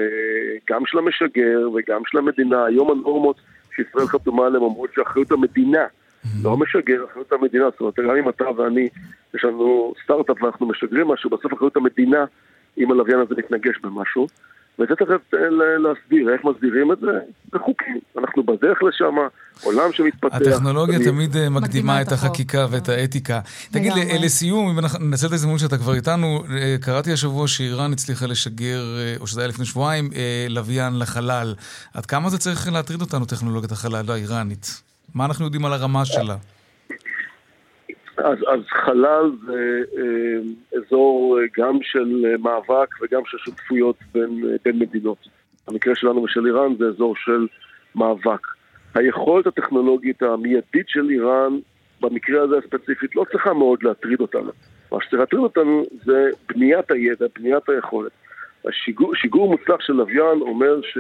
גם 0.71 0.87
של 0.87 0.99
המשגר 0.99 1.69
וגם 1.75 2.03
של 2.07 2.19
המדינה. 2.19 2.65
היום 2.65 2.91
הנורמות 2.91 3.37
שישראל 3.77 4.07
חתומה 4.07 4.47
עליהן 4.47 4.63
אומרות 4.63 4.91
שאחריות 4.95 5.33
המדינה 5.33 5.87
לא 6.43 6.57
משגר, 6.57 7.05
אחריות 7.11 7.33
המדינה, 7.33 7.65
זאת 7.71 7.81
אומרת, 7.81 7.95
גם 7.99 8.17
אם 8.17 8.29
אתה 8.29 8.45
ואני, 8.57 8.89
יש 9.35 9.45
לנו 9.45 9.95
סטארט-אפ 10.05 10.43
ואנחנו 10.43 10.67
משגרים 10.67 11.09
משהו, 11.09 11.31
בסוף 11.31 11.55
אחריות 11.55 11.77
המדינה, 11.77 12.25
אם 12.79 12.93
הלוויין 12.93 13.19
הזה 13.21 13.35
מתנגש 13.39 13.79
במשהו, 13.83 14.27
וזה 14.79 14.97
צריך 14.97 15.11
להסביר, 15.79 16.33
איך 16.33 16.45
מסדירים 16.45 16.93
את 16.93 17.01
זה? 17.01 17.19
זה 17.53 17.59
חוקים. 17.59 18.01
אנחנו 18.19 18.43
בדרך 18.43 18.83
לשם, 18.83 19.15
עולם 19.63 19.93
שמתפתח. 19.93 20.37
הטכנולוגיה 20.37 20.99
תמיד 20.99 21.37
אה, 21.37 21.51
מקדימה 21.51 22.03
את 22.03 22.13
החקיקה 22.13 22.67
ואת 22.71 22.89
האתיקה. 22.89 23.41
תגיד, 23.71 23.93
לסיום, 24.21 24.69
אם 24.69 24.85
ננצל 25.01 25.27
את 25.27 25.33
ההזדמנות 25.33 25.61
שאתה 25.61 25.79
כבר 25.79 25.95
איתנו, 25.95 26.45
אה, 26.51 26.77
קראתי 26.81 27.13
השבוע 27.13 27.49
שאיראן 27.49 27.93
הצליחה 27.93 28.27
לשגר, 28.27 28.83
אה, 28.99 29.15
או 29.21 29.27
שזה 29.27 29.41
היה 29.41 29.49
לפני 29.49 29.65
שבועיים, 29.65 30.11
לוויין 30.49 30.99
לחלל. 30.99 31.55
עד 31.95 32.07
כמה 32.07 32.31
זה 32.31 32.39
צריך 32.39 32.73
להטריד 32.73 33.01
אותנו, 33.01 33.27
טכנולוגיית 33.27 33.73
החלל 33.73 34.11
האיראנית? 34.11 34.92
מה 35.15 35.25
אנחנו 35.25 35.45
יודעים 35.45 35.65
על 35.65 35.73
הרמה 35.73 36.05
שלה? 36.05 36.37
אז, 38.17 38.39
אז 38.49 38.61
חלל 38.85 39.31
זה 39.47 39.81
אה, 39.97 40.79
אזור 40.79 41.39
אה, 41.39 41.45
גם 41.57 41.79
של 41.83 42.25
אה, 42.27 42.37
מאבק 42.39 43.03
וגם 43.03 43.23
של 43.27 43.39
שותפויות 43.39 43.97
בין, 44.15 44.45
אה, 44.45 44.57
בין 44.65 44.79
מדינות. 44.79 45.29
המקרה 45.69 45.95
שלנו 45.95 46.23
ושל 46.23 46.47
איראן 46.47 46.77
זה 46.79 46.85
אזור 46.85 47.17
של 47.17 47.47
מאבק. 47.95 48.47
היכולת 48.95 49.47
הטכנולוגית 49.47 50.23
המיידית 50.23 50.89
של 50.89 51.11
איראן, 51.11 51.59
במקרה 52.01 52.43
הזה 52.43 52.55
הספציפית, 52.59 53.17
לא 53.17 53.25
צריכה 53.33 53.53
מאוד 53.53 53.83
להטריד 53.83 54.21
אותנו. 54.21 54.51
מה 54.93 54.99
שצריך 55.01 55.21
להטריד 55.21 55.43
אותנו 55.43 55.85
זה 56.05 56.31
בניית 56.49 56.91
הידע, 56.91 57.27
בניית 57.39 57.69
היכולת. 57.69 58.13
השיגור, 58.69 59.15
שיגור 59.15 59.51
מוצלח 59.51 59.81
של 59.81 59.93
לוויין 59.93 60.41
אומר 60.41 60.81
ש... 60.83 60.99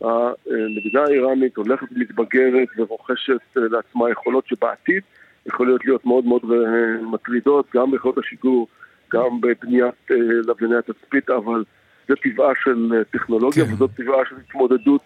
המדינה 0.00 1.02
האיראנית 1.08 1.56
הולכת 1.56 1.86
ומתבגרת 1.92 2.68
ורוכשת 2.76 3.40
אה, 3.56 3.62
לעצמה 3.70 4.10
יכולות 4.10 4.46
שבעתיד 4.46 5.02
יכולות 5.46 5.84
להיות 5.84 6.06
מאוד 6.06 6.24
מאוד 6.24 6.42
אה, 6.44 7.02
מטרידות, 7.02 7.66
גם 7.74 7.90
ביכולות 7.90 8.18
השיגור, 8.18 8.68
גם 9.12 9.40
בבניית 9.40 9.94
אה, 10.10 10.16
לווייני 10.46 10.76
התצפית, 10.76 11.30
אבל 11.30 11.64
זה 12.08 12.14
טבעה 12.22 12.52
של 12.64 13.02
טכנולוגיה 13.12 13.66
כן. 13.66 13.72
וזאת 13.72 13.90
טבעה 13.96 14.18
של 14.28 14.36
התמודדות 14.48 15.00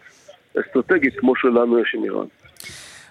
אסטרטגית 0.60 1.14
כמו 1.18 1.36
שלנו 1.36 1.78
יש 1.78 1.94
עם 1.94 2.04
איראן. 2.04 2.26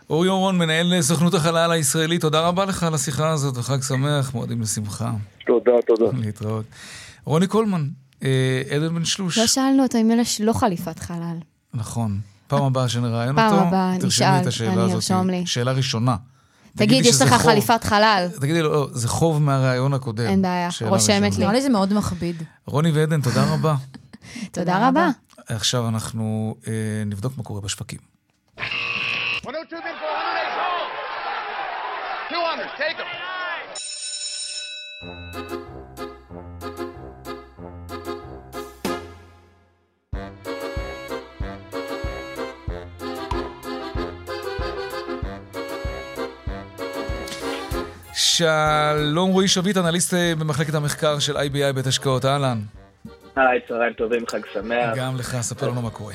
אורי 0.09 0.29
אורון, 0.29 0.57
מנהל 0.57 1.01
סוכנות 1.01 1.33
החלל 1.33 1.71
הישראלית, 1.71 2.21
תודה 2.21 2.47
רבה 2.47 2.65
לך 2.65 2.83
על 2.83 2.93
השיחה 2.93 3.29
הזאת 3.29 3.57
וחג 3.57 3.81
שמח, 3.81 4.33
מועדים 4.33 4.61
לשמחה. 4.61 5.11
תודה, 5.45 5.71
תודה. 5.87 6.05
להתראות. 6.25 6.65
רוני 7.25 7.47
קולמן, 7.47 7.81
עדן 8.71 8.95
בן 8.95 9.05
שלוש. 9.05 9.37
לא 9.37 9.47
שאלנו 9.47 9.83
אותו 9.83 9.97
אם 9.97 10.11
יש 10.11 10.41
לו 10.41 10.53
חליפת 10.53 10.99
חלל. 10.99 11.37
נכון. 11.73 12.19
פעם 12.47 12.63
הבאה 12.63 12.89
שנראיין 12.89 13.29
אותו, 13.29 13.49
פעם 13.49 13.67
הבאה, 13.67 13.97
נשאל, 13.97 14.25
אני 14.67 14.93
ארשום 14.93 15.29
לי. 15.29 15.45
שאלה 15.45 15.71
ראשונה. 15.71 16.15
תגיד, 16.77 17.05
יש 17.05 17.21
לך 17.21 17.33
חליפת 17.33 17.83
חלל? 17.83 18.27
תגידי 18.39 18.61
לו, 18.61 18.71
לא, 18.71 18.87
זה 18.91 19.07
חוב 19.07 19.41
מהראיון 19.41 19.93
הקודם. 19.93 20.25
אין 20.25 20.41
בעיה, 20.41 20.69
רושמת 20.81 21.35
לי. 21.37 21.39
נראה 21.43 21.53
לי 21.53 21.61
זה 21.61 21.69
מאוד 21.69 21.93
מכביד. 21.93 22.43
רוני 22.65 22.91
ועדן, 22.91 23.21
תודה 23.21 23.53
רבה. 23.53 23.75
תודה 24.51 24.87
רבה. 24.87 25.09
עכשיו 25.47 25.87
אנחנו 25.87 26.55
אה, 26.67 26.73
נבדוק 27.05 27.37
מה 27.37 27.43
קורה 27.43 27.61
בשווקים. 27.61 27.99
Take 35.33 35.49
them. 35.49 35.66
שלום 48.37 49.29
רועי 49.29 49.47
שביט, 49.47 49.77
אנליסט 49.77 50.13
אה, 50.13 50.33
במחלקת 50.39 50.73
המחקר 50.73 51.19
של 51.19 51.37
IBI 51.37 51.73
בית 51.75 51.87
השקעות, 51.87 52.25
אהלן. 52.25 52.57
היי, 53.35 53.59
צהריים 53.67 53.93
טובים, 53.93 54.27
חג 54.27 54.39
שמח. 54.53 54.97
גם 54.97 55.15
לך, 55.15 55.41
ספר 55.41 55.67
לנו 55.67 55.81
מה 55.81 55.89
קורה. 55.89 56.13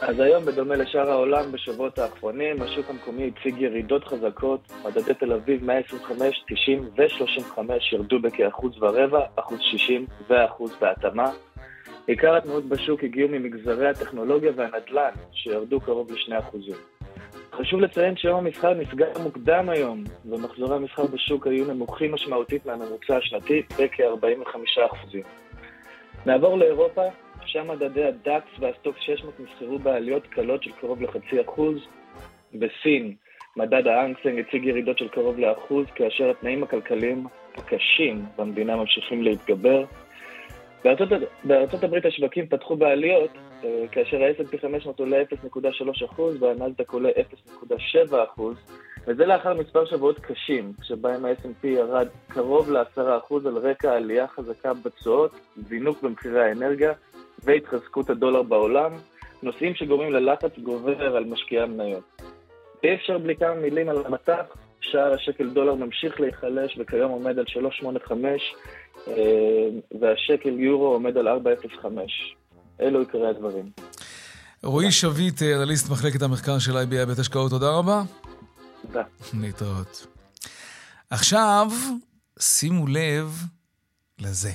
אז 0.00 0.20
היום, 0.20 0.44
בדומה 0.44 0.76
לשאר 0.76 1.10
העולם 1.10 1.52
בשבועות 1.52 1.98
האחרונים, 1.98 2.62
השוק 2.62 2.90
המקומי 2.90 3.30
הציג 3.30 3.60
ירידות 3.60 4.04
חזקות, 4.04 4.72
מדדי 4.84 5.14
תל 5.14 5.32
אביב 5.32 5.64
125, 5.64 6.44
90 6.48 6.88
ו-35 6.98 7.58
ירדו 7.92 8.20
בכאחוז 8.22 8.72
ורבע, 8.82 9.20
אחוז 9.36 9.58
60 9.60 10.06
ואחוז 10.28 10.72
בהתאמה. 10.80 11.30
עיקר 12.06 12.36
התנועות 12.36 12.68
בשוק 12.68 13.04
הגיעו 13.04 13.28
ממגזרי 13.28 13.88
הטכנולוגיה 13.88 14.50
והנדל"ן, 14.56 15.12
שירדו 15.32 15.80
קרוב 15.80 16.10
ל-2 16.10 16.38
אחוזים. 16.38 16.89
חשוב 17.60 17.80
לציין 17.80 18.16
שיום 18.16 18.46
המסחר 18.46 18.74
נסגר 18.74 19.06
מוקדם 19.22 19.68
היום, 19.68 20.04
ומחזורי 20.24 20.76
המסחר 20.76 21.06
בשוק 21.06 21.46
היו 21.46 21.72
נמוכים 21.72 22.12
משמעותית 22.12 22.66
מהממוצע 22.66 23.16
השנתי 23.16 23.62
בכ-45%. 23.78 25.16
נעבור 26.26 26.58
לאירופה, 26.58 27.02
שם 27.46 27.68
מדדי 27.68 28.04
הדאקס 28.04 28.48
והסטוק 28.58 28.96
600 28.98 29.34
נסחרו 29.40 29.78
בעליות 29.78 30.26
קלות 30.26 30.62
של 30.62 30.72
קרוב 30.72 31.02
לחצי 31.02 31.40
אחוז. 31.40 31.76
בסין, 32.54 33.14
מדד 33.56 33.86
ההאנג 33.86 34.18
סנג 34.18 34.38
הציג 34.38 34.64
ירידות 34.64 34.98
של 34.98 35.08
קרוב 35.08 35.38
לאחוז, 35.38 35.86
כאשר 35.94 36.30
התנאים 36.30 36.62
הכלכליים 36.62 37.26
הקשים 37.66 38.24
במדינה 38.36 38.76
ממשיכים 38.76 39.22
להתגבר. 39.22 39.84
בארצות, 40.84 41.08
בארצות 41.44 41.84
הברית 41.84 42.06
השווקים 42.06 42.46
פתחו 42.46 42.76
בעליות, 42.76 43.30
אה, 43.64 43.84
כאשר 43.92 44.16
ה-S&P 44.16 44.58
500 44.62 45.00
עולה 45.00 45.22
0.3% 45.22 46.20
והנאסדק 46.40 46.92
עולה 46.92 47.08
0.7%, 47.08 48.42
וזה 49.06 49.26
לאחר 49.26 49.54
מספר 49.54 49.84
שבועות 49.84 50.18
קשים, 50.18 50.72
שבהם 50.82 51.24
ה-S&P 51.24 51.66
ירד 51.66 52.08
קרוב 52.28 52.70
ל-10% 52.70 53.46
על 53.46 53.56
רקע 53.56 53.92
עלייה 53.92 54.28
חזקה 54.28 54.74
בתשואות, 54.74 55.32
זינוק 55.56 56.02
במחירי 56.02 56.44
האנרגיה 56.44 56.92
והתחזקות 57.44 58.10
הדולר 58.10 58.42
בעולם, 58.42 58.92
נושאים 59.42 59.74
שגורמים 59.74 60.12
ללחץ 60.12 60.58
גובר 60.58 61.16
על 61.16 61.24
משקיעי 61.24 61.62
המניות. 61.62 62.22
אי 62.84 62.94
אפשר 62.94 63.18
בלי 63.18 63.36
כמה 63.36 63.54
מילים 63.54 63.88
על 63.88 64.06
המטח, 64.06 64.56
שער 64.80 65.14
השקל 65.14 65.48
דולר 65.48 65.74
ממשיך 65.74 66.20
להיחלש 66.20 66.78
וכיום 66.78 67.10
עומד 67.10 67.38
על 67.38 67.44
385, 67.46 68.54
אה, 69.08 69.14
והשקל 70.00 70.60
יורו 70.60 70.86
עומד 70.86 71.16
על 71.16 71.28
405. 71.28 72.34
אלו 72.80 73.00
עיקרי 73.00 73.28
הדברים. 73.28 73.70
רועי 74.62 74.92
שביט, 74.92 75.42
אנליסט 75.42 75.90
מחלקת 75.90 76.22
המחקר 76.22 76.58
של 76.58 76.72
IBI 76.72 77.06
בית 77.06 77.18
השקעות, 77.18 77.50
תודה 77.50 77.70
רבה. 77.70 78.02
תודה. 78.82 79.02
להתראות. 79.40 80.06
עכשיו, 81.10 81.66
שימו 82.38 82.86
לב 82.86 83.28
לזה. 84.18 84.50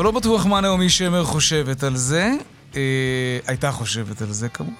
טוב, 0.00 0.06
לא 0.06 0.20
בטוח 0.20 0.46
מה 0.46 0.60
נעמי 0.60 0.88
שמר 0.88 1.24
חושבת 1.24 1.82
על 1.82 1.96
זה. 1.96 2.32
אה, 2.76 2.80
הייתה 3.46 3.72
חושבת 3.72 4.22
על 4.22 4.32
זה 4.32 4.48
כמובן. 4.48 4.72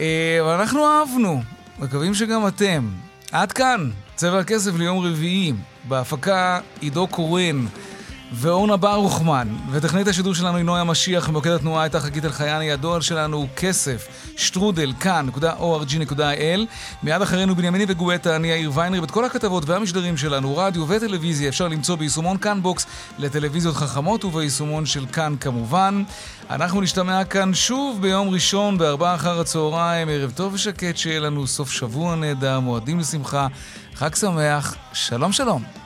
אה, 0.00 0.38
אבל 0.40 0.60
אנחנו 0.60 0.86
אהבנו, 0.86 1.42
מקווים 1.78 2.14
שגם 2.14 2.46
אתם. 2.46 2.88
עד 3.32 3.52
כאן, 3.52 3.90
צבע 4.14 4.38
הכסף 4.38 4.70
ליום 4.78 5.06
רביעי, 5.06 5.52
בהפקה 5.88 6.60
עידו 6.80 7.06
קורן. 7.06 7.66
ואורנה 8.34 8.76
ברוכמן, 8.76 9.48
וטכנית 9.70 10.08
השידור 10.08 10.34
שלנו 10.34 10.56
היא 10.56 10.64
נויה 10.64 10.84
משיח, 10.84 11.28
מוקד 11.28 11.50
התנועה 11.50 11.82
הייתה 11.82 12.00
חגית 12.00 12.24
אלחייני, 12.24 12.72
הדואל 12.72 13.00
שלנו 13.00 13.36
הוא 13.36 13.48
כסף, 13.56 14.06
שטרודל, 14.36 14.92
kan.org.il. 15.00 16.60
מיד 17.02 17.22
אחרינו 17.22 17.56
בנימיני 17.56 17.84
וגואטה, 17.88 18.36
אני 18.36 18.48
יאיר 18.48 18.70
ויינרב, 18.74 19.04
את 19.04 19.10
כל 19.10 19.24
הכתבות 19.24 19.68
והמשדרים 19.68 20.16
שלנו, 20.16 20.56
רדיו 20.56 20.88
וטלוויזיה, 20.88 21.48
אפשר 21.48 21.68
למצוא 21.68 21.96
ביישומון 21.96 22.38
כאן 22.38 22.62
בוקס 22.62 22.86
לטלוויזיות 23.18 23.74
חכמות 23.74 24.24
וביישומון 24.24 24.86
של 24.86 25.06
כאן 25.06 25.34
כמובן. 25.40 26.02
אנחנו 26.50 26.80
נשתמע 26.80 27.24
כאן 27.24 27.54
שוב 27.54 28.02
ביום 28.02 28.28
ראשון 28.28 28.78
בארבעה 28.78 29.14
אחר 29.14 29.40
הצהריים, 29.40 30.08
ערב 30.08 30.32
טוב 30.34 30.54
ושקט, 30.54 30.96
שיהיה 30.96 31.20
לנו 31.20 31.46
סוף 31.46 31.70
שבוע 31.70 32.14
נהדר, 32.14 32.60
מועדים 32.60 32.98
לשמחה, 32.98 33.46
חג 33.94 34.14
שמח, 34.14 34.74
שלום 34.92 35.32
שלום. 35.32 35.81